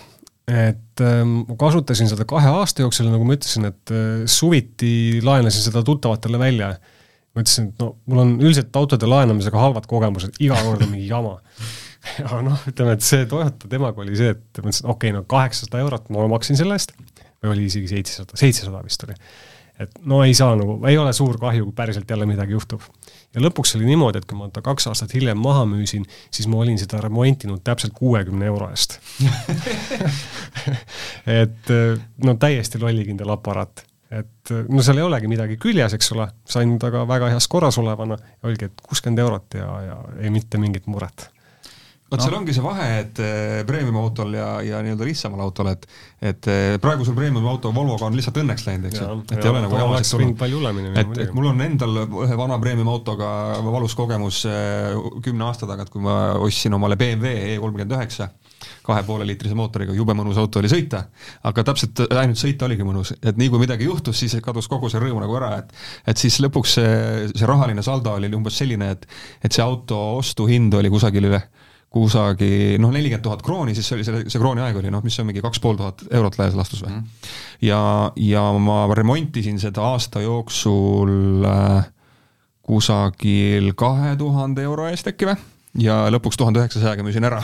et 0.48 1.02
ähm, 1.04 1.42
ma 1.50 1.58
kasutasin 1.60 2.08
seda 2.08 2.24
kahe 2.30 2.48
aasta 2.60 2.86
jooksul, 2.86 3.10
nagu 3.12 3.26
ma 3.28 3.36
ütlesin, 3.36 3.68
et 3.68 3.92
äh, 3.92 4.22
suviti 4.32 5.20
laenasin 5.24 5.66
seda 5.66 5.84
tuttavatele 5.84 6.40
välja. 6.40 6.76
ma 7.36 7.44
ütlesin, 7.44 7.72
et 7.72 7.84
no 7.84 7.96
mul 8.06 8.24
on 8.24 8.38
üldiselt 8.40 8.76
autode 8.80 9.10
laenamisega 9.10 9.60
halvad 9.60 9.90
kogemused, 9.90 10.40
iga 10.40 10.58
kord 10.64 10.86
on 10.86 10.94
mingi 10.94 11.10
jama 11.10 11.38
ja 12.22 12.42
noh, 12.46 12.64
ütleme, 12.70 12.96
et 12.96 13.04
see 13.06 13.28
Toyota 13.30 13.70
temaga 13.70 14.02
oli 14.02 14.16
see, 14.18 14.32
et 14.38 14.62
ma 14.62 14.70
ütlesin, 14.70 14.88
okei 14.88 15.12
okay,, 15.12 15.18
no 15.18 15.28
kaheksasada 15.30 15.84
eurot 15.84 16.10
ma 16.14 16.26
maksin 16.32 16.60
selle 16.60 16.78
eest, 16.80 16.96
või 17.44 17.54
oli 17.54 17.68
isegi 17.68 17.92
seitsesada, 17.92 18.40
seitsesada 18.40 18.82
vist 18.86 19.04
oli 19.06 19.18
et 19.82 20.00
no 20.10 20.24
ei 20.26 20.34
saa 20.38 20.56
nagu, 20.58 20.78
ei 20.90 20.98
ole 20.98 21.14
suur 21.14 21.38
kahju, 21.42 21.68
kui 21.68 21.76
päriselt 21.78 22.10
jälle 22.10 22.26
midagi 22.26 22.56
juhtub. 22.56 22.82
Ja 23.38 23.44
lõpuks 23.46 23.76
oli 23.78 23.86
niimoodi, 23.86 24.22
et 24.22 24.28
kui 24.30 24.38
ma 24.40 24.50
ta 24.54 24.64
kaks 24.66 24.90
aastat 24.92 25.14
hiljem 25.14 25.38
maha 25.42 25.66
müüsin, 25.70 26.08
siis 26.34 26.50
ma 26.50 26.64
olin 26.64 26.80
seda 26.82 27.02
remontinud 27.04 27.62
täpselt 27.66 27.94
kuuekümne 27.98 28.50
euro 28.50 28.72
eest. 28.74 28.98
Et 31.42 31.72
no 32.26 32.34
täiesti 32.40 32.82
lollikindel 32.82 33.30
aparaat. 33.36 33.86
Et 34.12 34.52
no 34.72 34.84
seal 34.84 35.02
ei 35.02 35.06
olegi 35.06 35.30
midagi 35.30 35.58
küljes, 35.62 35.94
eks 35.98 36.14
ole, 36.16 36.30
sain 36.48 36.78
ta 36.80 36.90
ka 36.94 37.04
väga 37.08 37.30
heas 37.34 37.48
korras 37.52 37.78
olevana, 37.82 38.16
oligi, 38.48 38.70
et 38.72 38.86
kuuskümmend 38.88 39.20
eurot 39.20 39.58
ja, 39.60 39.68
ja 39.84 39.98
ei 40.24 40.32
mitte 40.32 40.60
mingit 40.62 40.88
muret 40.88 41.28
vot 42.08 42.22
no. 42.22 42.24
seal 42.24 42.36
ongi 42.38 42.54
see 42.56 42.64
vahe, 42.64 42.86
et 43.02 43.20
eh, 43.20 43.62
premium 43.68 43.98
autol 44.00 44.32
ja, 44.38 44.48
ja 44.64 44.80
nii-öelda 44.84 45.08
lihtsamal 45.08 45.42
autol, 45.44 45.72
et 45.74 45.84
et 46.24 46.48
eh, 46.50 46.78
praegusel 46.82 47.16
premium 47.18 47.46
auto 47.52 47.74
Volvoga 47.76 48.08
on 48.08 48.16
lihtsalt 48.16 48.40
õnneks 48.42 48.64
läinud, 48.68 48.88
eks 48.90 49.02
ju, 49.02 49.18
et 49.28 49.44
ei 49.44 49.52
ole 49.52 49.64
nagu 49.66 49.76
jamasid 49.82 50.14
tulnud. 50.16 50.94
et, 51.04 51.20
et 51.26 51.34
mul 51.36 51.52
on 51.52 51.64
endal 51.66 52.02
ühe 52.06 52.40
vana 52.40 52.58
premium 52.64 52.90
autoga 52.94 53.30
valus 53.66 53.96
kogemus 54.00 54.46
eh, 54.48 54.96
kümne 55.26 55.50
aasta 55.50 55.68
tagant, 55.70 55.92
kui 55.92 56.04
ma 56.04 56.38
ostsin 56.40 56.78
omale 56.80 56.96
BMW 57.00 57.36
E 57.48 57.60
kolmkümmend 57.60 57.98
üheksa, 57.98 58.30
kahe 58.88 59.04
poole 59.04 59.28
liitrise 59.28 59.56
mootoriga, 59.58 59.94
jube 59.96 60.16
mõnus 60.16 60.40
auto 60.40 60.64
oli 60.64 60.72
sõita, 60.72 61.04
aga 61.50 61.68
täpselt 61.68 62.06
ainult 62.08 62.40
sõita 62.40 62.70
oligi 62.70 62.88
mõnus, 62.88 63.14
et 63.20 63.36
nii 63.38 63.52
kui 63.52 63.62
midagi 63.66 63.90
juhtus, 63.90 64.24
siis 64.24 64.40
kadus 64.44 64.72
kogu 64.72 64.88
see 64.90 65.04
rõõm 65.04 65.20
nagu 65.26 65.36
ära, 65.42 65.58
et 65.60 65.76
et 66.08 66.24
siis 66.24 66.40
lõpuks 66.40 66.80
see, 66.80 66.98
see 67.36 67.52
rahaline 67.52 67.84
saldo 67.84 68.16
oli 68.16 68.32
umbes 68.32 68.64
selline, 68.64 68.94
et 68.96 69.08
et 69.44 69.52
see 69.52 69.66
auto 69.66 70.00
ostuhind 70.24 70.80
oli 70.80 70.94
kusagil 70.94 71.28
üle 71.28 71.44
kusagil 71.94 72.82
noh, 72.84 72.92
nelikümmend 72.94 73.24
tuhat 73.24 73.44
krooni, 73.46 73.76
siis 73.76 73.88
see 73.88 73.98
oli 73.98 74.08
selle, 74.08 74.24
see 74.28 74.42
krooni 74.42 74.64
aeg 74.64 74.80
oli 74.82 74.92
noh, 74.94 75.04
mis 75.06 75.16
see 75.16 75.24
on, 75.24 75.30
mingi 75.32 75.44
kaks 75.44 75.62
pool 75.64 75.78
tuhat 75.80 76.04
eurot 76.12 76.38
laias 76.40 76.58
laastus 76.58 76.84
või? 76.84 76.96
Mm.. 76.98 77.28
ja, 77.68 77.82
ja 78.22 78.48
ma 78.60 78.82
remontisin 78.98 79.62
seda 79.64 79.86
aasta 79.94 80.24
jooksul 80.26 81.48
äh, 81.48 81.88
kusagil 82.68 83.72
kahe 83.80 84.16
tuhande 84.20 84.68
euro 84.68 84.90
eest 84.92 85.08
äkki 85.14 85.32
või 85.32 85.40
ja 85.82 85.96
lõpuks 86.14 86.38
tuhande 86.40 86.62
üheksasajaga 86.64 87.04
müüsin 87.06 87.26
ära 87.28 87.40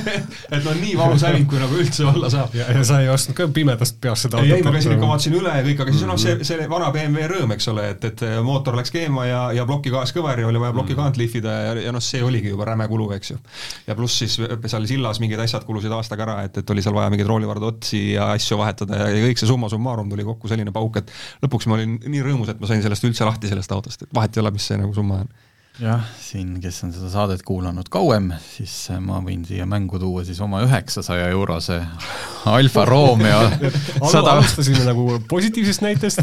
et 0.54 0.64
no 0.64 0.74
nii 0.76 0.94
valus 0.98 1.22
häving, 1.26 1.46
kui 1.50 1.60
nagu 1.60 1.78
üldse 1.78 2.06
olla 2.08 2.30
saab. 2.32 2.54
ja, 2.58 2.66
ja 2.74 2.82
sa 2.86 2.98
ei 3.02 3.10
ostnud 3.12 3.36
ka 3.38 3.46
pimedast 3.54 4.00
peast 4.02 4.26
seda 4.26 4.40
autot? 4.40 4.50
ei, 4.50 4.58
ei, 4.58 4.66
ma 4.66 4.72
käisin 4.74 4.94
ikka, 4.96 5.10
vaatasin 5.10 5.36
üle 5.38 5.52
ja 5.54 5.64
kõik, 5.66 5.82
aga 5.84 5.94
siis 5.94 6.06
on 6.06 6.12
noh, 6.12 6.20
see, 6.20 6.34
mm. 6.34 6.48
see 6.48 6.68
vana 6.72 6.90
BMW 6.94 7.28
rõõm, 7.32 7.54
eks 7.54 7.70
ole, 7.72 7.86
et, 7.94 8.06
et 8.10 8.24
mootor 8.46 8.78
läks 8.78 8.92
keema 8.94 9.26
ja, 9.28 9.42
ja 9.56 9.66
plokigaas 9.68 10.14
kõver 10.16 10.42
ja 10.42 10.50
oli 10.50 10.62
vaja 10.62 10.74
plokikaant 10.76 11.14
mm. 11.14 11.22
lihvida 11.22 11.56
ja, 11.68 11.76
ja 11.86 11.94
noh, 11.94 12.04
see 12.04 12.22
oligi 12.26 12.50
juba 12.52 12.68
räme 12.70 12.88
kulu, 12.90 13.08
eks 13.16 13.34
ju. 13.34 13.40
ja 13.86 13.98
pluss 13.98 14.22
siis 14.24 14.36
seal 14.36 14.90
sillas 14.90 15.22
mingid 15.22 15.42
asjad 15.46 15.66
kulusid 15.68 15.94
aastaga 15.94 16.26
ära, 16.26 16.38
et, 16.48 16.62
et 16.62 16.74
oli 16.74 16.84
seal 16.84 16.96
vaja 16.96 17.12
mingeid 17.14 17.30
roolivardu 17.30 17.70
otsi 17.70 18.02
ja 18.16 18.32
asju 18.34 18.58
vahetada 18.60 19.04
ja, 19.04 19.10
ja 19.14 19.26
kõik 19.28 19.42
see 19.42 19.50
summa 19.50 19.70
summarum 19.72 20.10
tuli 20.10 20.26
kokku 20.26 20.50
selline 20.50 20.74
pauk, 20.74 21.02
et 21.02 21.14
lõpuks 21.44 21.70
ma 21.70 21.78
olin 21.78 21.98
nii 22.02 22.26
rõõmus, 22.26 22.50
et 22.50 22.62
ma 22.62 22.70
sain 22.70 22.82
sellest 22.84 23.06
üldse 23.06 23.28
lahti, 23.28 23.50
sellest 23.50 23.74
autost, 23.76 24.06
et 24.06 24.16
vahet 24.16 24.34
ei 24.34 24.42
ole, 24.42 24.56
mis 24.56 24.66
see 24.66 24.78
nagu 24.80 24.94
summa 24.96 25.22
on 25.22 25.34
jah, 25.80 26.04
siin, 26.20 26.54
kes 26.62 26.78
on 26.86 26.92
seda 26.94 27.08
saadet 27.12 27.42
kuulanud 27.44 27.88
kauem, 27.92 28.30
siis 28.40 28.72
ma 29.04 29.18
võin 29.24 29.42
siia 29.44 29.66
mängu 29.68 29.98
tuua 30.00 30.22
siis 30.24 30.38
oma 30.44 30.62
üheksasaja 30.64 31.28
eurose 31.34 31.76
Alfa 32.56 32.84
Romeo 32.88 33.42
sada 34.14 34.36
alustasime 34.36 34.86
nagu 34.86 35.18
positiivsest 35.28 35.84
näitest, 35.84 36.22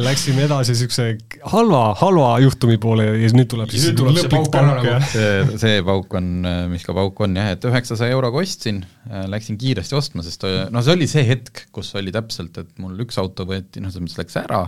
läksime 0.00 0.46
edasi 0.46 0.72
niisuguse 0.72 1.08
halva, 1.52 1.82
halva 2.00 2.30
juhtumi 2.44 2.78
poole 2.80 3.10
ja 3.10 3.32
nüüd 3.36 3.50
tuleb 3.52 3.74
siis 3.74 3.90
nüüd 3.90 4.00
tuleb 4.00 4.20
lõplik 4.22 4.50
pauk, 4.56 4.88
jah. 4.88 5.06
see, 5.12 5.60
see 5.60 5.84
pauk 5.84 6.18
on, 6.20 6.32
mis 6.72 6.88
ka 6.88 6.96
pauk 6.96 7.24
on 7.28 7.36
jah, 7.36 7.52
et 7.56 7.68
üheksasaja 7.68 8.16
euroga 8.16 8.40
ostsin, 8.40 8.80
läksin 9.28 9.60
kiiresti 9.60 9.98
ostma, 10.00 10.24
sest 10.24 10.48
noh, 10.72 10.84
see 10.84 10.96
oli 10.96 11.10
see 11.10 11.28
hetk, 11.28 11.66
kus 11.76 11.92
oli 12.00 12.14
täpselt, 12.14 12.56
et 12.64 12.72
mul 12.80 12.96
üks 13.04 13.20
auto 13.20 13.44
võeti, 13.48 13.84
noh, 13.84 13.92
selles 13.92 14.08
mõttes 14.08 14.22
läks 14.24 14.40
ära 14.46 14.64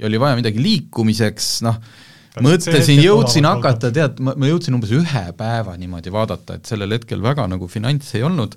ja 0.00 0.08
oli 0.08 0.18
vaja 0.18 0.38
midagi 0.40 0.62
liikumiseks, 0.64 1.60
noh, 1.66 1.78
mõtlesin, 2.38 3.00
jõudsin 3.02 3.48
hakata, 3.48 3.90
tead, 3.94 4.20
ma, 4.22 4.34
ma 4.38 4.50
jõudsin 4.50 4.76
umbes 4.76 4.92
ühe 4.94 5.24
päeva 5.36 5.74
niimoodi 5.78 6.12
vaadata, 6.14 6.58
et 6.60 6.70
sellel 6.70 6.94
hetkel 6.94 7.22
väga 7.24 7.46
nagu 7.50 7.68
finantse 7.70 8.18
ei 8.18 8.26
olnud, 8.26 8.54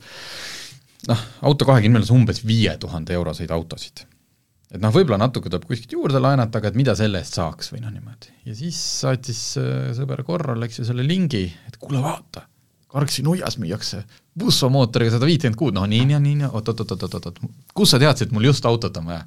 noh, 1.10 1.28
auto 1.50 1.68
kahekümnes 1.70 2.12
umbes 2.14 2.44
viie 2.46 2.76
tuhande 2.82 3.16
euroseid 3.18 3.54
autosid. 3.56 4.06
et 4.74 4.82
noh, 4.82 4.94
võib-olla 4.94 5.20
natuke 5.22 5.52
tuleb 5.52 5.68
kuskilt 5.70 5.92
juurde 5.94 6.22
laenata, 6.22 6.58
aga 6.58 6.72
et 6.72 6.78
mida 6.78 6.96
selle 6.98 7.20
eest 7.22 7.38
saaks 7.38 7.74
või 7.74 7.84
noh, 7.84 7.94
niimoodi. 7.94 8.34
ja 8.50 8.58
siis 8.58 8.80
saatis 9.04 9.44
äh, 9.62 9.92
sõber 9.98 10.24
korral, 10.28 10.66
eks 10.66 10.82
ju, 10.82 10.88
selle 10.90 11.06
lingi, 11.08 11.46
et 11.68 11.80
kuule, 11.82 12.02
vaata, 12.04 12.48
Karksi 12.94 13.24
nuias 13.26 13.56
müüakse 13.58 14.04
Busso 14.38 14.68
mootoriga 14.70 15.16
sada 15.16 15.26
viitekümmet 15.26 15.58
kuud, 15.58 15.74
noh 15.74 15.88
nii 15.90 16.12
ja 16.14 16.20
nii 16.22 16.44
ja 16.44 16.50
oot-oot-oot-oot-oot, 16.54 17.40
kus 17.74 17.94
sa 17.94 17.98
teadsid, 18.02 18.30
mul 18.34 18.46
just 18.52 18.66
autot 18.70 19.02
on 19.02 19.10
vaja? 19.10 19.24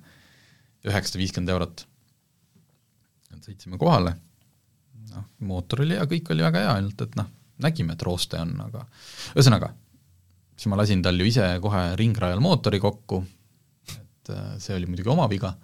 üheksasada 0.87 1.19
viiskümmend 1.19 1.51
eurot. 1.51 1.83
sõitsime 3.43 3.79
kohale 3.79 4.15
noh, 5.17 5.27
mootor 5.49 5.85
oli 5.85 5.97
hea, 5.97 6.07
kõik 6.11 6.31
oli 6.35 6.45
väga 6.47 6.65
hea, 6.65 6.77
ainult 6.79 7.03
et 7.07 7.17
noh, 7.19 7.29
nägime, 7.65 7.97
et 7.97 8.05
rooste 8.07 8.41
on, 8.41 8.53
aga 8.67 8.85
ühesõnaga, 9.35 9.73
siis 10.57 10.69
ma 10.73 10.79
lasin 10.81 11.03
tal 11.05 11.19
ju 11.21 11.29
ise 11.29 11.49
kohe 11.65 11.83
ringrajal 12.01 12.43
mootori 12.45 12.81
kokku, 12.83 13.23
et 13.97 14.33
äh, 14.35 14.53
see 14.63 14.77
oli 14.77 14.91
muidugi 14.91 15.13
oma 15.13 15.29
viga, 15.33 15.55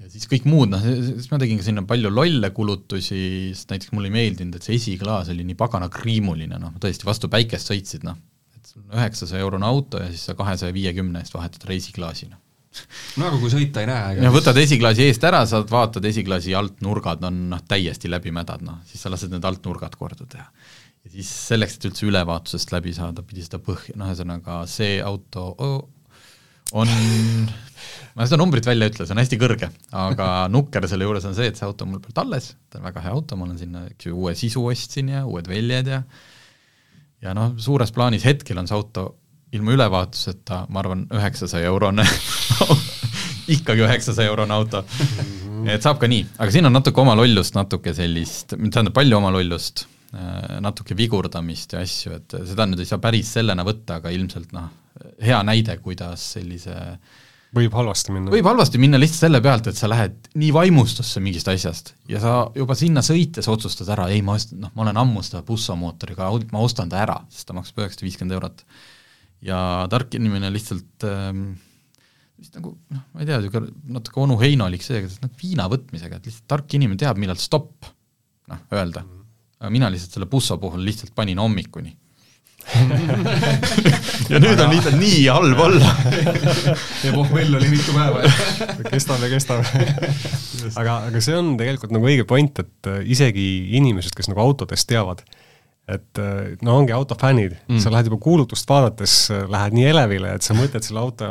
ja 0.00 0.10
siis 0.12 0.28
kõik 0.30 0.48
muud, 0.50 0.72
noh, 0.72 0.82
siis 0.82 1.30
ma 1.32 1.40
tegin 1.42 1.60
ka 1.60 1.68
sinna 1.68 1.86
palju 1.88 2.12
lolle 2.12 2.52
kulutusi, 2.56 3.22
sest 3.56 3.74
näiteks 3.74 3.92
mulle 3.96 4.10
ei 4.10 4.16
meeldinud, 4.18 4.56
et 4.58 4.68
see 4.68 4.78
esiklaas 4.80 5.32
oli 5.34 5.46
nii 5.48 5.58
pagana 5.58 5.90
kriimuline, 5.92 6.60
noh, 6.62 6.78
tõesti 6.82 7.08
vastu 7.08 7.30
päikest 7.32 7.72
sõitsid, 7.72 8.08
noh, 8.08 8.16
et 8.56 8.72
sul 8.72 8.84
on 8.86 8.96
üheksasaja 8.98 9.44
eurone 9.44 9.68
auto 9.68 10.00
ja 10.02 10.08
siis 10.10 10.24
sa 10.30 10.38
kahesaja 10.38 10.74
viiekümne 10.74 11.22
eest 11.22 11.36
vahetad 11.36 11.68
reisiklaasi, 11.68 12.32
noh 12.32 12.40
no 13.20 13.28
aga 13.28 13.38
kui 13.40 13.50
sõita 13.52 13.82
ei 13.82 13.88
näe 13.90 14.22
ja 14.24 14.32
võtad 14.34 14.58
esiklaasi 14.62 15.06
eest 15.08 15.24
ära, 15.28 15.42
sa 15.48 15.62
vaatad 15.68 16.04
esiklaasi 16.08 16.54
altnurgad 16.58 17.24
on 17.28 17.42
noh, 17.52 17.64
täiesti 17.68 18.10
läbimädad, 18.10 18.64
noh, 18.66 18.80
siis 18.88 19.02
sa 19.04 19.12
lased 19.12 19.32
need 19.32 19.44
altnurgad 19.48 19.96
korda 20.00 20.26
teha. 20.28 20.46
ja 21.04 21.14
siis 21.16 21.30
selleks, 21.50 21.78
et 21.78 21.90
üldse 21.90 22.06
ülevaatusest 22.08 22.72
läbi 22.74 22.94
saada, 22.96 23.24
pidi 23.26 23.44
seda 23.44 23.60
põhja, 23.62 23.96
noh 24.00 24.12
ühesõnaga 24.12 24.62
see 24.70 24.98
auto 25.04 25.52
on, 26.72 26.88
ma 28.16 28.28
seda 28.28 28.40
numbrit 28.40 28.66
välja 28.68 28.88
ei 28.88 28.94
ütle, 28.94 29.06
see 29.06 29.16
on 29.16 29.22
hästi 29.22 29.40
kõrge, 29.40 29.72
aga 30.04 30.28
nukker 30.52 30.88
selle 30.90 31.08
juures 31.08 31.28
on 31.28 31.36
see, 31.38 31.52
et 31.52 31.60
see 31.60 31.68
auto 31.68 31.86
on 31.86 31.94
mul 31.94 32.04
pealt 32.04 32.24
alles, 32.24 32.54
ta 32.72 32.80
on 32.80 32.88
väga 32.88 33.04
hea 33.04 33.16
auto, 33.16 33.36
ma 33.36 33.48
olen 33.48 33.58
sinna, 33.60 33.86
eks 33.92 34.08
ju, 34.08 34.16
uue 34.16 34.36
sisu 34.38 34.64
ostsin 34.70 35.12
ja 35.12 35.26
uued 35.28 35.50
väljed 35.50 35.92
ja 35.92 36.04
ja 37.22 37.34
noh, 37.38 37.52
suures 37.62 37.92
plaanis 37.94 38.24
hetkel 38.26 38.58
on 38.58 38.66
see 38.66 38.74
auto 38.74 39.04
ilma 39.52 39.74
ülevaatuseta, 39.76 40.66
ma 40.72 40.80
arvan, 40.80 41.06
üheksasaja 41.12 41.68
eurone 41.70 42.06
ikkagi 43.56 43.84
üheksasaja 43.84 44.32
eurone 44.32 44.54
auto. 44.54 44.84
-hmm. 45.62 45.70
et 45.70 45.82
saab 45.82 46.00
ka 46.02 46.10
nii, 46.10 46.26
aga 46.38 46.50
siin 46.54 46.68
on 46.68 46.76
natuke 46.78 47.02
oma 47.02 47.16
lollust, 47.18 47.56
natuke 47.58 47.94
sellist, 47.96 48.54
tähendab 48.56 48.94
palju 48.96 49.18
oma 49.18 49.32
lollust, 49.34 49.86
äh, 50.14 50.60
natuke 50.64 50.96
vigurdamist 50.98 51.76
ja 51.76 51.82
asju, 51.84 52.14
et 52.20 52.38
seda 52.52 52.68
nüüd 52.68 52.82
ei 52.82 52.88
saa 52.88 53.02
päris 53.02 53.34
sellena 53.38 53.66
võtta, 53.66 54.00
aga 54.00 54.14
ilmselt 54.14 54.54
noh, 54.56 54.70
hea 55.22 55.42
näide, 55.46 55.76
kuidas 55.82 56.32
sellise 56.36 56.76
võib 57.56 57.74
halvasti 57.76 58.14
minna. 58.14 58.32
võib 58.32 58.48
halvasti 58.48 58.80
minna 58.80 59.00
lihtsalt 59.00 59.26
selle 59.26 59.42
pealt, 59.44 59.68
et 59.68 59.78
sa 59.78 59.90
lähed 59.90 60.30
nii 60.40 60.52
vaimustusse 60.56 61.20
mingist 61.20 61.50
asjast 61.52 61.92
ja 62.08 62.20
sa 62.22 62.36
juba 62.56 62.76
sinna 62.78 63.04
sõites 63.04 63.48
otsustad 63.52 63.90
ära, 63.92 64.08
ei 64.12 64.22
ma 64.24 64.38
ostan, 64.38 64.62
noh, 64.64 64.72
ma 64.74 64.86
olen 64.86 65.00
ammu 65.04 65.24
seda 65.26 65.42
bussomootoriga, 65.46 66.30
ma 66.52 66.64
ostan 66.64 66.92
ta 66.92 67.02
ära, 67.04 67.18
sest 67.32 67.48
ta 67.48 67.56
maksab 67.56 67.82
üheksasada 67.84 68.08
viiskümmend 68.08 68.38
eurot 68.38 68.64
ja 69.42 69.58
tark 69.90 70.14
inimene 70.18 70.50
lihtsalt 70.54 71.06
ähm, 71.08 71.46
vist 72.42 72.58
nagu 72.58 72.74
noh, 72.74 73.02
ma 73.14 73.22
ei 73.22 73.28
tea, 73.28 73.40
niisugune 73.40 73.96
natuke 73.96 74.22
onu 74.22 74.38
heinolik 74.42 74.84
see, 74.84 75.02
nagu 75.22 75.40
viina 75.40 75.68
võtmisega, 75.70 76.18
et 76.18 76.28
lihtsalt 76.28 76.48
tark 76.50 76.78
inimene 76.78 77.00
teab, 77.00 77.20
millal 77.22 77.40
stopp. 77.40 77.90
noh, 78.50 78.62
öelda. 78.74 79.04
aga 79.62 79.70
mina 79.74 79.90
lihtsalt 79.92 80.18
selle 80.18 80.30
busso 80.30 80.58
puhul 80.62 80.82
lihtsalt 80.86 81.14
panin 81.14 81.42
hommikuni 81.42 81.96
ja 84.30 84.38
nüüd 84.38 84.60
on 84.62 84.70
lihtsalt 84.70 84.94
nii 84.94 85.24
halb 85.26 85.58
olla 85.64 85.88
ja 87.02 87.10
pohmell 87.10 87.56
oli 87.58 87.70
mitu 87.72 87.94
päeva 87.94 88.22
kestab 88.86 89.24
ja 89.24 89.30
kestab 89.32 89.64
aga, 90.78 91.00
aga 91.08 91.22
see 91.24 91.34
on 91.38 91.56
tegelikult 91.58 91.94
nagu 91.94 92.06
õige 92.06 92.26
point, 92.28 92.62
et 92.62 92.90
isegi 93.10 93.46
inimesed, 93.78 94.14
kes 94.14 94.30
nagu 94.30 94.44
autodest 94.44 94.86
teavad, 94.90 95.24
et 95.92 96.20
äh, 96.20 96.54
no 96.64 96.76
ongi 96.80 96.94
autofännid 96.94 97.54
mm., 97.66 97.80
sa 97.82 97.92
lähed 97.92 98.08
juba 98.08 98.18
kuulutust 98.22 98.68
vaadates, 98.68 99.14
äh, 99.34 99.44
lähed 99.50 99.76
nii 99.76 99.86
elevile, 99.90 100.34
et 100.36 100.46
sa 100.46 100.56
mõtled 100.56 100.84
selle 100.86 101.02
auto 101.02 101.28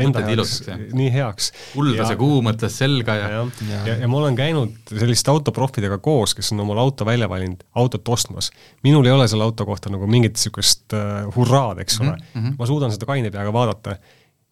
enda 0.00 0.22
jaoks 0.24 0.54
nii 0.96 1.10
heaks. 1.14 1.50
kuldase 1.74 2.16
kuu 2.20 2.40
mõtles 2.44 2.78
selga 2.80 3.16
ja 3.18 3.28
ja, 3.34 3.42
ja, 3.68 3.82
ja, 3.90 3.98
ja 4.04 4.10
ma 4.10 4.20
olen 4.22 4.38
käinud 4.38 4.94
selliste 4.94 5.32
autoproffidega 5.32 6.00
koos, 6.02 6.34
kes 6.38 6.52
on 6.54 6.64
omale 6.64 6.82
auto 6.84 7.06
välja 7.08 7.28
valinud, 7.30 7.62
autot 7.78 8.08
ostmas. 8.14 8.50
minul 8.86 9.06
ei 9.06 9.14
ole 9.14 9.28
selle 9.30 9.46
auto 9.46 9.66
kohta 9.68 9.92
nagu 9.92 10.08
mingit 10.10 10.38
niisugust 10.38 10.96
uh, 10.96 11.28
hurraad, 11.36 11.82
eks 11.84 12.00
ole 12.00 12.12
mm. 12.12 12.34
-hmm. 12.34 12.58
ma 12.58 12.68
suudan 12.70 12.92
seda 12.94 13.08
kaine 13.10 13.30
peaga 13.30 13.52
vaadata, 13.52 13.96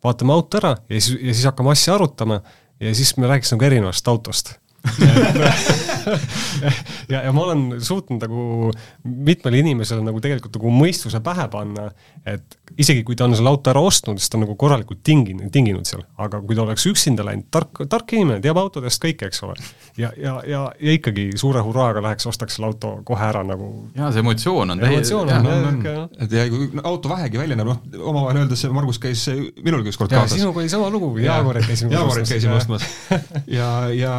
vaatame 0.05 0.33
auto 0.37 0.61
ära 0.61 0.77
ja 0.89 1.01
siis, 1.01 1.19
ja 1.21 1.35
siis 1.35 1.45
hakkame 1.51 1.75
asja 1.75 1.95
arutama 1.95 2.41
ja 2.81 2.95
siis 2.95 3.17
me 3.17 3.27
rääkisime 3.31 3.59
nagu 3.59 3.71
erinevast 3.73 4.09
autost 4.09 4.57
ja, 7.13 7.23
ja 7.25 7.33
ma 7.35 7.43
olen 7.43 7.83
suutnud 7.85 8.23
nagu 8.23 8.71
mitmele 9.05 9.61
inimesele 9.63 10.03
nagu 10.07 10.21
tegelikult 10.23 10.57
nagu 10.59 10.73
mõistuse 10.73 11.21
pähe 11.25 11.49
panna, 11.53 11.89
et 12.29 12.59
isegi 12.79 13.03
kui 13.07 13.17
ta 13.19 13.27
on 13.27 13.37
selle 13.37 13.51
auto 13.51 13.73
ära 13.73 13.83
ostnud, 13.85 14.21
siis 14.21 14.31
ta 14.31 14.39
on 14.39 14.45
nagu 14.47 14.55
korralikult 14.61 15.01
tinginud, 15.07 15.51
tinginud 15.55 15.89
seal, 15.89 16.05
aga 16.21 16.41
kui 16.45 16.57
ta 16.57 16.65
oleks 16.65 16.87
üksinda 16.91 17.27
läinud, 17.27 17.49
tark, 17.55 17.83
tark 17.91 18.15
inimene, 18.17 18.43
teab 18.45 18.61
autodest 18.61 19.03
kõike, 19.03 19.31
eks 19.31 19.43
ole. 19.47 19.57
ja, 20.01 20.13
ja, 20.17 20.37
ja, 20.47 20.63
ja 20.79 20.97
ikkagi 20.99 21.31
suure 21.41 21.63
hurraaga 21.67 22.03
läheks, 22.05 22.29
ostaks 22.31 22.59
selle 22.59 22.71
auto 22.71 22.95
kohe 23.09 23.29
ära 23.29 23.43
nagu. 23.47 23.71
jaa, 23.99 24.13
see 24.15 24.25
emotsioon 24.25 24.77
on 24.77 24.85
emotsioon 24.89 25.33
on 25.33 25.51
jah, 25.51 25.81
jah. 25.89 26.09
et 26.25 26.39
ja 26.39 26.47
kui 26.53 26.71
auto 26.85 27.13
vähegi 27.13 27.41
välja 27.41 27.59
näeb, 27.59 27.73
noh, 27.73 27.83
omavahel 28.13 28.45
öeldes 28.45 28.67
Margus 28.75 29.01
käis 29.03 29.27
minulgi 29.65 29.93
ükskord 29.93 30.15
kaasas. 30.15 30.39
sinuga 30.39 30.63
oli 30.63 30.73
sama 30.73 30.91
lugu, 30.93 31.15
Jaagorit 31.23 31.67
käisime 31.69 31.97
Jaagorit 31.97 32.29
käisime 32.29 32.57
ostmas. 32.59 32.87
ja, 33.59 33.71
ja 33.95 34.15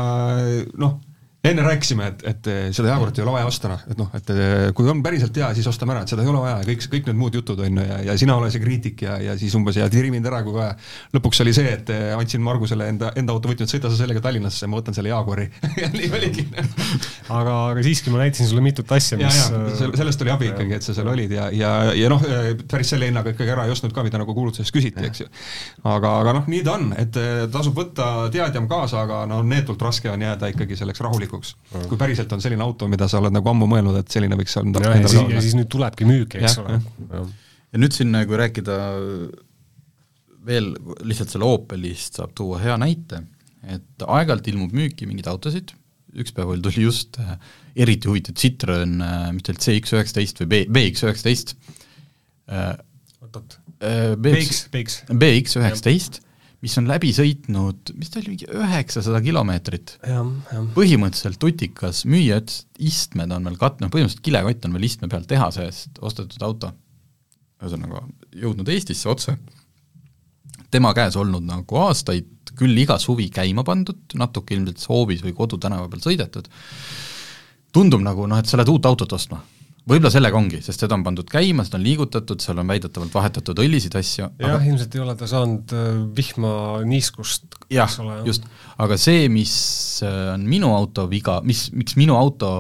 noh, 0.73 0.99
enne 1.43 1.63
rääkisime, 1.63 2.07
et, 2.11 2.23
et 2.27 2.47
seda 2.75 2.89
jaagurit 2.91 3.19
ei 3.19 3.23
ole 3.23 3.31
vaja 3.37 3.47
osta, 3.47 3.69
noh, 3.71 3.83
et 3.87 3.99
noh, 3.99 4.09
et 4.17 4.31
kui 4.75 4.89
on 4.91 4.99
päriselt 5.03 5.37
hea, 5.39 5.47
siis 5.55 5.67
ostame 5.71 5.93
ära, 5.95 6.03
et 6.03 6.11
seda 6.11 6.25
ei 6.25 6.31
ole 6.31 6.41
vaja 6.43 6.57
ja 6.59 6.67
kõik, 6.67 6.87
kõik 6.91 7.07
need 7.07 7.19
muud 7.19 7.37
jutud 7.37 7.61
on 7.63 7.79
ju 7.79 7.85
ja, 7.87 7.99
ja 8.09 8.15
sina 8.19 8.35
ole 8.35 8.49
see 8.51 8.59
kriitik 8.59 9.05
ja, 9.05 9.15
ja 9.23 9.35
siis 9.39 9.55
umbes 9.55 9.79
ja 9.79 9.87
tiri 9.91 10.11
mind 10.11 10.27
ära, 10.27 10.41
kui 10.43 10.57
vaja. 10.57 10.73
lõpuks 11.15 11.39
oli 11.45 11.53
see, 11.55 11.71
et 11.77 11.91
andsin 12.17 12.43
Margusele 12.43 12.89
enda, 12.91 13.13
enda 13.19 13.35
auto 13.35 13.51
võtnud, 13.51 13.71
sõida 13.71 13.87
sa 13.87 14.01
sellega 14.01 14.23
Tallinnasse, 14.25 14.67
ma 14.67 14.81
võtan 14.81 14.97
selle 14.97 15.13
jaaguri 15.13 15.47
ja 15.81 15.87
nii 15.95 16.11
oligi 16.19 16.45
aga, 17.29 17.55
aga 17.71 17.85
siiski 17.87 18.11
ma 18.11 18.19
näitasin 18.25 18.51
sulle 18.51 18.63
mitut 18.65 18.91
asja, 18.91 19.21
mis 19.21 19.39
ja, 19.39 19.63
ja 19.71 19.89
sellest 20.01 20.25
oli 20.25 20.35
abi 20.35 20.51
ikkagi, 20.51 20.75
et 20.75 20.85
sa 20.85 20.97
seal 20.97 21.07
olid 21.11 21.33
ja, 21.37 21.47
ja, 21.55 21.71
ja 21.95 22.11
noh, 22.11 22.23
päris 22.67 22.91
selle 22.91 23.07
hinnaga 23.07 23.31
ikkagi 23.31 23.55
ära 23.55 23.63
ei 23.63 23.73
ostnud 23.73 23.95
ka, 23.95 24.03
mida 24.03 24.19
nagu 24.19 24.35
kuulutuses 24.35 24.75
küsiti, 24.75 25.07
eks 25.07 25.23
ju. 25.23 25.31
aga, 25.87 26.17
aga 26.19 26.35
noh, 26.41 26.51
nii 26.51 26.61
ta 26.67 26.75
on, 26.75 26.91
et 26.99 27.15
tasub 27.53 27.79
võtta 27.79 28.27
teadjam 28.33 28.67
kaasa, 28.67 29.05
aga 29.07 29.23
no 29.29 29.39
neetult 29.47 29.87
raske 29.87 30.11
on 30.11 30.27
jääda 30.27 30.51
ikkagi 30.51 30.75
selleks 30.79 31.07
rahulikuks 31.07 31.38
tulevikuks 31.39 31.55
mm.. 31.73 31.87
kui 31.89 31.99
päriselt 31.99 32.33
on 32.35 32.43
selline 32.43 32.63
auto, 32.63 32.87
mida 32.91 33.07
sa 33.09 33.19
oled 33.21 33.33
nagu 33.33 33.51
ammu 33.51 33.67
mõelnud, 33.69 33.97
et 33.99 34.11
selline 34.11 34.37
võiks 34.39 34.55
olla 34.59 34.83
ja, 34.83 34.95
ja, 34.99 35.11
siis, 35.11 35.33
ja 35.35 35.43
siis 35.43 35.55
nüüd 35.57 35.69
tulebki 35.71 36.07
müüki, 36.07 36.41
eks 36.43 36.59
ole. 36.63 36.79
ja 37.73 37.81
nüüd 37.81 37.95
siin, 37.95 38.15
kui 38.27 38.39
rääkida 38.39 38.77
veel 40.49 40.71
lihtsalt 41.05 41.33
selle 41.33 41.49
Opelist 41.49 42.19
saab 42.19 42.33
tuua 42.37 42.61
hea 42.63 42.77
näite, 42.79 43.23
et 43.67 44.05
aeg-ajalt 44.05 44.47
ilmub 44.51 44.75
müüki 44.75 45.07
mingeid 45.09 45.29
autosid, 45.31 45.73
üks 46.19 46.33
päev 46.35 46.55
tuli 46.63 46.87
just 46.87 47.19
äh, 47.21 47.35
eriti 47.77 48.09
huvitav 48.09 48.37
Citroen, 48.39 48.99
äh, 49.03 49.27
mis 49.35 49.45
ta 49.45 49.53
oli, 49.53 49.61
CX 49.65 49.97
üheksateist 49.97 50.41
või 50.41 50.49
B, 50.49 50.61
BX 50.73 51.05
üheksateist. 51.05 51.53
Äh, 52.49 52.71
oot-oot, 53.21 53.59
BX, 53.79 54.63
BX. 54.73 55.03
BX 55.13 55.59
üheksateist 55.59 56.23
mis 56.63 56.75
on 56.79 56.89
läbi 56.89 57.11
sõitnud, 57.15 57.93
mis 57.95 58.11
ta 58.11 58.19
oli, 58.19 58.33
mingi 58.33 58.47
üheksasada 58.51 59.21
kilomeetrit. 59.23 59.95
põhimõtteliselt 60.75 61.39
tutikas, 61.41 62.03
müüja 62.09 62.41
ütles, 62.41 62.63
et 62.65 62.89
istmed 62.91 63.31
on 63.35 63.47
veel 63.47 63.59
kat-, 63.61 63.79
noh 63.83 63.91
põhimõtteliselt 63.93 64.25
kilekott 64.25 64.67
on 64.67 64.75
veel 64.75 64.89
istme 64.89 65.09
peal 65.11 65.27
tehase 65.29 65.67
eest 65.67 66.01
ostetud 66.03 66.43
auto. 66.43 66.73
ühesõnaga, 67.59 68.05
jõudnud 68.39 68.69
Eestisse 68.71 69.09
otse, 69.11 69.35
tema 70.71 70.93
käes 70.95 71.17
olnud 71.19 71.43
nagu 71.43 71.79
aastaid, 71.81 72.27
küll 72.59 72.77
iga 72.79 72.97
suvi 72.99 73.29
käima 73.31 73.63
pandud, 73.67 73.99
natuke 74.19 74.55
ilmselt 74.55 74.83
hoovis 74.89 75.23
või 75.23 75.35
kodutänava 75.35 75.87
peal 75.91 76.03
sõidetud, 76.03 76.47
tundub 77.75 78.03
nagu 78.03 78.27
noh, 78.27 78.39
et 78.39 78.47
sa 78.47 78.59
lähed 78.59 78.71
uut 78.71 78.87
autot 78.87 79.15
ostma 79.15 79.41
võib-olla 79.89 80.11
sellega 80.13 80.37
ongi, 80.37 80.59
sest 80.63 80.83
seda 80.83 80.95
on 80.97 81.03
pandud 81.05 81.27
käima, 81.29 81.65
seda 81.65 81.79
on 81.79 81.85
liigutatud, 81.85 82.41
seal 82.43 82.61
on 82.61 82.69
väidetavalt 82.69 83.15
vahetatud 83.15 83.61
õlisid, 83.63 83.95
asju 83.97 84.27
jah 84.27 84.53
aga..., 84.55 84.59
ilmselt 84.69 84.95
ei 84.95 85.03
ole 85.03 85.15
ta 85.19 85.29
saanud 85.29 85.73
äh, 85.75 85.87
vihma 86.17 86.51
niiskust, 86.87 87.57
jah, 87.73 87.95
just, 88.27 88.45
aga 88.81 88.99
see, 89.01 89.27
mis 89.33 89.53
äh, 90.05 90.33
on 90.35 90.45
minu 90.49 90.71
auto 90.75 91.07
viga, 91.11 91.39
mis, 91.45 91.67
miks 91.75 91.97
minu 91.99 92.17
auto 92.19 92.51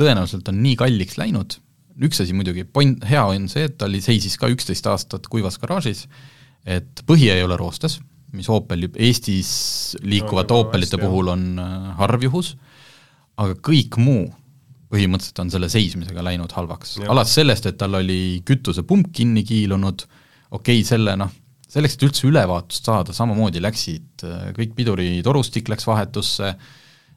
tõenäoliselt 0.00 0.48
on 0.48 0.62
nii 0.64 0.78
kalliks 0.80 1.18
läinud, 1.20 1.58
üks 2.02 2.22
asi 2.24 2.36
muidugi, 2.36 2.64
point, 2.64 3.04
hea 3.08 3.24
on 3.34 3.48
see, 3.52 3.68
et 3.68 3.76
ta 3.78 3.90
oli, 3.90 4.00
seisis 4.04 4.38
ka 4.40 4.50
üksteist 4.52 4.88
aastat 4.88 5.28
kuivas 5.32 5.60
garaažis, 5.62 6.06
et 6.64 7.04
põhi 7.08 7.28
ei 7.32 7.44
ole 7.44 7.58
roostes, 7.60 8.00
mis 8.32 8.48
Opel, 8.48 8.88
Eestis 8.96 9.52
liikuvate 10.00 10.54
no, 10.54 10.64
Opelite 10.64 10.96
puhul 11.00 11.34
on 11.34 11.50
äh, 11.60 11.90
harv 12.00 12.24
juhus, 12.24 12.54
aga 13.40 13.56
kõik 13.60 13.98
muu 14.00 14.30
põhimõtteliselt 14.92 15.40
on 15.44 15.52
selle 15.54 15.70
seismisega 15.72 16.24
läinud 16.24 16.52
halvaks. 16.52 16.98
alates 17.08 17.36
sellest, 17.40 17.68
et 17.70 17.78
tal 17.80 17.96
oli 18.00 18.42
kütusepump 18.48 19.12
kinni 19.16 19.44
kiilunud, 19.48 20.04
okei 20.52 20.82
okay,, 20.82 20.88
selle 20.88 21.16
noh, 21.20 21.32
selleks, 21.72 21.96
et 21.96 22.06
üldse 22.08 22.28
ülevaatust 22.28 22.90
saada, 22.90 23.16
samamoodi 23.16 23.62
läksid 23.64 24.26
äh, 24.28 24.48
kõik 24.56 24.76
piduritorustik 24.76 25.72
läks 25.72 25.88
vahetusse, 25.88 26.54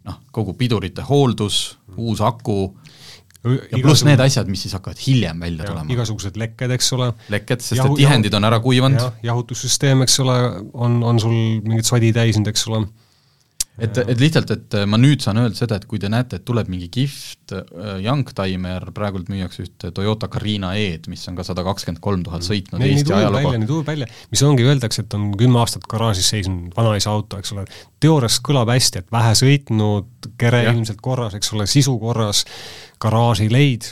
noh, 0.08 0.22
kogu 0.36 0.56
pidurite 0.58 1.04
hooldus, 1.08 1.78
uus 1.98 2.24
aku, 2.24 2.60
ja 3.46 3.80
pluss 3.82 4.06
need 4.08 4.22
asjad, 4.24 4.48
mis 4.50 4.64
siis 4.66 4.74
hakkavad 4.78 5.02
hiljem 5.04 5.42
välja 5.44 5.66
ja, 5.66 5.72
tulema. 5.72 5.92
igasugused 5.94 6.38
lekked, 6.40 6.72
eks 6.78 6.94
ole. 6.98 7.12
lekked, 7.34 7.62
sest 7.62 7.82
Jahu, 7.82 7.94
et 7.94 8.02
tihendid 8.02 8.38
on 8.38 8.48
ära 8.48 8.62
kuivanud. 8.64 9.20
jahutussüsteem, 9.26 10.06
eks 10.06 10.20
ole, 10.24 10.38
on, 10.74 11.02
on 11.06 11.20
sul 11.22 11.36
mingit 11.66 11.88
sodi 11.90 12.14
täis 12.16 12.40
nüüd, 12.40 12.50
eks 12.54 12.66
ole 12.72 12.86
et, 13.82 13.98
et 14.00 14.22
lihtsalt, 14.22 14.52
et 14.56 14.76
ma 14.88 15.00
nüüd 15.00 15.24
saan 15.24 15.40
öelda 15.42 15.58
seda, 15.58 15.80
et 15.80 15.86
kui 15.90 16.00
te 16.02 16.10
näete, 16.12 16.40
et 16.40 16.46
tuleb 16.48 16.70
mingi 16.72 16.88
kihvt 16.94 17.56
äh, 17.56 17.98
youngtimer, 18.04 18.88
praegult 18.96 19.30
müüakse 19.32 19.66
ühte 19.66 19.92
Toyota 19.96 20.30
Carina 20.32 20.74
E-d, 20.80 21.10
mis 21.12 21.26
on 21.30 21.38
ka 21.38 21.46
sada 21.48 21.66
kakskümmend 21.68 22.02
kolm 22.04 22.24
tuhat 22.26 22.46
sõitnud 22.48 22.80
Neid 22.82 23.02
Eesti 23.02 23.16
ajaloo 23.18 23.56
Neid 23.56 23.68
tuleb 23.70 23.90
välja, 23.92 24.08
mis 24.32 24.44
ongi, 24.48 24.68
öeldakse, 24.68 25.04
et 25.06 25.18
on 25.18 25.28
kümme 25.40 25.60
aastat 25.64 25.88
garaažis 25.92 26.32
seisnud 26.32 26.76
vanaisa 26.78 27.12
auto, 27.12 27.40
eks 27.42 27.56
ole, 27.56 27.66
teoorias 28.04 28.40
kõlab 28.46 28.72
hästi, 28.72 29.04
et 29.04 29.12
vähe 29.16 29.34
sõitnud, 29.42 30.30
kere 30.40 30.64
ja. 30.66 30.76
ilmselt 30.76 31.04
korras, 31.04 31.36
eks 31.38 31.52
ole, 31.56 31.68
sisu 31.70 31.98
korras, 32.02 32.46
garaažileid, 33.04 33.92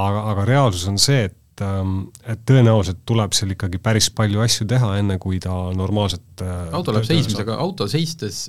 aga, 0.00 0.24
aga 0.32 0.48
reaalsus 0.48 0.88
on 0.88 0.96
see, 1.02 1.26
et 1.28 1.64
ähm, 1.64 2.06
et 2.24 2.40
tõenäoliselt 2.48 3.02
tuleb 3.08 3.36
seal 3.36 3.52
ikkagi 3.52 3.82
päris 3.82 4.08
palju 4.16 4.40
asju 4.40 4.64
teha, 4.70 4.94
enne 5.02 5.18
kui 5.20 5.42
ta 5.44 5.52
normaalselt 5.76 6.44
äh, 6.46 6.70
auto 6.76 6.96
läheb 6.96 7.08
seismisega, 7.10 7.58
auto 7.60 7.88
seistes 7.90 8.46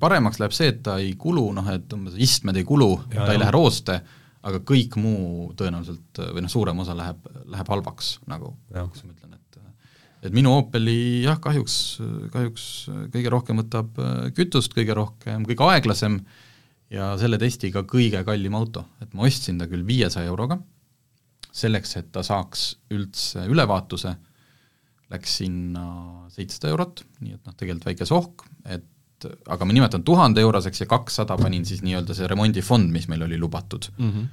paremaks 0.00 0.40
läheb 0.40 0.54
see, 0.56 0.70
et 0.72 0.82
ta 0.86 0.98
ei 1.02 1.14
kulu, 1.18 1.48
noh 1.56 1.66
et 1.72 1.92
umbes 1.96 2.16
istmed 2.22 2.56
ei 2.60 2.66
kulu, 2.66 2.90
ta 3.12 3.32
ei 3.32 3.40
lähe 3.40 3.54
rooste, 3.54 3.98
aga 4.46 4.60
kõik 4.62 4.94
muu 5.02 5.50
tõenäoliselt 5.58 6.20
või 6.34 6.44
noh, 6.44 6.52
suurem 6.52 6.82
osa 6.84 6.94
läheb, 6.98 7.24
läheb 7.50 7.72
halvaks 7.74 8.16
nagu, 8.30 8.54
kuidas 8.70 9.04
ma 9.04 9.14
ütlen, 9.14 9.34
et 9.34 9.42
et 10.26 10.34
minu 10.34 10.56
Opeli 10.58 11.22
jah, 11.22 11.38
kahjuks, 11.42 11.76
kahjuks 12.32 12.64
kõige 13.14 13.30
rohkem 13.30 13.60
võtab 13.62 13.98
kütust, 14.34 14.74
kõige 14.74 14.96
rohkem, 14.96 15.44
kõige 15.46 15.68
aeglasem 15.70 16.20
ja 16.90 17.12
selle 17.20 17.38
testiga 17.42 17.84
kõige 17.86 18.22
kallim 18.26 18.56
auto, 18.58 18.86
et 19.02 19.12
ma 19.14 19.26
ostsin 19.28 19.58
ta 19.60 19.68
küll 19.70 19.86
viiesaja 19.86 20.30
euroga, 20.30 20.58
selleks, 21.56 21.96
et 22.00 22.10
ta 22.14 22.24
saaks 22.26 22.68
üldse 22.94 23.46
ülevaatuse, 23.50 24.12
läks 25.12 25.38
sinna 25.40 25.86
seitsesada 26.34 26.72
eurot, 26.72 27.04
nii 27.22 27.36
et 27.36 27.46
noh, 27.46 27.54
tegelikult 27.54 27.90
väike 27.92 28.08
sohk, 28.08 28.46
et 28.66 28.86
et 29.16 29.28
aga 29.48 29.64
ma 29.64 29.76
nimetan 29.76 30.04
tuhande 30.04 30.42
euroseks 30.44 30.82
ja 30.84 30.88
kakssada 30.90 31.36
panin 31.40 31.64
siis 31.68 31.82
nii-öelda 31.84 32.16
see 32.16 32.28
remondifond, 32.30 32.90
mis 32.92 33.08
meil 33.08 33.24
oli 33.24 33.38
lubatud 33.40 33.88
mm, 33.96 34.10
-hmm. 34.10 34.26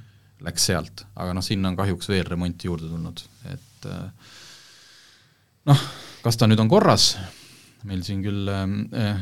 läks 0.44 0.66
sealt, 0.70 1.06
aga 1.16 1.34
noh, 1.34 1.44
sinna 1.44 1.72
on 1.72 1.76
kahjuks 1.76 2.08
veel 2.08 2.26
remonti 2.28 2.68
juurde 2.68 2.90
tulnud, 2.90 3.24
et 3.52 3.88
äh, 3.88 4.34
noh, 5.70 5.86
kas 6.22 6.36
ta 6.36 6.48
nüüd 6.50 6.60
on 6.60 6.68
korras, 6.68 7.14
meil 7.84 8.04
siin 8.04 8.22
küll 8.24 8.48
äh, 8.52 9.16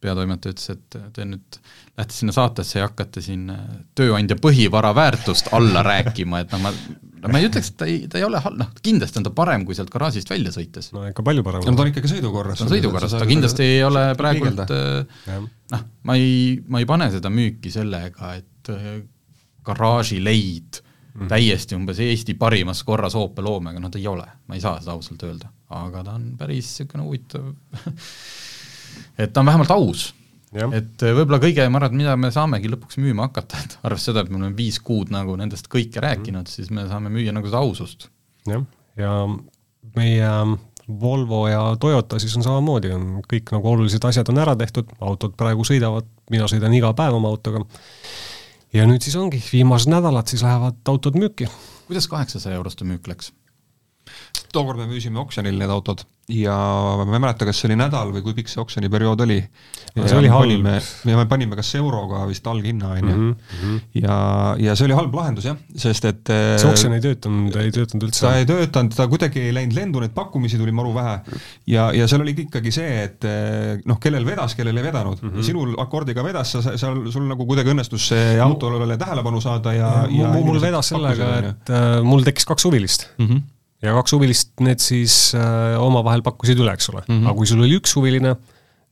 peatoimetaja 0.00 0.54
ütles, 0.54 0.70
et 0.76 0.98
te 1.14 1.26
nüüd 1.26 1.58
lähete 1.96 2.14
sinna 2.14 2.32
saatesse 2.32 2.78
ja 2.78 2.86
hakkate 2.86 3.22
siin 3.24 3.48
äh, 3.50 3.62
tööandja 3.98 4.38
põhivara 4.38 4.94
väärtust 4.94 5.50
alla 5.52 5.82
rääkima, 5.82 6.44
et 6.44 6.54
noh, 6.54 6.62
ma 6.62 6.74
no 7.22 7.32
ma 7.32 7.40
ei 7.40 7.48
ütleks, 7.48 7.72
et 7.72 7.78
ta 7.80 7.88
ei, 7.88 7.98
ta 8.10 8.20
ei 8.20 8.26
ole 8.26 8.40
halb, 8.44 8.58
noh 8.60 8.72
kindlasti 8.84 9.20
on 9.20 9.28
ta 9.28 9.32
parem 9.34 9.66
kui 9.68 9.76
sealt 9.76 9.92
garaažist 9.92 10.30
välja 10.30 10.52
sõites. 10.54 10.90
no 10.94 11.04
ikka 11.08 11.24
palju 11.26 11.44
parem. 11.46 11.64
no 11.66 11.76
ta 11.76 11.84
on 11.84 11.92
ikkagi 11.92 12.10
sõidukorras. 12.14 12.60
ta 12.60 12.66
on 12.66 12.72
sõidukorras, 12.72 13.14
ta 13.18 13.28
kindlasti 13.28 13.66
ei 13.66 13.84
ole 13.86 14.04
praegult 14.18 14.74
äh, 14.74 15.30
noh, 15.74 15.86
ma 16.08 16.18
ei, 16.18 16.58
ma 16.68 16.82
ei 16.82 16.88
pane 16.88 17.10
seda 17.14 17.32
müüki 17.32 17.72
sellega, 17.74 18.34
et 18.40 18.72
äh, 18.74 18.90
garaažileid 19.68 20.80
mm. 20.80 21.20
-hmm. 21.20 21.30
täiesti 21.32 21.78
umbes 21.78 22.00
Eesti 22.04 22.34
parimas 22.34 22.82
korras 22.84 23.16
Opel 23.18 23.50
Omega, 23.50 23.80
no 23.80 23.90
ta 23.90 23.98
ei 23.98 24.06
ole, 24.06 24.26
ma 24.46 24.58
ei 24.58 24.64
saa 24.64 24.78
seda 24.80 24.96
ausalt 24.96 25.22
öelda, 25.28 25.52
aga 25.68 26.04
ta 26.04 26.18
on 26.18 26.30
päris 26.38 26.70
niisugune 26.70 27.04
huvitav 27.04 27.52
et 29.18 29.32
ta 29.32 29.40
on 29.40 29.46
vähemalt 29.46 29.70
aus. 29.70 30.14
Et 30.56 31.04
võib-olla 31.04 31.40
kõige, 31.42 31.66
ma 31.68 31.80
arvan, 31.80 31.92
et 31.92 31.98
mida 32.00 32.14
me 32.20 32.30
saamegi 32.34 32.70
lõpuks 32.72 33.00
müüma 33.02 33.28
hakata, 33.28 33.60
et 33.64 33.76
arvestades 33.86 34.08
seda, 34.10 34.24
et 34.24 34.32
me 34.32 34.40
oleme 34.40 34.56
viis 34.58 34.80
kuud 34.84 35.12
nagu 35.14 35.36
nendest 35.40 35.68
kõike 35.72 36.02
rääkinud 36.04 36.46
mm, 36.46 36.52
siis 36.52 36.72
me 36.74 36.86
saame 36.88 37.12
müüa 37.12 37.34
nagu 37.36 37.50
seda 37.50 37.60
ausust. 37.60 38.08
jah, 38.48 38.64
ja 38.98 39.12
meie 39.96 40.32
Volvo 40.88 41.42
ja 41.50 41.76
Toyota 41.80 42.16
siis 42.18 42.32
on 42.38 42.46
samamoodi, 42.46 42.90
on 42.96 43.08
kõik 43.28 43.50
nagu 43.52 43.68
olulised 43.74 44.04
asjad 44.08 44.30
on 44.32 44.40
ära 44.40 44.54
tehtud, 44.56 44.88
autod 45.04 45.34
praegu 45.36 45.66
sõidavad, 45.68 46.06
mina 46.32 46.48
sõidan 46.48 46.72
iga 46.72 46.94
päev 46.96 47.18
oma 47.18 47.28
autoga, 47.28 47.60
ja 48.72 48.86
nüüd 48.88 49.04
siis 49.04 49.18
ongi, 49.20 49.42
viimased 49.52 49.92
nädalad 49.92 50.32
siis 50.32 50.44
lähevad 50.46 50.80
autod 50.88 51.18
müüki. 51.20 51.50
kuidas 51.90 52.08
kaheksasaja 52.08 52.56
euroste 52.56 52.88
müük 52.88 53.08
läks? 53.08 53.34
Tookord 54.52 54.80
me 54.80 54.88
müüsime 54.90 55.20
oksjonil 55.24 55.58
need 55.58 55.72
autod 55.72 56.06
ja 56.28 56.54
ma 56.98 57.16
ei 57.16 57.22
mäleta, 57.22 57.46
kas 57.48 57.56
see 57.62 57.70
oli 57.70 57.78
nädal 57.80 58.10
või 58.12 58.22
kui 58.24 58.34
pikk 58.36 58.50
see 58.52 58.60
oksjoniperiood 58.60 59.22
oli. 59.24 59.38
see 59.96 60.16
oli 60.18 60.28
halb. 60.28 60.66
ja 61.08 61.16
me 61.16 61.24
panime 61.28 61.56
kas 61.56 61.70
euroga 61.78 62.26
vist 62.28 62.46
alghinna, 62.46 62.90
on 62.92 62.98
ju. 62.98 63.14
Mhm, 63.14 63.30
mhm. 63.56 63.78
ja, 64.02 64.18
ja 64.60 64.76
see 64.76 64.88
oli 64.90 64.98
halb 64.98 65.16
lahendus 65.16 65.48
jah, 65.48 65.56
sest 65.72 66.04
et 66.10 66.32
see 66.60 66.68
oksjon 66.68 66.98
ei 66.98 67.04
töötanud, 67.04 67.56
ei 67.56 67.72
töötanud 67.72 68.08
üldse? 68.10 68.26
ta 68.26 68.34
ei 68.36 68.46
töötanud, 68.48 68.92
ta 68.98 69.08
kuidagi 69.08 69.46
ei 69.46 69.56
läinud 69.56 69.76
lendu, 69.78 70.04
neid 70.04 70.12
pakkumisi 70.16 70.60
tuli 70.60 70.74
maru 70.76 70.92
vähe. 70.96 71.40
ja, 71.72 71.88
ja 71.96 72.08
seal 72.10 72.26
oli 72.26 72.36
ikkagi 72.44 72.74
see, 72.76 73.02
et 73.08 73.28
noh, 73.88 74.00
kellel 74.02 74.28
vedas, 74.28 74.56
kellel 74.58 74.76
ei 74.76 74.84
vedanud 74.84 75.22
mm. 75.22 75.32
-hmm. 75.32 75.48
sinul 75.48 75.76
akordiga 75.80 76.24
vedas, 76.24 76.52
sa 76.52 76.76
seal, 76.76 77.06
sul 77.12 77.24
nagu 77.30 77.48
kuidagi 77.48 77.72
õnnestus 77.72 78.10
see 78.12 78.36
autole 78.40 79.00
tähelepanu 79.00 79.40
saada 79.40 79.72
ja, 79.72 79.92
ja, 80.12 80.28
ja 80.28 80.32
mul 80.44 80.60
vedas 80.60 80.92
sellega, 80.92 81.36
et 81.54 81.72
äh, 81.72 82.02
mul 82.04 82.26
tekkis 82.26 82.44
kaks 82.44 82.68
huvilist 82.68 83.08
mm. 83.16 83.26
-hmm 83.26 83.46
ja 83.84 83.96
kaks 83.98 84.14
huvilist, 84.16 84.54
need 84.64 84.82
siis 84.82 85.32
äh, 85.38 85.78
omavahel 85.80 86.24
pakkusid 86.26 86.60
üle, 86.60 86.74
eks 86.74 86.92
ole 86.92 87.04
mm. 87.04 87.12
-hmm. 87.12 87.26
aga 87.28 87.36
kui 87.38 87.50
sul 87.50 87.62
oli 87.62 87.76
üks 87.78 87.94
huviline, 87.94 88.32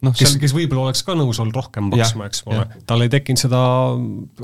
noh, 0.07 0.12
kes 0.14 0.30
seal..., 0.30 0.41
kes 0.43 0.55
võib-olla 0.55 0.87
oleks 0.87 1.03
ka 1.07 1.16
nõus 1.18 1.41
olnud 1.43 1.57
rohkem 1.59 1.89
maksma, 1.91 2.28
eks 2.30 2.45
ole, 2.47 2.62
tal 2.87 3.03
ei 3.03 3.11
tekkinud 3.11 3.41
seda 3.41 3.61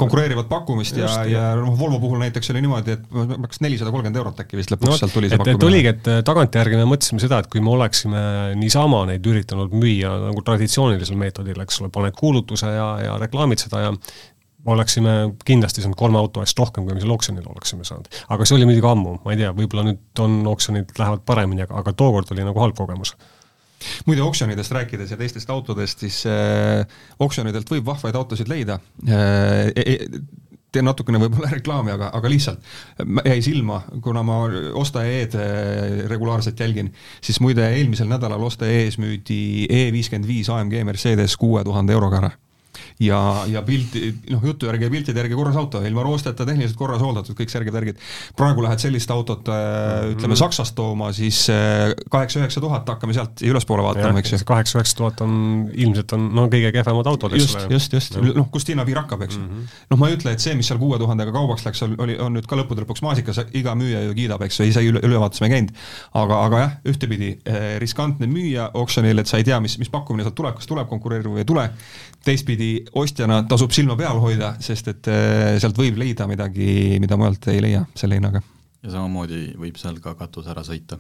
konkureerivat 0.00 0.48
pakkumist 0.50 0.98
just, 0.98 1.20
ja, 1.28 1.28
ja 1.30 1.44
noh, 1.60 1.76
Volvo 1.78 2.00
puhul 2.02 2.18
näiteks 2.24 2.50
oli 2.54 2.64
niimoodi, 2.64 2.96
et 2.96 3.06
kas 3.46 3.62
nelisada 3.62 3.94
kolmkümmend 3.94 4.18
eurot 4.18 4.42
äkki 4.42 4.58
vist 4.58 4.74
lõpuks 4.74 4.90
no, 4.90 4.98
sealt 4.98 5.14
tuli 5.14 5.30
see 5.30 5.38
et, 5.38 5.44
pakkumine. 5.44 5.62
et 5.62 5.68
oligi, 5.68 5.92
et 5.94 6.10
äh, 6.10 6.20
tagantjärgi 6.26 6.82
me 6.82 6.88
mõtlesime 6.90 7.22
seda, 7.22 7.42
et 7.44 7.50
kui 7.52 7.62
me 7.62 7.70
oleksime 7.76 8.24
niisama 8.58 9.04
neid 9.12 9.30
üritanud 9.30 9.78
müüa 9.78 10.16
nagu 10.26 10.42
traditsioonilisel 10.50 11.22
meetodil, 11.22 11.62
eks 11.62 11.82
ole, 11.84 11.92
paned 11.94 12.18
kuulutuse 12.18 12.74
ja, 12.74 12.90
ja 13.06 13.16
reklaamid 13.22 13.62
seda 13.62 13.86
ja 13.86 13.94
oleksime 14.66 15.12
kindlasti 15.44 15.82
saanud 15.82 15.98
kolme 15.98 16.18
auto 16.20 16.42
eest 16.42 16.58
rohkem, 16.58 16.86
kui 16.86 16.94
me 16.94 17.02
seal 17.02 17.14
oksjonil 17.14 17.46
oleksime 17.50 17.86
saanud. 17.86 18.08
aga 18.28 18.46
see 18.46 18.56
oli 18.58 18.68
muidugi 18.68 18.88
ammu, 18.88 19.18
ma 19.24 19.34
ei 19.34 19.40
tea, 19.42 19.52
võib-olla 19.56 19.86
nüüd 19.88 20.22
on 20.22 20.40
oksjonid 20.52 20.94
lähevad 20.98 21.24
paremini, 21.26 21.66
aga, 21.66 21.80
aga 21.82 21.94
tookord 21.98 22.30
oli 22.34 22.46
nagu 22.46 22.62
halb 22.62 22.78
kogemus 22.78 23.16
muide, 24.06 24.22
oksjonidest 24.22 24.72
rääkides 24.72 25.10
ja 25.10 25.18
teistest 25.18 25.50
autodest, 25.50 26.04
siis 26.04 26.22
äh, 26.30 26.86
oksjonidelt 27.18 27.70
võib 27.70 27.88
vahvaid 27.90 28.14
autosid 28.18 28.50
leida 28.50 28.78
äh, 29.08 29.72
e. 29.74 29.96
teen 30.72 30.86
natukene 30.86 31.18
võib-olla 31.24 31.50
reklaami, 31.58 31.94
aga, 31.96 32.12
aga 32.14 32.30
lihtsalt 32.30 32.70
jäi 33.26 33.40
silma, 33.44 33.82
kuna 34.04 34.22
ma 34.26 34.44
osta.ee-d 34.78 35.42
äh, 35.42 35.98
regulaarselt 36.12 36.62
jälgin, 36.62 36.92
siis 37.20 37.42
muide 37.42 37.66
eelmisel 37.74 38.10
nädalal 38.12 38.46
osta.ee-s 38.46 39.00
müüdi 39.02 39.66
E55 39.66 40.54
AMG 40.54 40.80
Mercedes 40.86 41.36
kuue 41.40 41.66
tuhande 41.66 41.98
euroga 41.98 42.22
ära 42.22 42.32
ja, 43.00 43.18
ja 43.50 43.62
pilti, 43.66 44.10
noh, 44.30 44.42
jutu 44.44 44.68
järgi 44.68 44.86
ja 44.86 44.92
piltide 44.92 45.22
järgi 45.22 45.38
korras 45.38 45.56
auto, 45.60 45.82
ilma 45.86 46.04
roosteta, 46.06 46.46
tehniliselt 46.48 46.78
korras 46.78 47.02
hooldatud, 47.02 47.36
kõik 47.38 47.52
särgid-värgid. 47.52 48.00
praegu 48.36 48.64
lähed 48.64 48.82
sellist 48.82 49.10
autot 49.14 49.48
äh, 49.52 50.12
ütleme 50.12 50.36
Saksast 50.38 50.74
tooma, 50.78 51.12
siis 51.16 51.44
äh, 51.52 51.92
kaheksa-üheksa 52.12 52.62
tuhat, 52.62 52.88
hakkame 52.88 53.16
sealt 53.16 53.42
ülespoole 53.46 53.84
vaatama, 53.86 54.22
eks 54.22 54.34
ju. 54.34 54.40
kaheksa-üheksa 54.48 54.98
tuhat 54.98 55.22
on, 55.24 55.34
ilmselt 55.72 56.16
on 56.16 56.28
no 56.36 56.46
kõige 56.52 56.72
kehvemad 56.74 57.10
autod, 57.12 57.36
eks 57.36 57.56
ole. 57.56 57.66
just, 57.76 57.96
just, 57.96 58.16
just, 58.16 58.36
noh, 58.36 58.48
kust 58.52 58.70
hinnapiir 58.72 59.02
hakkab, 59.02 59.24
eks 59.26 59.38
ju 59.38 59.42
mm 59.42 59.48
-hmm.. 59.48 59.80
noh, 59.92 60.02
ma 60.02 60.10
ei 60.10 60.18
ütle, 60.18 60.34
et 60.36 60.44
see, 60.44 60.54
mis 60.58 60.68
seal 60.70 60.80
kuue 60.82 60.98
tuhandega 61.02 61.34
kaubaks 61.34 61.66
läks, 61.66 61.84
oli, 61.88 62.18
on 62.22 62.36
nüüd 62.36 62.48
ka 62.48 62.58
lõppude 62.58 62.84
lõpuks 62.84 63.04
maasikas, 63.04 63.42
iga 63.58 63.74
müüja 63.78 64.04
ju 64.06 64.14
kiidab, 64.18 64.42
eks 64.46 64.60
ju, 64.60 64.68
ise 64.70 64.84
üle, 64.86 65.02
ülevaates 65.02 65.42
me 65.42 65.50
ei 65.50 65.56
käinud. 65.56 65.74
aga, 66.22 66.40
aga 66.46 66.62
jah, 66.64 66.72
ühtepidi 66.92 67.32
eh, 67.44 67.78
riskantne 67.82 68.26
müüa 68.30 68.70
oksjonil, 68.74 69.18
et 69.18 69.30
sa 69.30 69.40
ei 69.40 69.44
tea, 69.44 69.60
mis, 69.60 69.78
mis 69.78 69.90
pakkumine 69.92 70.26
sealt 70.26 70.36
tuleb, 70.38 70.56
kas 70.58 70.68
tuleb 70.70 70.88
konkureeriv 70.90 71.32
või 71.32 71.44
ei 71.44 71.48
tule, 71.48 71.68
teistpidi 72.24 72.81
ostjana 72.98 73.42
tasub 73.50 73.72
silma 73.74 73.96
peal 73.98 74.20
hoida, 74.22 74.54
sest 74.62 74.90
et 74.92 75.10
äh, 75.12 75.54
sealt 75.62 75.78
võib 75.78 76.00
leida 76.00 76.26
midagi, 76.30 76.98
mida 77.02 77.18
mujalt 77.20 77.48
ei 77.52 77.62
leia 77.64 77.84
selle 77.98 78.18
hinnaga. 78.18 78.42
ja 78.82 78.94
samamoodi 78.96 79.44
võib 79.60 79.78
seal 79.80 80.00
ka 80.02 80.14
katus 80.18 80.50
ära 80.52 80.64
sõita. 80.66 80.98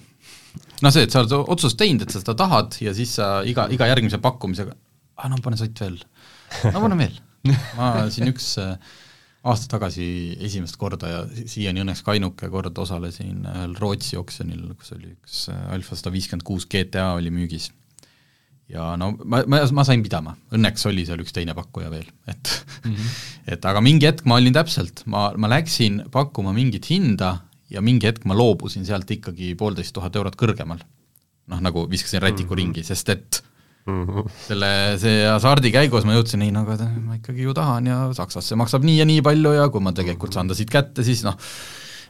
noh, 0.82 0.92
see, 0.94 1.06
et 1.06 1.14
sa 1.14 1.22
oled 1.22 1.36
otsust 1.42 1.78
teinud, 1.80 2.06
et 2.06 2.14
sa 2.14 2.22
seda 2.22 2.36
tahad 2.38 2.78
ja 2.84 2.94
siis 2.96 3.16
sa 3.18 3.34
iga, 3.48 3.68
iga 3.72 3.90
järgmise 3.90 4.22
pakkumisega, 4.22 4.76
ah 5.18 5.30
no 5.32 5.40
pane 5.44 5.60
sott 5.60 5.84
veel, 5.84 6.00
no 6.68 6.84
pane 6.86 7.00
veel. 7.00 7.22
ma 7.78 7.92
siin 8.12 8.30
üks 8.30 8.54
äh, 8.62 8.76
aasta 9.42 9.74
tagasi 9.74 10.06
esimest 10.46 10.78
korda 10.78 11.10
ja 11.10 11.22
siiani 11.34 11.82
õnneks 11.82 12.04
ka 12.06 12.14
ainuke 12.14 12.48
kord 12.52 12.76
osalesin 12.78 13.42
ühel 13.42 13.78
Rootsi 13.80 14.18
oksjonil, 14.20 14.68
kus 14.78 14.94
oli 14.94 15.16
üks 15.16 15.46
äh, 15.50 15.62
Alfa 15.74 15.98
sada 15.98 16.14
viiskümmend 16.14 16.46
kuus 16.46 16.68
GTA 16.70 17.12
oli 17.18 17.34
müügis 17.34 17.72
ja 18.72 18.92
no 18.96 19.12
ma, 19.24 19.42
ma, 19.46 19.60
ma 19.76 19.84
sain 19.86 20.02
pidama, 20.04 20.34
õnneks 20.54 20.86
oli 20.88 21.04
seal 21.08 21.20
üks 21.22 21.34
teine 21.36 21.54
pakkuja 21.56 21.90
veel, 21.92 22.08
et 22.30 22.50
mm 22.84 22.94
-hmm. 22.94 23.14
et 23.54 23.68
aga 23.68 23.84
mingi 23.84 24.08
hetk 24.08 24.24
ma 24.24 24.40
olin 24.40 24.56
täpselt, 24.56 25.04
ma, 25.06 25.30
ma 25.36 25.50
läksin 25.52 26.02
pakkuma 26.12 26.54
mingit 26.56 26.88
hinda 26.90 27.36
ja 27.70 27.82
mingi 27.84 28.08
hetk 28.08 28.24
ma 28.28 28.36
loobusin 28.36 28.86
sealt 28.88 29.10
ikkagi 29.10 29.54
poolteist 29.58 29.94
tuhat 29.94 30.16
eurot 30.16 30.36
kõrgemal. 30.36 30.82
noh, 31.52 31.58
nagu 31.60 31.88
viskasin 31.90 32.22
rätiku 32.22 32.42
mm 32.42 32.48
-hmm. 32.48 32.56
ringi, 32.56 32.82
sest 32.84 33.08
et 33.08 33.42
mm 33.86 34.06
-hmm. 34.06 34.30
selle, 34.46 34.98
see 34.98 35.26
hasardi 35.26 35.72
käigus 35.72 36.04
ma 36.04 36.14
jõudsin, 36.14 36.42
ei 36.42 36.52
no 36.54 36.62
aga 36.62 36.88
ma 37.00 37.14
ikkagi 37.18 37.42
ju 37.42 37.54
tahan 37.54 37.86
ja 37.86 38.14
Saksasse 38.14 38.56
maksab 38.56 38.84
nii 38.84 38.98
ja 38.98 39.04
nii 39.04 39.22
palju 39.22 39.52
ja 39.52 39.68
kui 39.68 39.80
ma 39.80 39.92
tegelikult 39.92 40.32
saan 40.32 40.48
ta 40.48 40.54
siit 40.54 40.70
kätte, 40.70 41.04
siis 41.04 41.24
noh, 41.24 41.36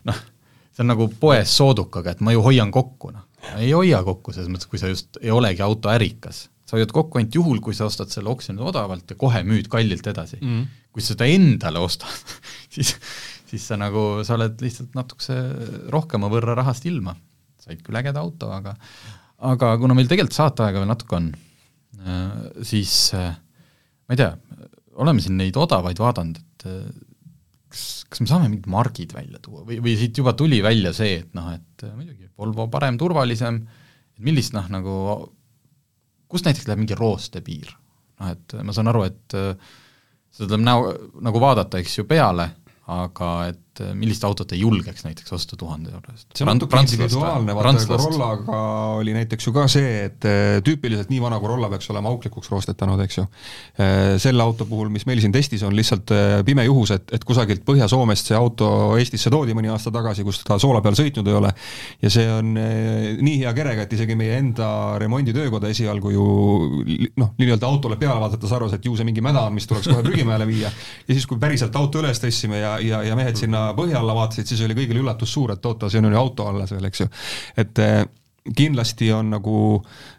noh, 0.05 0.23
see 0.71 0.85
on 0.85 0.93
nagu 0.95 1.09
poes 1.21 1.57
soodukaga, 1.57 2.11
et 2.11 2.21
ma 2.21 2.33
ju 2.33 2.43
hoian 2.43 2.71
kokku, 2.71 3.11
noh. 3.11 3.27
ei 3.57 3.73
hoia 3.73 4.03
kokku 4.03 4.33
selles 4.33 4.51
mõttes, 4.53 4.69
kui 4.69 4.79
sa 4.79 4.89
just 4.89 5.19
ei 5.23 5.31
olegi 5.31 5.63
autoärikas 5.63 6.52
sa 6.73 6.79
hoiad 6.79 6.93
kokku 6.97 7.21
ainult 7.21 7.37
juhul, 7.37 7.59
kui 7.61 7.77
sa 7.77 7.85
ostad 7.85 8.09
selle 8.09 8.33
oksjonil 8.33 8.65
odavalt 8.71 9.13
ja 9.13 9.19
kohe 9.21 9.43
müüd 9.45 9.69
kallilt 9.73 10.07
edasi 10.09 10.39
mm.. 10.41 10.63
kui 10.89 11.05
sa 11.05 11.13
seda 11.13 11.29
endale 11.29 11.83
ostad 11.85 12.33
siis, 12.75 12.95
siis 13.51 13.67
sa 13.69 13.77
nagu, 13.77 14.23
sa 14.25 14.39
oled 14.39 14.57
lihtsalt 14.65 14.97
natukese 14.97 15.37
rohkema 15.93 16.33
võrra 16.33 16.57
rahast 16.57 16.89
ilma. 16.89 17.13
said 17.61 17.85
küll 17.85 18.01
ägeda 18.01 18.25
auto, 18.25 18.49
aga 18.57 18.73
aga 19.53 19.75
kuna 19.83 19.99
meil 19.99 20.09
tegelikult 20.09 20.39
saateaega 20.39 20.81
veel 20.81 20.89
natuke 20.89 21.19
on, 21.19 21.29
äh, 22.01 22.33
siis 22.65 22.95
äh, 23.19 23.35
ma 24.09 24.17
ei 24.17 24.23
tea, 24.23 24.33
oleme 25.03 25.25
siin 25.25 25.37
neid 25.37 25.59
odavaid 25.61 26.01
vaadanud, 26.01 26.41
et 26.41 26.67
äh, 26.71 26.89
kas, 27.69 27.85
kas 28.09 28.25
me 28.25 28.31
saame 28.31 28.49
mingid 28.49 28.71
margid 28.73 29.13
välja 29.13 29.43
tuua 29.45 29.67
või, 29.69 29.83
või 29.85 29.99
siit 30.01 30.23
juba 30.23 30.33
tuli 30.39 30.63
välja 30.65 30.95
see, 30.97 31.21
et 31.21 31.37
noh, 31.37 31.53
et 31.53 31.87
muidugi 31.93 32.31
Volvo 32.43 32.65
parem, 32.73 32.97
turvalisem, 32.99 33.61
et 34.17 34.25
millist 34.25 34.55
noh, 34.57 34.65
nagu 34.73 34.97
kust 36.33 36.49
näiteks 36.49 36.69
läheb 36.69 36.83
mingi 36.83 36.99
rooste 36.99 37.43
piir? 37.45 37.73
noh, 38.21 38.33
et 38.33 38.57
ma 38.65 38.75
saan 38.75 38.91
aru, 38.93 39.05
et 39.09 39.37
äh, 39.39 39.73
seda 40.33 40.53
tuleb 40.53 40.65
näo, 40.67 40.93
nagu 41.25 41.41
vaadata, 41.43 41.81
eks 41.83 41.99
ju, 41.99 42.07
peale, 42.09 42.49
aga 42.93 43.31
et 43.51 43.72
äh, 43.81 43.93
millist 43.97 44.25
autot 44.27 44.53
ei 44.53 44.61
julgeks 44.61 45.05
näiteks 45.07 45.33
osta 45.33 45.57
tuhande 45.57 45.93
euro 45.93 46.13
eest? 46.13 46.29
see 46.37 46.45
on 46.45 46.53
natuke 46.53 46.81
individuaalne, 46.83 47.55
vaata 47.57 47.87
Corollaga 47.89 48.59
oli 48.99 49.15
näiteks 49.17 49.47
ju 49.49 49.53
ka 49.57 49.67
see, 49.71 49.93
et 50.09 50.27
äh, 50.29 50.59
tüüpiliselt 50.67 51.13
nii 51.13 51.21
vana 51.23 51.39
Corolla 51.41 51.71
peaks 51.73 51.89
olema 51.95 52.13
auklikuks 52.13 52.51
roostetanud, 52.53 53.01
eks 53.07 53.19
ju. 53.21 53.27
Äh, 53.81 54.01
selle 54.23 54.45
auto 54.45 54.67
puhul, 54.69 54.91
mis 54.93 55.07
meil 55.09 55.23
siin 55.25 55.35
testis 55.35 55.65
on, 55.67 55.77
lihtsalt 55.77 56.13
pime 56.47 56.67
juhus, 56.67 56.93
et, 56.97 57.09
et 57.17 57.25
kusagilt 57.25 57.65
Põhja-Soomest 57.67 58.33
see 58.33 58.39
auto 58.39 58.69
Eestisse 59.01 59.33
toodi 59.33 59.57
mõni 59.57 59.71
aasta 59.73 59.93
tagasi, 59.95 60.27
kus 60.27 60.43
ta 60.45 60.59
soola 60.61 60.83
peal 60.85 60.99
sõitnud 60.99 61.31
ei 61.31 61.39
ole, 61.39 61.55
ja 62.03 62.13
see 62.13 62.29
on 62.33 62.53
nii 62.53 63.37
hea 63.41 63.55
kerega, 63.57 63.87
et 63.87 63.97
isegi 63.97 64.17
meie 64.19 64.37
enda 64.43 64.69
remonditöökoda 65.01 65.71
esialgu 65.73 66.13
ju 66.13 66.27
noh, 67.17 67.33
nii-öelda 67.41 67.69
autole 67.69 67.97
peale 68.01 68.21
vaadates 68.21 68.53
arvas, 68.53 68.77
et 68.77 68.87
ju 68.87 68.97
see 68.99 69.09
mingi 69.09 69.25
mäda 69.25 69.47
on, 69.49 69.57
mis 69.57 69.69
tuleks 69.71 69.89
kohe 69.91 70.05
prügimäele 70.05 70.47
viia, 70.49 70.71
ja 71.07 71.15
siis, 71.15 71.27
kui 71.29 71.41
päriselt 71.43 71.77
auto 71.79 72.03
üles 72.03 72.21
tõstsime 72.23 72.61
ja, 72.61 72.77
ja, 72.83 73.03
ja 73.07 73.17
mehed 73.19 73.39
sinna 73.39 73.62
põhja 73.79 74.01
alla 74.01 74.17
vaatasid, 74.17 74.49
siis 74.49 74.65
oli 74.67 74.77
kõigil 74.79 75.03
üllatus 75.03 75.33
suur, 75.35 75.55
et 75.55 75.69
oota, 75.69 75.91
on 75.99 76.11
ju 76.11 76.19
auto 76.19 76.49
alles 76.51 76.75
veel, 76.75 76.89
eks 76.89 77.05
ju. 77.05 77.09
et 77.63 77.83
eh, 77.83 78.03
kindlasti 78.57 79.13
on 79.15 79.31
nagu 79.37 79.57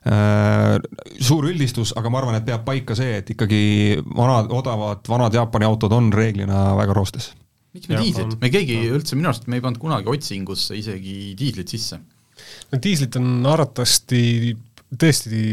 äh, 0.08 0.78
suur 1.20 1.50
üldistus, 1.50 1.92
aga 2.00 2.12
ma 2.12 2.22
arvan, 2.22 2.38
et 2.40 2.48
peab 2.48 2.64
paika 2.68 2.96
see, 2.96 3.18
et 3.20 3.34
ikkagi 3.36 3.64
vanad, 4.16 4.52
odavad, 4.56 5.04
vanad 5.12 5.36
Jaapani 5.36 5.68
autod 5.68 5.96
on 5.96 6.12
reeglina 6.16 6.70
väga 6.80 6.96
roostes. 6.96 7.34
miks 7.74 7.90
me 7.90 8.00
diislit, 8.00 8.38
me 8.40 8.52
keegi 8.54 8.80
üldse, 8.94 9.18
minu 9.18 9.32
arust 9.32 9.50
me 9.50 9.58
ei 9.58 9.66
pannud 9.66 9.82
kunagi 9.82 10.12
otsingusse 10.12 10.78
isegi 10.78 11.34
diislit 11.40 11.74
sisse. 11.74 12.00
no 12.72 12.80
diislit 12.84 13.20
on 13.20 13.46
arvatavasti 13.50 14.56
tõesti 14.94 15.44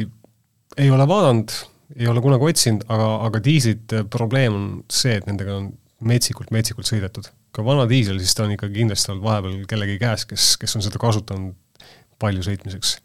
ei 0.79 0.91
ole 0.91 1.07
vaadanud, 1.09 1.53
ei 1.97 2.07
ole 2.07 2.23
kunagi 2.23 2.53
otsinud, 2.53 2.87
aga, 2.93 3.11
aga 3.27 3.43
diislite 3.45 4.05
probleem 4.13 4.57
on 4.57 4.67
see, 4.93 5.17
et 5.19 5.27
nendega 5.27 5.57
on 5.59 5.71
metsikult, 6.07 6.53
metsikult 6.55 6.89
sõidetud. 6.89 7.31
Ka 7.55 7.65
vana 7.67 7.87
diisel, 7.91 8.21
siis 8.23 8.35
ta 8.37 8.47
on 8.47 8.55
ikka 8.55 8.71
kindlasti 8.73 9.13
olnud 9.13 9.27
vahepeal 9.27 9.63
kellegi 9.71 9.99
käes, 10.01 10.27
kes, 10.31 10.55
kes 10.61 10.77
on 10.79 10.85
seda 10.87 11.01
kasutanud 11.03 11.87
palju 12.21 12.45
sõitmiseks. 12.47 12.99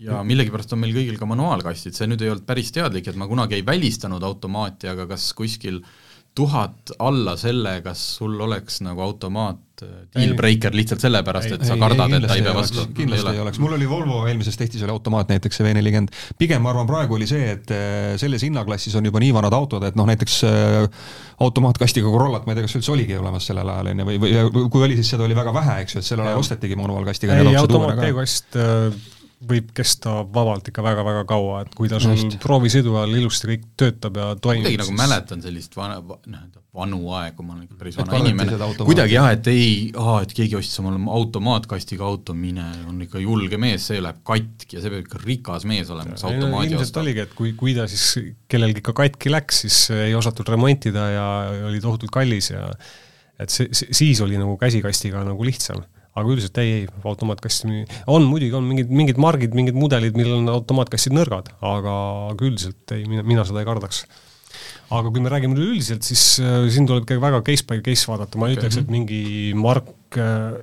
Ja 0.00 0.22
millegipärast 0.24 0.72
on 0.72 0.80
meil 0.80 0.94
kõigil 0.96 1.18
ka 1.20 1.28
manuaalkastid, 1.28 1.92
see 1.96 2.08
nüüd 2.08 2.22
ei 2.24 2.30
olnud 2.32 2.46
päris 2.48 2.72
teadlik, 2.72 3.10
et 3.10 3.18
ma 3.20 3.28
kunagi 3.28 3.58
ei 3.58 3.64
välistanud 3.66 4.22
automaati, 4.24 4.88
aga 4.88 5.04
kas 5.10 5.26
kuskil 5.36 5.82
tuhat 6.34 6.92
alla 6.98 7.34
selle, 7.36 7.80
kas 7.82 8.02
sul 8.20 8.38
oleks 8.40 8.78
nagu 8.86 9.02
automaat 9.02 9.82
äh, 9.82 9.88
dealbreaker 10.14 10.74
lihtsalt 10.76 11.02
sellepärast, 11.02 11.56
et 11.56 11.64
sa 11.66 11.76
kardad, 11.80 12.14
et 12.16 12.26
ta 12.28 12.36
ei 12.38 12.44
pea 12.46 12.54
vastu? 12.54 12.84
kindlasti 12.94 13.34
ei 13.34 13.42
oleks, 13.42 13.58
mul 13.62 13.74
oli 13.74 13.88
Volvo 13.90 14.20
eelmises 14.30 14.58
testis 14.58 14.84
oli 14.86 14.94
automaat 14.94 15.32
näiteks, 15.32 15.58
see 15.58 15.66
V40, 15.66 16.14
pigem 16.38 16.62
ma 16.62 16.70
arvan, 16.70 16.86
praegu 16.90 17.18
oli 17.18 17.26
see, 17.30 17.50
et 17.56 17.74
äh, 17.74 18.14
selles 18.22 18.46
hinnaklassis 18.46 18.94
on 19.00 19.10
juba 19.10 19.22
nii 19.22 19.34
vanad 19.36 19.58
autod, 19.58 19.84
et 19.90 19.98
noh, 19.98 20.06
näiteks 20.10 20.40
äh, 20.46 21.06
automaatkastiga 21.42 22.12
Corollat, 22.14 22.46
ma 22.46 22.54
ei 22.54 22.60
tea, 22.60 22.68
kas 22.68 22.78
üldse 22.78 22.94
oligi 22.94 23.18
olemas 23.18 23.50
sellel 23.50 23.74
ajal, 23.74 23.90
on 23.90 24.04
ju, 24.04 24.10
või, 24.12 24.34
või 24.54 24.68
kui 24.70 24.86
oli, 24.86 25.00
siis 25.00 25.14
seda 25.16 25.26
oli 25.26 25.38
väga 25.38 25.54
vähe, 25.56 25.80
eks 25.84 25.98
ju, 25.98 26.04
et 26.04 26.12
sellel 26.12 26.30
ajal 26.30 26.44
ostetigi 26.44 26.78
manuaalkastiga. 26.78 27.40
ei, 27.42 27.56
automaat-teekast 27.58 28.60
võib 29.40 29.70
kesta 29.76 30.18
vabalt 30.28 30.66
ikka 30.68 30.82
väga-väga 30.84 31.22
kaua, 31.28 31.62
et 31.64 31.74
kui 31.76 31.88
ta 31.88 31.96
sul 32.02 32.18
proovisõidu 32.42 32.92
ajal 33.00 33.14
ilusti 33.22 33.48
kõik 33.48 33.62
töötab 33.80 34.18
ja 34.20 34.26
toimib 34.36 34.66
kuidagi 34.66 34.80
nagu 34.82 34.96
mäletan 34.98 35.44
sellist 35.44 35.76
vana, 35.78 35.96
noh, 36.04 36.42
vanu 36.76 36.98
aegu, 37.16 37.44
ma 37.46 37.54
olen 37.54 37.64
ikka 37.64 37.78
päris 37.80 37.96
vana 37.98 38.20
inimene, 38.20 38.58
kuidagi 38.84 39.16
jah, 39.16 39.30
et 39.32 39.48
ei, 39.50 39.70
aa, 39.96 40.18
et 40.26 40.34
keegi 40.36 40.58
ostis 40.58 40.82
omale 40.82 41.00
automaatkastiga 41.16 42.04
auto, 42.06 42.36
mine, 42.36 42.66
on 42.90 43.00
ikka 43.06 43.22
julge 43.22 43.58
mees, 43.60 43.86
see 43.88 44.02
läheb 44.04 44.20
katki 44.28 44.76
ja 44.76 44.84
see 44.84 44.92
peab 44.92 45.06
ikka 45.06 45.22
rikas 45.24 45.64
mees 45.70 45.92
olema, 45.94 46.18
kes 46.18 46.26
automaadi 46.28 46.76
ostab. 46.78 47.00
oligi, 47.06 47.24
et 47.24 47.32
kui, 47.38 47.54
kui 47.58 47.76
ta 47.78 47.88
siis 47.90 48.34
kellelgi 48.50 48.84
ikka 48.84 48.94
katki 49.04 49.32
läks, 49.32 49.62
siis 49.64 49.80
ei 49.96 50.12
osatud 50.18 50.52
remontida 50.52 51.06
ja 51.14 51.30
oli 51.70 51.80
tohutult 51.80 52.12
kallis 52.12 52.52
ja 52.52 52.68
et 53.40 53.48
see, 53.48 53.72
siis 53.72 54.20
oli 54.20 54.36
nagu 54.36 54.58
käsikastiga 54.60 55.24
nagu 55.24 55.48
lihtsam 55.48 55.80
aga 56.20 56.34
üldiselt 56.34 56.62
ei, 56.62 56.72
ei, 56.78 56.88
automaatkasti 57.04 57.84
on 58.10 58.26
muidugi, 58.28 58.54
on 58.56 58.66
mingid, 58.68 58.90
mingid 59.02 59.20
margid, 59.20 59.54
mingid 59.56 59.78
mudelid, 59.78 60.16
millel 60.18 60.40
on 60.40 60.50
automaatkastid 60.54 61.16
nõrgad, 61.16 61.52
aga, 61.60 61.94
aga 62.32 62.50
üldiselt 62.50 62.96
ei, 62.96 63.06
mina, 63.10 63.26
mina 63.26 63.46
seda 63.48 63.62
ei 63.62 63.68
kardaks. 63.68 64.04
aga 64.90 65.10
kui 65.10 65.22
me 65.22 65.30
räägime 65.32 65.58
üleüldiselt, 65.58 66.06
siis 66.06 66.24
äh, 66.42 66.64
siin 66.72 66.88
tuleb 66.88 67.06
ikkagi 67.06 67.22
väga 67.22 67.44
case 67.46 67.66
by 67.68 67.82
case 67.86 68.10
vaadata, 68.10 68.38
ma 68.40 68.50
ei 68.50 68.56
okay. 68.56 68.64
ütleks, 68.64 68.80
et 68.82 68.90
mingi 68.92 69.22
mark 69.58 70.18
äh, 70.18 70.60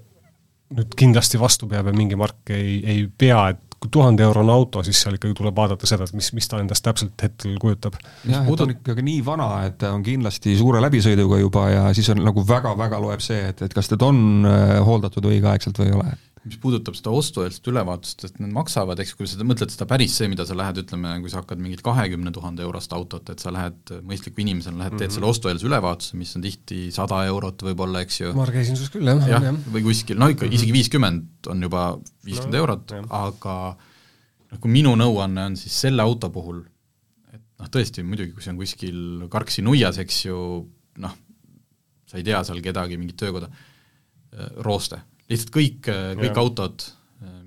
nüüd 0.77 0.97
kindlasti 0.99 1.39
vastu 1.39 1.69
peab 1.71 1.87
ja 1.87 1.95
mingi 1.95 2.17
mark 2.19 2.51
ei, 2.51 2.79
ei 2.83 3.05
pea, 3.07 3.39
et 3.53 3.66
tuhande 3.91 4.23
eurone 4.25 4.51
auto, 4.51 4.83
siis 4.83 4.99
seal 5.01 5.17
ikkagi 5.17 5.35
tuleb 5.37 5.55
vaadata 5.55 5.89
seda, 5.89 6.07
et 6.07 6.17
mis, 6.17 6.29
mis 6.33 6.49
ta 6.49 6.59
endast 6.61 6.83
täpselt 6.85 7.23
hetkel 7.23 7.57
kujutab. 7.61 7.97
jah, 8.27 8.47
et 8.47 8.63
on 8.65 8.73
ikkagi 8.73 9.05
nii 9.05 9.25
vana, 9.25 9.49
et 9.67 9.77
ta 9.81 9.91
on 9.95 10.05
kindlasti 10.05 10.55
suure 10.59 10.81
läbisõiduga 10.83 11.41
juba 11.41 11.67
ja 11.69 11.83
siis 11.97 12.09
on 12.13 12.23
nagu 12.25 12.43
väga-väga 12.47 13.01
loeb 13.03 13.23
see, 13.23 13.49
et, 13.51 13.61
et 13.61 13.73
kas 13.73 13.91
teda 13.93 14.09
on 14.09 14.47
äh, 14.49 14.77
hooldatud 14.85 15.29
õigeaegselt 15.29 15.81
või 15.81 15.91
ei 15.91 15.99
ole 15.99 16.15
mis 16.47 16.59
puudutab 16.61 16.95
seda 16.97 17.11
ostueelset 17.15 17.67
ülevaatust, 17.71 18.23
et 18.27 18.37
need 18.41 18.53
maksavad, 18.55 18.99
eks, 19.03 19.13
kui 19.17 19.27
sa 19.29 19.43
mõtled 19.47 19.71
seda 19.73 19.87
päris 19.89 20.15
see, 20.17 20.29
mida 20.31 20.45
sa 20.47 20.55
lähed, 20.57 20.79
ütleme, 20.83 21.11
kui 21.23 21.31
sa 21.31 21.41
hakkad 21.41 21.59
mingit 21.61 21.83
kahekümne 21.85 22.31
tuhande 22.35 22.63
eurost 22.65 22.93
autot, 22.95 23.27
et 23.33 23.43
sa 23.43 23.51
lähed 23.53 23.93
mõistliku 24.07 24.43
inimesena, 24.43 24.77
lähed 24.79 24.95
mm 24.95 24.95
-hmm. 24.95 25.03
teed 25.03 25.11
mhm. 25.11 25.15
selle 25.15 25.31
ostueelse 25.31 25.67
ülevaatuse, 25.67 26.19
mis 26.19 26.35
on 26.37 26.45
tihti 26.45 26.79
sada 26.95 27.23
eurot 27.27 27.65
võib-olla, 27.67 28.03
eks 28.05 28.21
ju. 28.21 28.31
margeesinduses 28.37 28.93
küll, 28.93 29.11
jah. 29.11 29.27
jah 29.27 29.49
ja., 29.49 29.53
või 29.73 29.83
kuskil, 29.89 30.17
no 30.17 30.29
ikka 30.31 30.45
mm 30.45 30.51
-hmm. 30.51 30.55
isegi 30.55 30.73
viiskümmend 30.73 31.51
on 31.51 31.67
juba 31.67 31.83
viiskümmend 32.25 32.55
no, 32.55 32.63
eurot, 32.63 32.95
aga 33.09 33.55
noh, 34.51 34.59
kui 34.59 34.71
minu 34.71 34.95
nõuanne 34.95 35.45
on 35.51 35.57
siis 35.57 35.81
selle 35.81 36.01
auto 36.01 36.29
puhul, 36.29 36.63
et 37.33 37.43
noh, 37.59 37.67
tõesti 37.67 38.03
muidugi, 38.03 38.31
kui 38.31 38.43
see 38.43 38.55
on 38.55 38.61
kuskil 38.63 39.27
Karksi 39.29 39.61
nuias, 39.61 39.97
eks 39.97 40.25
ju, 40.25 40.39
noh, 40.97 41.19
sa 42.07 42.17
ei 42.17 42.23
tea 42.23 42.43
seal 42.43 42.61
kedagi, 42.63 42.97
mingit 42.97 43.19
töökoda, 43.19 43.51
rooste 44.63 45.01
lihtsalt 45.31 45.53
kõik, 45.53 45.81
kõik 45.87 46.29
ja. 46.31 46.41
autod, 46.41 46.85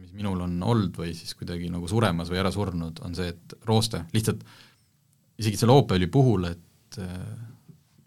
mis 0.00 0.12
minul 0.16 0.42
on 0.44 0.58
olnud 0.62 0.96
või 1.00 1.14
siis 1.16 1.32
kuidagi 1.38 1.70
nagu 1.72 1.88
suremas 1.88 2.32
või 2.32 2.40
ära 2.42 2.52
surnud, 2.54 3.00
on 3.06 3.16
see, 3.16 3.32
et 3.32 3.54
rooste, 3.68 4.02
lihtsalt 4.14 4.44
isegi 5.40 5.60
selle 5.60 5.76
Opeli 5.80 6.10
puhul, 6.12 6.44
et 6.50 7.00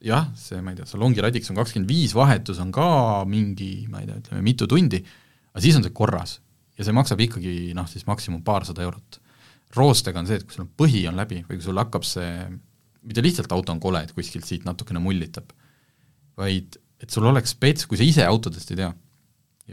jah, 0.04 0.28
see, 0.38 0.60
ma 0.62 0.74
ei 0.74 0.80
tea, 0.80 0.88
salongiradiks 0.90 1.52
on 1.52 1.60
kakskümmend 1.62 1.90
viis, 1.90 2.14
vahetus 2.18 2.60
on 2.64 2.74
ka 2.76 2.88
mingi, 3.30 3.88
ma 3.92 4.04
ei 4.04 4.10
tea, 4.10 4.20
ütleme 4.20 4.44
mitu 4.46 4.68
tundi, 4.70 5.00
aga 5.54 5.64
siis 5.64 5.78
on 5.80 5.86
see 5.86 5.96
korras. 5.96 6.40
ja 6.74 6.86
see 6.86 6.96
maksab 6.96 7.22
ikkagi 7.22 7.74
noh, 7.78 7.86
siis 7.86 8.08
maksimum 8.10 8.42
paarsada 8.44 8.82
eurot. 8.82 9.20
roostega 9.78 10.20
on 10.20 10.28
see, 10.30 10.40
et 10.42 10.46
kui 10.46 10.56
sul 10.58 10.68
põhi 10.78 11.04
on 11.10 11.18
läbi 11.18 11.44
või 11.48 11.58
kui 11.58 11.66
sul 11.66 11.80
hakkab 11.82 12.06
see, 12.06 12.30
mitte 13.04 13.24
lihtsalt 13.24 13.52
auto 13.54 13.74
on 13.74 13.82
kole, 13.82 14.04
et 14.04 14.14
kuskilt 14.14 14.46
siit 14.46 14.66
natukene 14.66 15.02
mullitab, 15.02 15.54
vaid 16.38 16.78
et 17.02 17.12
sul 17.12 17.26
oleks 17.28 17.56
spets, 17.56 17.88
kui 17.88 18.00
sa 18.00 18.06
ise 18.06 18.26
autodest 18.28 18.72
ei 18.74 18.80
tea, 18.80 18.92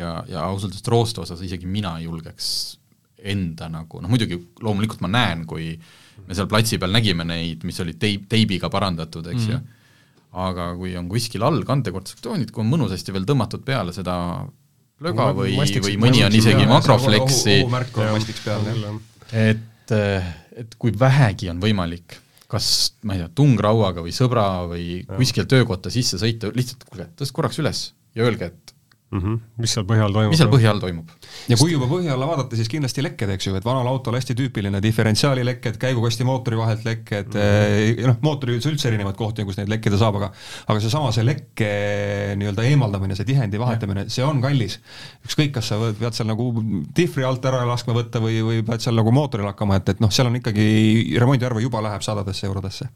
ja, 0.01 0.13
ja 0.29 0.45
ausalt 0.49 0.73
öeldes 0.73 0.91
rooste 0.91 1.25
osas 1.25 1.43
isegi 1.45 1.69
mina 1.71 1.97
ei 1.99 2.09
julgeks 2.09 2.51
enda 3.21 3.69
nagu, 3.69 4.01
noh 4.01 4.11
muidugi 4.11 4.39
loomulikult 4.65 5.03
ma 5.05 5.11
näen, 5.13 5.45
kui 5.49 5.75
me 6.27 6.37
seal 6.37 6.49
platsi 6.51 6.79
peal 6.81 6.95
nägime 6.95 7.27
neid, 7.29 7.67
mis 7.69 7.81
olid 7.83 7.99
teip, 8.01 8.25
teibiga 8.31 8.71
parandatud, 8.73 9.27
eks 9.27 9.47
mm 9.47 9.53
-hmm. 9.53 9.61
ju, 9.61 10.31
aga 10.47 10.71
kui 10.79 10.95
on 10.97 11.09
kuskil 11.11 11.45
all 11.45 11.65
kandekonstruktsioonid, 11.67 12.53
kui 12.55 12.65
on 12.65 12.73
mõnusasti 12.73 13.13
veel 13.13 13.27
tõmmatud 13.29 13.65
peale 13.67 13.93
seda 13.93 14.17
löga 15.05 15.31
või, 15.37 15.57
või 15.57 15.97
mõni 16.01 16.25
on 16.25 16.35
isegi 16.37 16.67
makrofleksi, 16.69 17.61
et, 19.33 19.95
et 20.63 20.75
kui 20.79 20.93
vähegi 20.99 21.51
on 21.51 21.61
võimalik, 21.63 22.19
kas 22.51 22.67
ma 23.07 23.15
ei 23.15 23.23
tea, 23.23 23.31
tungrauaga 23.35 24.05
või 24.05 24.13
sõbra 24.15 24.67
või 24.71 25.01
kuskil 25.17 25.49
töökotta 25.51 25.91
sisse 25.91 26.19
sõita, 26.21 26.51
lihtsalt 26.55 26.85
kuulge, 26.89 27.09
tõstke 27.17 27.41
korraks 27.41 27.61
üles 27.63 27.83
ja 28.15 28.27
öelge, 28.27 28.53
et 28.53 28.70
mm. 29.11 29.19
-hmm. 29.19 29.39
mis 29.59 29.75
seal 29.75 29.87
põhja 29.87 30.07
all 30.07 30.15
toimub? 30.15 30.33
mis 30.33 30.41
seal 30.41 30.51
põhja 30.53 30.71
all 30.73 30.83
toimub? 30.83 31.11
ja 31.51 31.59
kui 31.59 31.73
juba 31.73 31.89
põhja 31.91 32.15
alla 32.15 32.29
vaadata, 32.31 32.57
siis 32.59 32.71
kindlasti 32.71 33.03
lekked, 33.05 33.33
eks 33.35 33.49
ju, 33.49 33.55
et 33.59 33.67
vanal 33.67 33.89
autol 33.91 34.17
hästi 34.19 34.37
tüüpiline 34.39 34.81
diferentsiaalilekked, 34.83 35.79
käigukasti 35.83 36.27
mootori 36.29 36.59
vahelt 36.61 36.85
lekked 36.87 37.35
mm, 37.35 37.41
-hmm. 37.41 38.07
noh, 38.13 38.21
mootori 38.27 38.57
üldse 38.57 38.71
üldse 38.73 38.89
erinevaid 38.91 39.19
kohti, 39.19 39.45
kus 39.49 39.59
neid 39.59 39.73
lekkida 39.73 39.99
saab, 40.01 40.21
aga 40.21 40.31
aga 40.67 40.81
seesama, 40.81 41.13
see 41.15 41.27
lekke 41.27 41.71
nii-öelda 42.41 42.67
eemaldamine, 42.71 43.19
see 43.19 43.29
tihendi 43.33 43.61
vahetamine, 43.61 44.07
see 44.09 44.25
on 44.25 44.41
kallis. 44.45 44.79
ükskõik, 45.27 45.53
kas 45.59 45.73
sa 45.73 45.81
võd, 45.81 45.99
pead 45.99 46.17
seal 46.17 46.31
nagu 46.31 46.51
difri 46.97 47.27
alt 47.27 47.45
ära 47.45 47.65
laskma 47.69 47.97
võtta 47.97 48.23
või, 48.23 48.41
või 48.47 48.63
pead 48.67 48.85
seal 48.85 48.97
nagu 48.99 49.13
mootoril 49.15 49.51
hakkama, 49.51 49.81
et, 49.81 49.95
et 49.95 50.01
noh, 50.01 50.13
seal 50.15 50.31
on 50.31 50.39
ikkagi 50.39 51.19
remondiarve 51.21 51.63
juba 51.67 51.83
läheb 51.83 52.05
sadadesse 52.07 52.47
eurodesse. 52.47 52.89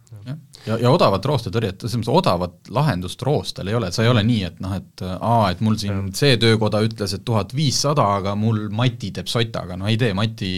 ja, 0.67 0.79
ja 0.79 0.91
odavat 0.91 1.25
roostetõrjet, 1.25 1.83
selles 1.83 1.99
mõttes 2.01 2.15
odavat 2.15 2.71
lahendust 2.71 3.23
roostel 3.23 3.69
ei 3.69 3.75
ole, 3.75 3.91
et 3.91 3.97
sa 3.97 4.05
ei 4.05 4.13
ole 4.13 4.23
nii, 4.23 4.43
et 4.45 4.61
noh, 4.65 4.75
et 4.79 5.05
aa, 5.05 5.51
et 5.51 5.61
mul 5.65 5.77
siin 5.81 6.04
see 6.17 6.37
töökoda 6.41 6.81
ütles, 6.85 7.15
et 7.17 7.25
tuhat 7.27 7.55
viissada, 7.57 8.05
aga 8.19 8.35
mul 8.39 8.67
Mati 8.75 9.11
teeb 9.15 9.31
sotaga, 9.31 9.79
no 9.79 9.89
ei 9.91 9.97
tee, 10.01 10.13
Mati 10.17 10.51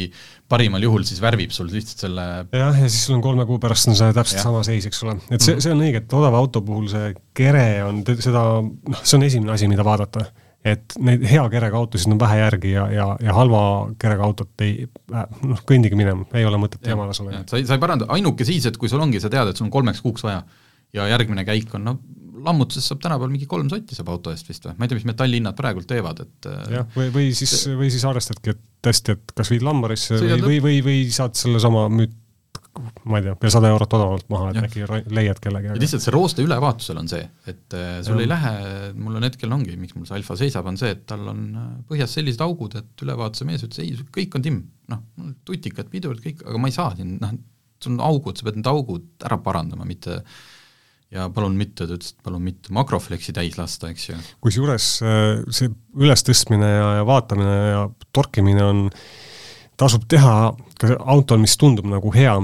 parimal 0.51 0.83
juhul 0.87 1.05
siis 1.07 1.21
värvib 1.23 1.53
sul 1.55 1.69
lihtsalt 1.73 2.07
selle 2.07 2.25
jah, 2.45 2.81
ja 2.81 2.89
siis 2.89 3.07
sul 3.09 3.19
on 3.19 3.23
kolme 3.25 3.47
kuu 3.49 3.61
pärast 3.63 3.91
on 3.91 3.99
see 3.99 4.15
täpselt 4.17 4.41
ja. 4.41 4.47
sama 4.47 4.65
seis, 4.67 4.89
eks 4.89 5.05
ole. 5.07 5.17
et 5.29 5.41
see, 5.41 5.55
mhm. 5.57 5.63
see 5.65 5.75
on 5.75 5.85
õige, 5.87 6.03
et 6.05 6.19
odava 6.19 6.41
auto 6.43 6.63
puhul 6.67 6.91
see 6.93 7.13
kere 7.37 7.69
on 7.87 8.03
seda, 8.15 8.43
noh, 8.63 9.01
see 9.03 9.19
on 9.19 9.27
esimene 9.29 9.55
asi, 9.57 9.71
mida 9.71 9.87
vaadata. 9.87 10.27
et 10.67 10.97
neid 10.99 11.23
hea 11.31 11.43
kerega 11.51 11.79
autosid 11.79 12.11
on 12.11 12.21
vähe 12.21 12.41
järgi 12.41 12.75
ja, 12.75 12.87
ja, 12.91 13.09
ja 13.23 13.35
halva 13.37 13.63
kerega 14.03 14.27
autot 14.27 14.67
ei, 14.67 14.87
noh, 15.13 15.65
kõndige 15.69 15.99
minema, 15.99 16.27
ei 16.35 16.47
ole 16.49 16.59
mõtet 16.63 16.87
jamadas 16.87 17.23
olla. 17.23 17.43
sa 17.47 17.61
ei, 17.61 17.67
sa 17.69 17.79
ei 17.79 17.83
paranda, 17.83 18.11
ainuke 18.17 18.47
siis, 18.47 18.67
et 18.67 18.79
kui 18.79 18.91
sul 18.91 19.03
ongi, 19.03 19.23
sa 19.23 19.31
tead, 19.33 19.51
et 19.51 19.59
sul 19.59 19.69
on 19.69 19.75
kolmeks 19.75 20.03
kuuks 20.03 20.27
vaja 20.27 20.43
ja 20.95 21.09
järgmine 21.11 21.45
käik 21.49 21.75
on, 21.77 21.89
no 21.91 21.97
lammutusest 22.47 22.93
saab 22.93 23.01
tänapäeval 23.05 23.33
mingi 23.33 23.49
kolm 23.51 23.71
sotti 23.73 23.97
saab 23.97 24.13
auto 24.15 24.35
eest 24.35 24.51
vist 24.51 24.67
või, 24.69 24.77
ma 24.77 24.87
ei 24.87 24.93
tea, 24.93 25.01
mis 25.01 25.09
metallihinnad 25.09 25.57
praegult 25.59 25.89
teevad, 25.91 26.23
et 26.27 26.51
äh, 26.51 26.61
jah, 26.79 26.87
või, 26.97 27.09
või 27.15 27.33
siis, 27.37 27.57
või 27.79 27.89
siis 27.93 28.05
arvestadki, 28.09 28.55
et 28.55 28.63
tõesti, 28.87 29.17
et 29.17 29.35
kas 29.37 29.51
viid 29.53 29.67
lambarisse 29.67 30.21
või, 30.21 30.39
või, 30.45 30.61
või, 30.69 30.79
või 30.87 31.03
saad 31.15 31.39
sellesama 31.39 31.89
müüt 31.93 32.15
ma 33.09 33.17
ei 33.17 33.25
tea, 33.25 33.33
pea 33.41 33.51
sada 33.53 33.71
eurot 33.73 33.95
odavamalt 33.97 34.27
maha, 34.29 34.51
et 34.53 34.67
äkki 34.67 34.85
leiad 35.17 35.39
kellegi. 35.41 35.71
ja 35.71 35.77
lihtsalt 35.81 36.05
see 36.05 36.13
rooste 36.13 36.45
ülevaatusel 36.45 36.99
on 37.01 37.09
see, 37.09 37.23
et 37.49 37.77
äh, 37.77 37.95
sul 38.05 38.21
ja. 38.21 38.27
ei 38.27 38.29
lähe, 38.29 38.53
mul 39.01 39.17
on 39.17 39.25
hetkel 39.25 39.55
ongi, 39.57 39.79
miks 39.81 39.97
mul 39.97 40.05
see 40.09 40.19
Alfa 40.19 40.37
seisab, 40.37 40.69
on 40.69 40.77
see, 40.81 40.91
et 40.93 41.07
tal 41.09 41.25
on 41.33 41.47
äh, 41.57 41.71
põhjas 41.89 42.19
sellised 42.19 42.45
augud, 42.45 42.77
et 42.77 43.07
ülevaatuse 43.07 43.49
mees 43.49 43.65
ütles, 43.65 43.81
ei, 43.81 43.97
kõik 44.19 44.37
on 44.37 44.45
timm, 44.45 44.61
noh, 44.93 45.01
tutikad, 45.49 45.89
pidurid, 45.93 46.21
kõik, 46.27 46.45
aga 46.45 46.61
ma 46.61 46.69
ei 46.69 46.77
saa 46.77 46.93
siin, 46.99 47.17
noh, 47.23 47.33
sul 47.81 47.97
on 47.97 48.05
augud, 48.11 48.37
sa 48.37 48.45
pead 48.45 48.61
need 48.61 48.69
augud 48.69 49.25
ära 49.25 49.41
parandama, 49.41 49.89
mitte 49.89 50.21
äh, 50.21 50.37
ja 51.15 51.29
palun 51.33 51.57
mitte, 51.59 51.85
ta 51.87 51.95
ütles, 51.95 52.15
et 52.15 52.27
palun 52.27 52.43
mitte 52.43 52.75
makrofleksi 52.75 53.35
täis 53.37 53.57
lasta, 53.61 53.91
eks 53.93 54.11
ju. 54.11 54.19
kusjuures 54.45 54.91
äh, 55.07 55.25
see 55.55 55.71
ülestõstmine 55.97 56.69
ja, 56.69 56.93
ja 57.01 57.09
vaatamine 57.09 57.57
ja 57.71 57.83
torkimine 58.17 58.65
on, 58.65 58.87
tasub 59.79 60.07
teha 60.11 60.37
ka 60.81 60.95
autol, 61.07 61.43
mis 61.43 61.57
tundub 61.61 61.87
nagu 61.89 62.11
hea, 62.15 62.35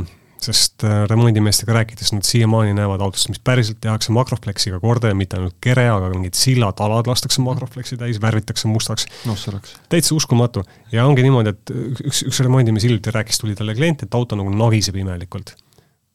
sest 0.43 0.87
äh, 0.87 1.03
remondimeestega 1.11 1.75
rääkides 1.75 2.15
nad 2.15 2.27
siiamaani 2.27 2.77
näevad 2.79 3.03
autost, 3.03 3.31
mis 3.33 3.43
päriselt 3.43 3.81
tehakse 3.83 4.15
makrofleksiga 4.15 4.79
korda 4.83 5.11
ja 5.11 5.19
mitte 5.19 5.39
ainult 5.39 5.59
kere, 5.63 5.89
aga 5.91 6.13
mingid 6.15 6.39
sillad, 6.39 6.79
alad 6.83 7.11
lastakse 7.11 7.43
makrofleksi 7.43 7.99
täis, 7.99 8.23
värvitakse 8.23 8.71
mustaks 8.71 9.09
no,. 9.27 9.37
täitsa 9.91 10.15
uskumatu. 10.15 10.65
ja 10.95 11.07
ongi 11.07 11.27
niimoodi, 11.27 11.55
et 11.55 11.75
üks, 12.07 12.25
üks 12.31 12.43
remondimees 12.47 12.87
hiljuti 12.87 13.15
rääkis, 13.15 13.43
tuli 13.43 13.59
talle 13.59 13.75
klient, 13.79 14.07
et 14.07 14.19
auto 14.19 14.39
nagu 14.39 14.55
nagiseb 14.55 14.99
imelikult 15.03 15.55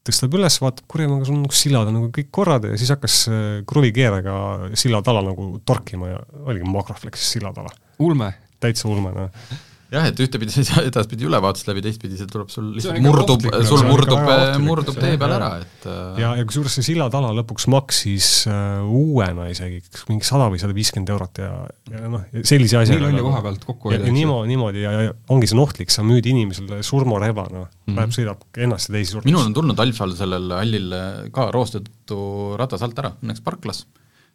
tõstab 0.07 0.35
üles, 0.39 0.57
vaatab, 0.63 0.87
kurat, 0.89 1.11
aga 1.11 1.27
sul 1.27 1.39
nagu 1.41 1.55
sillad 1.55 1.91
on 1.91 1.97
nagu 1.99 2.11
kõik 2.15 2.31
korrad 2.33 2.67
ja 2.71 2.79
siis 2.79 2.91
hakkas 2.95 3.21
äh, 3.29 3.45
kruvikeerega 3.69 4.35
sillatala 4.79 5.23
nagu 5.27 5.49
torkima 5.67 6.11
ja 6.13 6.21
oligi 6.45 6.67
Makroflexis 6.71 7.37
sillatala. 7.37 7.73
ulme. 8.03 8.33
täitsa 8.63 8.89
ulme, 8.89 9.13
noh 9.13 9.65
jah, 9.93 10.07
et 10.09 10.19
ühtepidi 10.19 10.51
sa 10.51 10.61
ei 10.61 10.67
saa 10.67 10.83
edaspidi 10.87 11.27
ülevaatust 11.27 11.69
läbi, 11.69 11.83
teistpidi 11.85 12.19
see 12.19 12.29
tuleb 12.31 12.49
sul 12.51 12.69
lihtsalt 12.75 12.99
murdub, 13.03 13.45
sul 13.67 13.83
murdub, 13.87 14.23
murdub 14.63 14.99
tee 14.99 15.15
peal 15.19 15.35
ära, 15.37 15.49
et 15.63 15.87
äh, 15.87 16.19
ja, 16.23 16.33
ja 16.39 16.45
kusjuures 16.47 16.77
see 16.77 16.87
sillatala 16.89 17.31
lõpuks 17.37 17.67
maksis 17.71 18.29
uh, 18.51 18.83
uuena 18.83 19.47
isegi 19.51 19.79
mingi 20.11 20.27
sada 20.27 20.49
või 20.51 20.61
sada 20.61 20.75
viiskümmend 20.77 21.11
eurot 21.15 21.41
ja, 21.43 21.51
ja 21.93 22.11
noh, 22.11 22.25
sellise 22.41 22.81
asja 22.81 22.97
nii 22.97 23.05
lolli 23.05 23.25
koha 23.29 23.43
pealt 23.45 23.67
kokku 23.69 23.93
hoida. 23.93 24.11
niimoodi, 24.11 24.51
niimoodi 24.53 24.83
ja, 24.83 24.95
ja 25.07 25.15
ongi 25.33 25.49
see 25.49 25.57
on 25.57 25.63
ohtlik, 25.63 25.93
sa 25.93 26.05
müüd 26.07 26.27
inimesele 26.33 26.81
surmareba, 26.85 27.47
noh 27.53 27.67
mm 27.67 27.93
-hmm., 27.93 28.01
läheb, 28.01 28.15
sõidab 28.17 28.63
ennast 28.67 28.91
ja 28.91 28.97
teisi 28.97 29.15
surnuks. 29.15 29.29
minul 29.31 29.45
on 29.45 29.55
tulnud 29.55 29.85
Alfal 29.87 30.17
sellel 30.19 30.51
hallil 30.57 30.97
ka 31.35 31.47
roostetud 31.55 32.59
ratas 32.59 32.83
alt 32.83 32.99
ära, 32.99 33.15
õnneks 33.23 33.43
parklas 33.45 33.85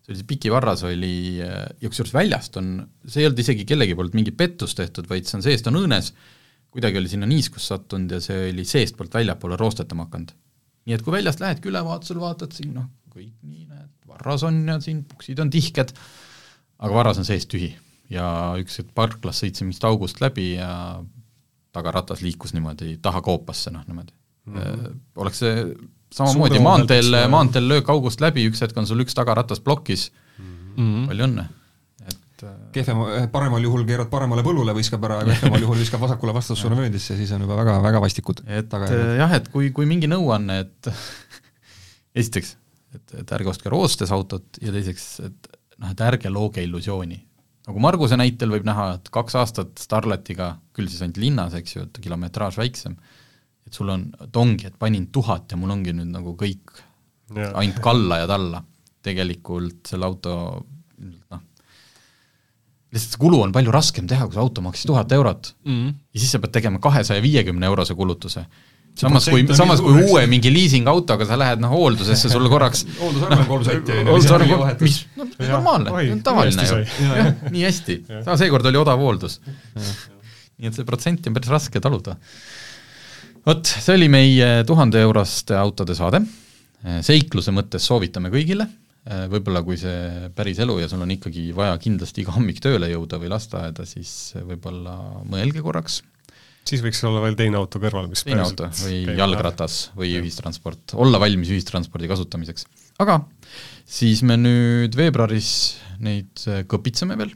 see 0.03 0.13
oli 0.13 0.19
see 0.19 0.29
Pikivarras 0.29 0.83
oli 0.89 1.17
ja 1.39 1.67
kusjuures 1.87 2.15
väljast 2.15 2.57
on, 2.59 2.75
see 3.07 3.23
ei 3.23 3.29
olnud 3.29 3.43
isegi 3.43 3.67
kellegi 3.69 3.97
poolt 3.99 4.17
mingi 4.19 4.35
pettus 4.35 4.75
tehtud, 4.79 5.07
vaid 5.11 5.29
see 5.29 5.39
on 5.39 5.45
seest 5.47 5.69
on 5.71 5.79
õõnes, 5.79 6.11
kuidagi 6.75 6.99
oli 6.99 7.13
sinna 7.13 7.29
niiskus 7.31 7.69
sattunud 7.71 8.17
ja 8.17 8.19
see 8.25 8.49
oli 8.51 8.65
seestpoolt 8.69 9.15
väljapoole 9.15 9.59
roostetama 9.61 10.09
hakanud. 10.09 10.35
nii 10.87 10.97
et 10.97 11.05
kui 11.07 11.15
väljast 11.15 11.43
lähedki 11.43 11.71
ülevaatusel, 11.71 12.19
vaatad 12.19 12.55
siin 12.57 12.75
noh, 12.75 12.89
kõik 13.13 13.33
nii, 13.47 13.69
näed, 13.71 13.91
varras 14.11 14.43
on 14.49 14.59
ja 14.67 14.81
siin 14.83 15.05
puksid 15.07 15.39
on 15.39 15.53
tihked, 15.53 15.95
aga 16.83 16.95
varras 16.95 17.23
on 17.23 17.29
seest 17.29 17.51
tühi. 17.53 17.71
ja 18.11 18.27
üks 18.61 18.81
hetk 18.81 18.91
parklas 18.95 19.39
sõitsin 19.41 19.69
mingist 19.69 19.87
august 19.89 20.19
läbi 20.21 20.57
ja 20.57 20.73
tagaratas 21.73 22.21
liikus 22.21 22.53
niimoodi 22.53 22.99
taha 23.03 23.23
koopasse, 23.25 23.71
noh 23.71 23.87
niimoodi 23.87 24.13
mm. 24.47 24.57
-hmm. 24.57 24.99
oleks 25.17 25.39
see 25.39 25.63
samamoodi 26.13 26.61
maanteel, 26.63 27.17
maanteel 27.33 27.69
löök 27.71 27.91
august 27.93 28.23
läbi, 28.25 28.47
üks 28.51 28.63
hetk 28.65 28.79
on 28.79 28.89
sul 28.89 29.03
üks 29.05 29.17
tagaratas 29.17 29.61
plokis 29.65 30.11
mm, 30.39 30.55
-hmm. 30.77 31.07
palju 31.11 31.27
õnne, 31.29 31.47
et 32.11 32.45
kehvema, 32.75 33.09
eh, 33.17 33.29
paremal 33.33 33.65
juhul 33.65 33.87
keerad 33.89 34.11
paremale 34.13 34.45
põllule, 34.47 34.75
viskab 34.77 35.05
ära, 35.09 35.23
kehvemal 35.29 35.65
juhul 35.67 35.81
viskab 35.83 36.03
vasakule 36.05 36.35
vastassuunavööndisse, 36.37 37.17
siis 37.19 37.33
on 37.37 37.47
juba 37.47 37.57
väga, 37.61 37.79
väga 37.85 38.03
vastikud 38.05 38.45
et 38.47 38.69
tagajärjed. 38.73 39.17
jah, 39.23 39.37
et 39.39 39.49
kui, 39.53 39.71
kui 39.77 39.89
mingi 39.89 40.11
nõuanne, 40.11 40.61
et 40.67 40.93
esiteks, 42.23 42.57
et, 42.95 43.19
et 43.23 43.37
ärge 43.39 43.53
ostke 43.53 43.73
roostes 43.73 44.13
autot 44.15 44.63
ja 44.63 44.75
teiseks, 44.75 45.09
et 45.29 45.53
noh, 45.79 45.93
et 45.93 46.05
ärge 46.09 46.33
looge 46.33 46.65
illusiooni. 46.65 47.21
nagu 47.69 47.83
Marguse 47.83 48.19
näitel 48.19 48.53
võib 48.53 48.67
näha, 48.69 48.93
et 48.99 49.11
kaks 49.15 49.39
aastat 49.39 49.79
Starletiga, 49.81 50.57
küll 50.77 50.91
siis 50.91 51.03
ainult 51.05 51.21
linnas, 51.23 51.57
eks 51.59 51.77
ju, 51.77 51.87
et 51.89 52.03
kilometraaž 52.03 52.59
väiksem, 52.59 52.97
et 53.67 53.79
sul 53.79 53.91
on, 53.93 54.05
et 54.25 54.37
ongi, 54.37 54.69
et 54.69 54.77
panin 54.79 55.07
tuhat 55.15 55.53
ja 55.53 55.59
mul 55.61 55.73
ongi 55.75 55.95
nüüd 55.97 56.11
nagu 56.13 56.35
kõik 56.39 56.77
yeah. 57.35 57.55
ainult 57.61 57.81
kalla 57.85 58.23
ja 58.23 58.29
talla. 58.31 58.63
tegelikult 59.03 59.89
selle 59.91 60.07
auto 60.07 60.33
noh, 61.03 61.41
lihtsalt 62.93 63.17
see 63.17 63.23
kulu 63.23 63.41
on 63.43 63.55
palju 63.55 63.73
raskem 63.75 64.07
teha, 64.11 64.29
kui 64.29 64.37
see 64.37 64.43
auto 64.45 64.63
maksis 64.65 64.87
tuhat 64.87 65.13
eurot 65.17 65.55
mm. 65.65 65.73
-hmm. 65.73 65.97
ja 66.15 66.21
siis 66.21 66.35
sa 66.37 66.39
pead 66.43 66.53
tegema 66.59 66.79
kahesaja 66.79 67.23
viiekümne 67.23 67.67
eurose 67.67 67.95
kulutuse. 67.95 68.45
samas 68.95 69.27
kui, 69.29 69.47
samas 69.57 69.81
kui 69.81 70.05
uue 70.05 70.27
mingi 70.27 70.53
liisingautoga 70.53 71.27
sa 71.27 71.39
lähed 71.39 71.63
noh 71.65 71.71
hooldusesse, 71.73 72.29
sul 72.29 72.49
korraks 72.49 72.87
hooldusarve 73.03 73.41
on 73.41 73.47
kolm 73.47 73.65
sotti. 73.65 73.93
hooldusarve 74.05 74.55
on, 74.55 74.77
mis, 74.81 75.07
no 75.17 75.27
normaalne, 75.49 76.19
tavaline 76.23 76.67
ju, 76.69 76.83
jah, 77.09 77.31
nii 77.51 77.65
hästi. 77.65 78.03
seekord 78.37 78.67
oli 78.67 78.77
odav 78.77 79.01
hooldus. 79.01 79.41
nii 80.59 80.69
et 80.69 80.75
see 80.75 80.85
protsenti 80.85 81.33
on 81.33 81.41
päris 81.41 81.51
raske 81.51 81.81
taluda 81.81 82.19
vot, 83.47 83.67
see 83.67 83.97
oli 83.97 84.09
meie 84.13 84.63
tuhande 84.69 85.03
euroste 85.03 85.57
autode 85.59 85.97
saade, 85.99 86.23
seikluse 87.05 87.55
mõttes 87.55 87.85
soovitame 87.89 88.31
kõigile, 88.33 88.69
võib-olla 89.33 89.65
kui 89.67 89.79
see 89.81 90.29
päris 90.37 90.61
elu 90.63 90.79
ja 90.83 90.89
sul 90.91 91.03
on 91.03 91.11
ikkagi 91.11 91.49
vaja 91.57 91.75
kindlasti 91.83 92.23
iga 92.23 92.35
hommik 92.37 92.61
tööle 92.63 92.91
jõuda 92.93 93.19
või 93.23 93.33
lasteaeda, 93.33 93.87
siis 93.89 94.35
võib-olla 94.47 94.97
mõelge 95.27 95.63
korraks. 95.65 96.03
siis 96.69 96.83
võiks 96.85 97.03
olla 97.05 97.23
veel 97.25 97.35
teine 97.39 97.59
auto 97.59 97.81
kõrval, 97.83 98.07
mis 98.11 98.23
teine 98.23 98.45
auto 98.45 98.69
või 98.85 99.03
jalgratas 99.19 99.91
või 99.99 100.15
ühistransport, 100.21 100.95
olla 100.95 101.19
valmis 101.19 101.51
ühistranspordi 101.51 102.11
kasutamiseks. 102.11 102.67
aga 103.03 103.25
siis 103.85 104.23
me 104.23 104.39
nüüd 104.39 104.95
veebruaris 104.95 105.51
neid 105.99 106.47
kõpitseme 106.71 107.19
veel, 107.19 107.35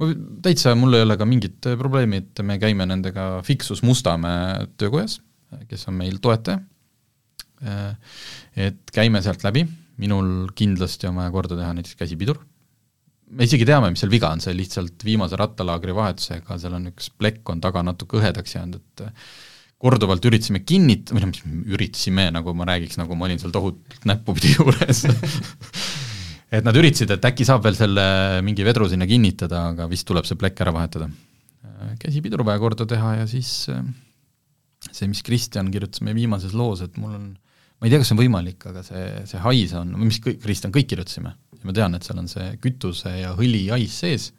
ma 0.00 0.10
täitsa, 0.44 0.74
mul 0.78 0.96
ei 0.96 1.04
ole 1.04 1.16
ka 1.20 1.28
mingit 1.28 1.68
äh, 1.68 1.78
probleemi, 1.80 2.22
et 2.24 2.42
me 2.46 2.58
käime 2.62 2.86
nendega 2.88 3.32
Fixus 3.46 3.84
Mustamäe 3.86 4.66
töökojas, 4.80 5.18
kes 5.68 5.86
on 5.90 5.98
meil 6.00 6.20
toetaja, 6.22 6.62
äh, 7.66 8.16
et 8.68 8.94
käime 8.94 9.22
sealt 9.24 9.44
läbi, 9.46 9.66
minul 10.00 10.50
kindlasti 10.56 11.10
on 11.10 11.20
vaja 11.20 11.34
korda 11.34 11.58
teha 11.58 11.74
näiteks 11.76 11.98
käsipidur, 12.00 12.40
me 13.30 13.46
isegi 13.46 13.66
teame, 13.68 13.92
mis 13.92 14.02
seal 14.02 14.10
viga 14.12 14.32
on, 14.32 14.42
see 14.42 14.56
lihtsalt 14.56 15.04
viimase 15.06 15.38
rattalaagri 15.38 15.94
vahetusega, 15.94 16.58
seal 16.58 16.74
on 16.80 16.90
üks 16.90 17.12
plekk 17.14 17.52
on 17.52 17.62
taga 17.62 17.84
natuke 17.86 18.18
õhedaks 18.18 18.56
jäänud, 18.56 18.80
et 18.80 19.06
äh, 19.06 19.30
korduvalt 19.80 20.24
üritasime 20.28 20.64
kinnit-, 20.66 21.12
või 21.14 21.24
noh, 21.24 21.32
mis 21.32 21.44
üritasime, 21.76 22.28
nagu 22.34 22.54
ma 22.56 22.66
räägiks, 22.68 22.98
nagu 23.00 23.16
ma 23.16 23.28
olin 23.28 23.40
seal 23.42 23.54
tohutult 23.54 24.08
näppupidi 24.08 24.54
juures 24.56 25.04
et 26.50 26.66
nad 26.66 26.76
üritasid, 26.76 27.10
et 27.14 27.26
äkki 27.30 27.46
saab 27.46 27.64
veel 27.64 27.76
selle 27.78 28.04
mingi 28.46 28.66
vedru 28.66 28.88
sinna 28.90 29.06
kinnitada, 29.08 29.68
aga 29.72 29.86
vist 29.90 30.06
tuleb 30.08 30.26
see 30.26 30.38
plekk 30.38 30.64
ära 30.64 30.74
vahetada. 30.74 31.10
käsipidur 32.00 32.42
vaja 32.44 32.60
korda 32.60 32.86
teha 32.86 33.14
ja 33.20 33.26
siis 33.28 33.68
see, 34.88 35.08
mis 35.08 35.22
Kristjan 35.24 35.70
kirjutas 35.72 36.02
meie 36.04 36.16
viimases 36.16 36.54
loos, 36.56 36.82
et 36.84 36.96
mul 37.00 37.14
on, 37.16 37.30
ma 37.80 37.86
ei 37.86 37.92
tea, 37.92 38.00
kas 38.00 38.10
see 38.10 38.16
on 38.16 38.22
võimalik, 38.22 38.66
aga 38.70 38.82
see, 38.86 39.06
see 39.28 39.40
hais 39.44 39.74
on, 39.76 39.94
mis 40.00 40.20
kõik, 40.24 40.40
Kristjan, 40.42 40.74
kõik 40.74 40.90
kirjutasime, 40.92 41.34
ja 41.56 41.68
ma 41.68 41.76
tean, 41.76 41.96
et 41.96 42.06
seal 42.06 42.20
on 42.22 42.28
see 42.30 42.46
kütuse 42.64 43.12
ja 43.20 43.34
õli 43.36 43.66
hais 43.72 43.96
sees, 44.04 44.30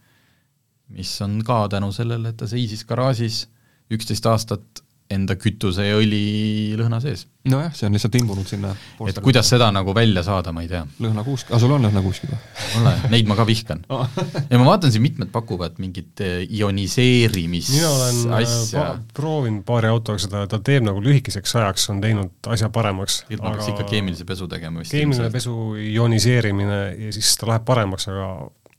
mis 0.92 1.12
on 1.24 1.40
ka 1.48 1.64
tänu 1.72 1.92
sellele, 1.96 2.34
et 2.34 2.40
ta 2.42 2.50
seisis 2.50 2.84
garaažis 2.88 3.46
üksteist 3.92 4.28
aastat 4.28 4.84
enda 5.12 5.36
kütuse 5.40 5.86
ja 5.86 5.98
õli 6.00 6.76
lõhna 6.80 7.02
sees. 7.04 7.26
nojah, 7.50 7.72
see 7.76 7.88
on 7.88 7.96
lihtsalt 7.96 8.16
imbunud 8.20 8.48
sinna. 8.50 8.74
et 9.10 9.20
kuidas 9.24 9.50
seda 9.50 9.72
nagu 9.74 9.96
välja 9.98 10.24
saada, 10.26 10.54
ma 10.56 10.64
ei 10.66 10.70
tea. 10.72 10.84
lõhnakuusk, 11.04 11.50
aga 11.52 11.60
sul 11.64 11.74
on 11.76 11.88
lõhnakuusk 11.88 12.28
juba? 12.28 12.40
ole, 12.80 12.94
neid 13.14 13.30
ma 13.30 13.38
ka 13.40 13.46
vihkan 13.48 13.84
oh. 13.94 14.06
ja 14.50 14.62
ma 14.62 14.70
vaatan 14.70 14.94
siin, 14.94 15.06
mitmed 15.06 15.32
pakuvad 15.34 15.82
mingit 15.82 16.24
eh, 16.24 16.46
ioniseerimis 16.48 17.74
mina 17.76 17.92
olen 17.92 18.22
eh, 18.24 18.38
asja. 18.42 18.86
Pa, 18.86 19.14
proovinud 19.18 19.66
paari 19.68 19.92
autoga 19.92 20.22
seda, 20.22 20.46
ta 20.52 20.62
teeb 20.64 20.88
nagu 20.88 21.04
lühikeseks 21.04 21.58
ajaks, 21.62 21.90
on 21.94 22.02
teinud 22.04 22.52
asja 22.54 22.72
paremaks. 22.74 23.24
aga... 23.32 23.44
peaks 23.50 23.74
ikka 23.74 23.90
keemilise 23.92 24.28
pesu 24.30 24.48
tegema 24.52 24.84
vist. 24.84 24.96
keemiline 24.96 25.32
pesu, 25.34 25.58
ioniseerimine 25.92 26.82
ja 27.08 27.14
siis 27.16 27.36
ta 27.40 27.50
läheb 27.52 27.68
paremaks, 27.68 28.08
aga 28.12 28.32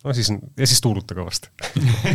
no 0.03 0.14
siis, 0.16 0.30
ja 0.32 0.68
siis 0.68 0.82
tuuluta 0.82 1.16
kõvasti 1.16 1.50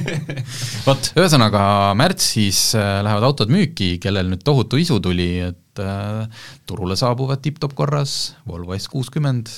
vot, 0.87 1.11
ühesõnaga 1.19 1.61
märtsis 1.99 2.61
äh, 2.77 2.99
lähevad 3.05 3.29
autod 3.29 3.53
müüki, 3.53 3.95
kellel 4.03 4.31
nüüd 4.31 4.43
tohutu 4.47 4.79
isu 4.81 4.99
tuli, 5.03 5.29
et 5.51 5.83
äh, 5.83 6.43
turule 6.69 6.97
saabuvad 6.99 7.43
tipp-topp 7.43 7.77
korras 7.77 8.17
Volvo 8.47 8.77
S 8.77 8.89
kuuskümmend, 8.91 9.51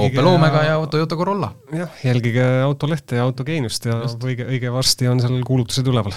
Opel 0.00 0.30
Omega 0.30 0.62
ja 0.64 0.78
Toyota 0.88 1.18
Corolla. 1.20 1.52
jah, 1.72 1.92
jälgige 2.04 2.46
autolehte 2.64 3.20
ja 3.20 3.26
autogeeniust 3.28 3.90
ja 3.90 4.00
Just. 4.00 4.24
õige, 4.24 4.48
õige 4.48 4.72
varsti 4.72 5.10
on 5.10 5.20
seal 5.20 5.42
kuulutused 5.44 5.88
üleval. 5.90 6.16